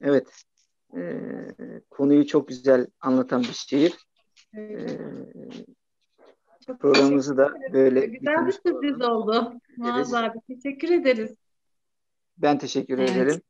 Evet, 0.00 0.26
e, 0.96 1.00
konuyu 1.90 2.26
çok 2.26 2.48
güzel 2.48 2.86
anlatan 3.00 3.42
bir 3.42 3.52
şiir. 3.68 3.94
E, 4.56 4.86
programımızı 6.76 7.36
da 7.36 7.54
böyle 7.72 8.06
güzel 8.06 8.46
bir 8.46 8.52
sürpriz 8.52 9.02
oldu. 9.02 9.52
Muaz 9.76 10.14
abi 10.14 10.38
teşekkür 10.48 10.90
ederiz. 10.90 11.34
Ben 12.38 12.58
teşekkür 12.58 12.98
evet. 12.98 13.10
ederim. 13.10 13.40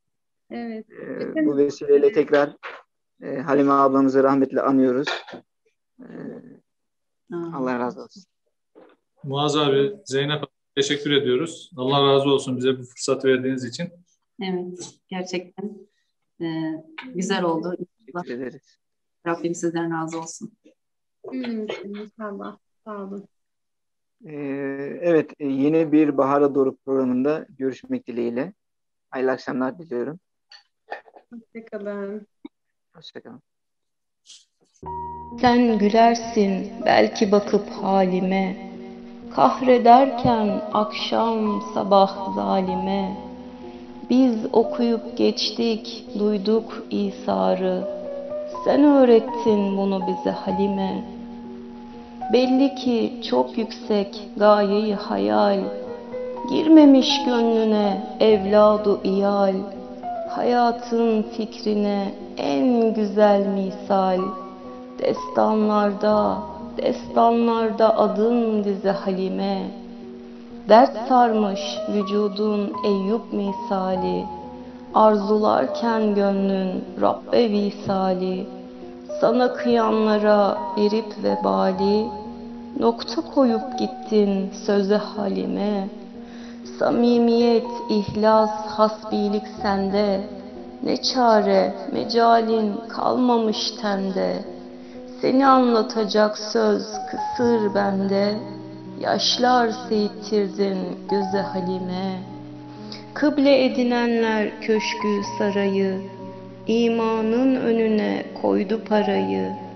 Evet. 0.51 0.87
Ee, 0.91 1.47
bu 1.47 1.57
vesileyle 1.57 2.13
tekrar 2.13 2.57
e, 3.23 3.37
Halime 3.37 3.73
ablamızı 3.73 4.23
rahmetle 4.23 4.61
anıyoruz. 4.61 5.09
Ee, 6.01 6.05
Allah 7.33 7.79
razı 7.79 8.03
olsun. 8.03 8.25
Muaz 9.25 9.57
abi, 9.57 9.97
Zeynep 10.05 10.45
teşekkür 10.77 11.11
ediyoruz. 11.11 11.71
Allah 11.77 12.07
razı 12.07 12.29
olsun 12.29 12.57
bize 12.57 12.79
bu 12.79 12.83
fırsatı 12.83 13.29
verdiğiniz 13.29 13.65
için. 13.65 13.89
Evet, 14.43 14.95
gerçekten 15.09 15.79
e, 16.41 16.47
güzel 17.15 17.45
oldu. 17.45 17.77
Teşekkür 18.07 18.35
ederiz. 18.35 18.79
Rabbim 19.27 19.55
sizden 19.55 20.03
razı 20.03 20.19
olsun. 20.21 20.53
Hmm, 21.29 21.67
inşallah. 21.85 22.59
Sağ 22.89 22.97
olun. 22.97 23.29
Ee, 24.25 24.33
evet, 25.01 25.31
yeni 25.41 25.93
bir 25.93 26.19
Bahara 26.19 26.55
Doğru 26.55 26.77
programında 26.77 27.47
görüşmek 27.59 28.07
dileğiyle. 28.07 28.53
Hayırlı 29.11 29.31
akşamlar 29.31 29.79
diliyorum. 29.79 30.21
Hoşçakalın. 31.33 32.27
Hoşçakalın. 32.97 33.43
Sen 35.41 35.79
gülersin 35.79 36.73
belki 36.85 37.33
bakıp 37.33 37.71
halime, 37.71 38.57
Kahrederken 39.35 40.47
akşam 40.73 41.63
sabah 41.75 42.35
zalime, 42.35 43.17
Biz 44.11 44.47
okuyup 44.53 45.17
geçtik, 45.17 46.05
duyduk 46.19 46.83
İsa'rı, 46.91 47.85
Sen 48.65 48.85
öğrettin 48.85 49.77
bunu 49.77 50.07
bize 50.07 50.31
Halime. 50.31 51.18
Belli 52.33 52.75
ki 52.75 53.13
çok 53.31 53.59
yüksek 53.59 54.29
gayeyi 54.37 54.95
hayal, 54.95 55.59
Girmemiş 56.51 57.25
gönlüne 57.27 58.03
evladu 58.21 59.01
iyal, 59.05 59.55
Hayatın 60.29 61.23
fikrine 61.23 62.15
en 62.37 62.95
güzel 62.95 63.47
misal, 63.47 64.19
Destanlarda, 64.99 66.39
destanlarda 66.77 67.99
adın 67.99 68.65
dize 68.65 68.91
Halime, 68.91 69.63
Dert 70.69 71.09
sarmış 71.09 71.61
vücudun 71.89 72.73
Eyüp 72.85 73.33
misali, 73.33 74.25
Arzularken 74.95 76.15
gönlün 76.15 76.85
Rabbe 77.01 77.51
visali, 77.51 78.47
Sana 79.21 79.53
kıyanlara 79.55 80.59
verip 80.77 81.23
vebali, 81.23 82.18
Nokta 82.79 83.21
koyup 83.21 83.79
gittin 83.79 84.51
söze 84.67 84.97
halime, 84.97 85.89
Samimiyet, 86.79 87.67
ihlas, 87.91 88.51
hasbilik 88.51 89.43
sende, 89.63 90.21
Ne 90.83 91.03
çare, 91.03 91.75
mecalin 91.93 92.77
kalmamış 92.89 93.71
tende. 93.71 94.35
Seni 95.21 95.47
anlatacak 95.47 96.39
söz 96.39 96.87
kısır 97.11 97.75
bende, 97.75 98.35
Yaşlar 99.01 99.71
seyittirdin 99.89 100.79
göze 101.11 101.41
halime. 101.41 102.19
Kıble 103.15 103.65
edinenler 103.65 104.61
köşkü 104.61 105.23
sarayı, 105.39 106.01
imanın 106.67 107.57
önüne 107.57 108.25
koydu 108.43 108.85
parayı. 108.89 109.68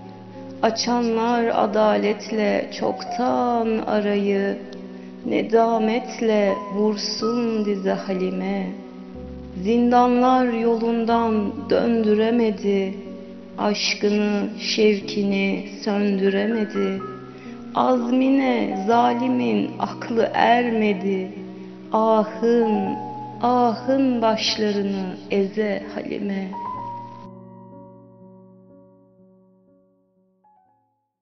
Açanlar 0.63 1.45
adaletle 1.63 2.69
çoktan 2.79 3.77
arayı, 3.87 4.57
Nedametle 5.25 6.53
vursun 6.75 7.65
dize 7.65 7.91
halime. 7.91 8.67
Zindanlar 9.63 10.53
yolundan 10.53 11.53
döndüremedi 11.69 12.93
Aşkını, 13.57 14.49
şevkini 14.59 15.69
söndüremedi. 15.83 17.01
Azmine 17.75 18.83
zalimin 18.87 19.71
aklı 19.79 20.31
ermedi 20.33 21.31
Ahın, 21.93 22.95
ahın 23.41 24.21
başlarını 24.21 25.15
eze 25.31 25.83
halime 25.95 26.51